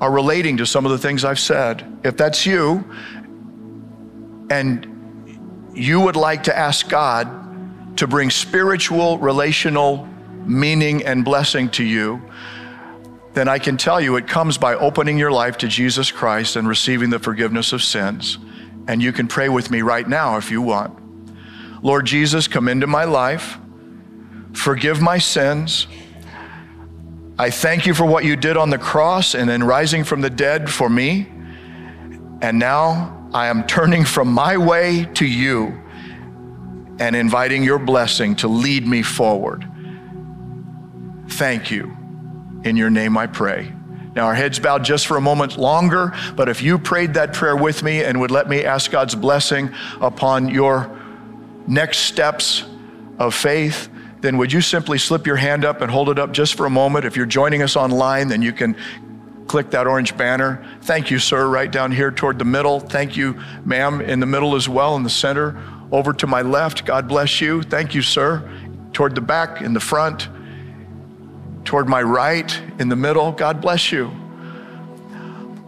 are 0.00 0.10
relating 0.10 0.56
to 0.56 0.66
some 0.66 0.84
of 0.84 0.92
the 0.92 0.98
things 0.98 1.24
I've 1.24 1.38
said. 1.38 1.84
If 2.04 2.16
that's 2.16 2.46
you, 2.46 2.84
and 4.50 5.70
you 5.74 6.00
would 6.00 6.16
like 6.16 6.44
to 6.44 6.56
ask 6.56 6.88
God 6.88 7.96
to 7.98 8.06
bring 8.06 8.30
spiritual, 8.30 9.18
relational 9.18 10.08
meaning 10.46 11.04
and 11.04 11.24
blessing 11.24 11.68
to 11.70 11.84
you, 11.84 12.20
then 13.32 13.48
I 13.48 13.58
can 13.58 13.76
tell 13.76 14.00
you 14.00 14.16
it 14.16 14.26
comes 14.26 14.58
by 14.58 14.74
opening 14.74 15.16
your 15.16 15.30
life 15.30 15.58
to 15.58 15.68
Jesus 15.68 16.10
Christ 16.10 16.56
and 16.56 16.66
receiving 16.66 17.10
the 17.10 17.18
forgiveness 17.18 17.72
of 17.72 17.82
sins. 17.82 18.38
And 18.88 19.02
you 19.02 19.12
can 19.12 19.28
pray 19.28 19.48
with 19.48 19.70
me 19.70 19.82
right 19.82 20.08
now 20.08 20.36
if 20.36 20.50
you 20.50 20.62
want. 20.62 20.98
Lord 21.82 22.06
Jesus, 22.06 22.48
come 22.48 22.68
into 22.68 22.86
my 22.86 23.04
life, 23.04 23.56
forgive 24.52 25.00
my 25.00 25.18
sins. 25.18 25.86
I 27.38 27.50
thank 27.50 27.86
you 27.86 27.94
for 27.94 28.04
what 28.04 28.24
you 28.24 28.36
did 28.36 28.56
on 28.56 28.68
the 28.68 28.78
cross 28.78 29.34
and 29.34 29.48
then 29.48 29.62
rising 29.62 30.04
from 30.04 30.20
the 30.20 30.28
dead 30.28 30.68
for 30.68 30.90
me. 30.90 31.26
And 32.42 32.58
now 32.58 33.28
I 33.32 33.46
am 33.46 33.66
turning 33.66 34.04
from 34.04 34.32
my 34.32 34.56
way 34.56 35.06
to 35.14 35.24
you 35.24 35.80
and 36.98 37.16
inviting 37.16 37.62
your 37.62 37.78
blessing 37.78 38.36
to 38.36 38.48
lead 38.48 38.86
me 38.86 39.02
forward. 39.02 39.66
Thank 41.40 41.70
you. 41.70 41.96
In 42.64 42.76
your 42.76 42.90
name 42.90 43.16
I 43.16 43.26
pray. 43.26 43.72
Now, 44.14 44.26
our 44.26 44.34
heads 44.34 44.58
bowed 44.58 44.84
just 44.84 45.06
for 45.06 45.16
a 45.16 45.22
moment 45.22 45.56
longer, 45.56 46.12
but 46.36 46.50
if 46.50 46.62
you 46.62 46.78
prayed 46.78 47.14
that 47.14 47.32
prayer 47.32 47.56
with 47.56 47.82
me 47.82 48.04
and 48.04 48.20
would 48.20 48.30
let 48.30 48.46
me 48.46 48.62
ask 48.62 48.90
God's 48.90 49.14
blessing 49.14 49.70
upon 50.02 50.48
your 50.48 50.94
next 51.66 52.00
steps 52.00 52.66
of 53.18 53.34
faith, 53.34 53.88
then 54.20 54.36
would 54.36 54.52
you 54.52 54.60
simply 54.60 54.98
slip 54.98 55.26
your 55.26 55.36
hand 55.36 55.64
up 55.64 55.80
and 55.80 55.90
hold 55.90 56.10
it 56.10 56.18
up 56.18 56.32
just 56.32 56.56
for 56.56 56.66
a 56.66 56.70
moment? 56.70 57.06
If 57.06 57.16
you're 57.16 57.24
joining 57.24 57.62
us 57.62 57.74
online, 57.74 58.28
then 58.28 58.42
you 58.42 58.52
can 58.52 58.76
click 59.46 59.70
that 59.70 59.86
orange 59.86 60.14
banner. 60.18 60.62
Thank 60.82 61.10
you, 61.10 61.18
sir, 61.18 61.48
right 61.48 61.72
down 61.72 61.90
here 61.90 62.10
toward 62.10 62.38
the 62.38 62.44
middle. 62.44 62.80
Thank 62.80 63.16
you, 63.16 63.40
ma'am, 63.64 64.02
in 64.02 64.20
the 64.20 64.26
middle 64.26 64.56
as 64.56 64.68
well, 64.68 64.94
in 64.94 65.04
the 65.04 65.08
center. 65.08 65.58
Over 65.90 66.12
to 66.12 66.26
my 66.26 66.42
left, 66.42 66.84
God 66.84 67.08
bless 67.08 67.40
you. 67.40 67.62
Thank 67.62 67.94
you, 67.94 68.02
sir. 68.02 68.46
Toward 68.92 69.14
the 69.14 69.22
back, 69.22 69.62
in 69.62 69.72
the 69.72 69.80
front 69.80 70.28
toward 71.70 71.88
my 71.88 72.02
right, 72.02 72.60
in 72.80 72.88
the 72.88 72.96
middle. 72.96 73.30
God 73.30 73.60
bless 73.60 73.92
you. 73.92 74.10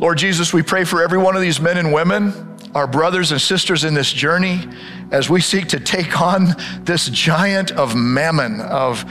Lord 0.01 0.19
Jesus, 0.19 0.53
we 0.53 0.61
pray 0.61 0.83
for 0.83 1.01
every 1.01 1.17
one 1.17 1.37
of 1.37 1.43
these 1.43 1.61
men 1.61 1.79
and 1.79 1.93
women, 1.93 2.59
our 2.75 2.89
brothers 2.89 3.31
and 3.31 3.41
sisters 3.41 3.85
in 3.85 3.95
this 3.95 4.13
journey, 4.13 4.67
as 5.13 5.31
we 5.31 5.41
seek 5.41 5.69
to 5.69 5.79
take 5.79 6.21
on 6.21 6.57
this 6.81 7.09
giant 7.09 7.71
of 7.71 7.95
mammon, 7.95 8.61
of, 8.63 9.05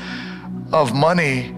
of 0.74 0.94
money 0.94 1.56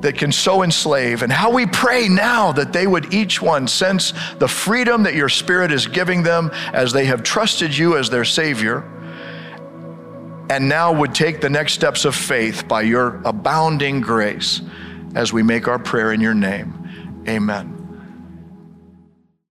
that 0.00 0.16
can 0.16 0.32
so 0.32 0.62
enslave, 0.62 1.22
and 1.22 1.30
how 1.30 1.52
we 1.52 1.66
pray 1.66 2.08
now 2.08 2.50
that 2.52 2.72
they 2.72 2.86
would 2.86 3.12
each 3.12 3.42
one 3.42 3.68
sense 3.68 4.14
the 4.38 4.48
freedom 4.48 5.02
that 5.02 5.14
your 5.14 5.28
Spirit 5.28 5.70
is 5.70 5.86
giving 5.86 6.22
them 6.22 6.50
as 6.72 6.94
they 6.94 7.04
have 7.04 7.22
trusted 7.22 7.76
you 7.76 7.98
as 7.98 8.08
their 8.08 8.24
Savior 8.24 8.90
and 10.50 10.68
now 10.68 10.92
would 10.92 11.14
take 11.14 11.40
the 11.40 11.50
next 11.50 11.72
steps 11.72 12.04
of 12.04 12.14
faith 12.14 12.66
by 12.68 12.82
your 12.82 13.20
abounding 13.24 14.00
grace 14.00 14.60
as 15.14 15.32
we 15.32 15.42
make 15.42 15.68
our 15.68 15.78
prayer 15.78 16.12
in 16.12 16.20
your 16.20 16.34
name. 16.34 17.22
Amen. 17.28 17.81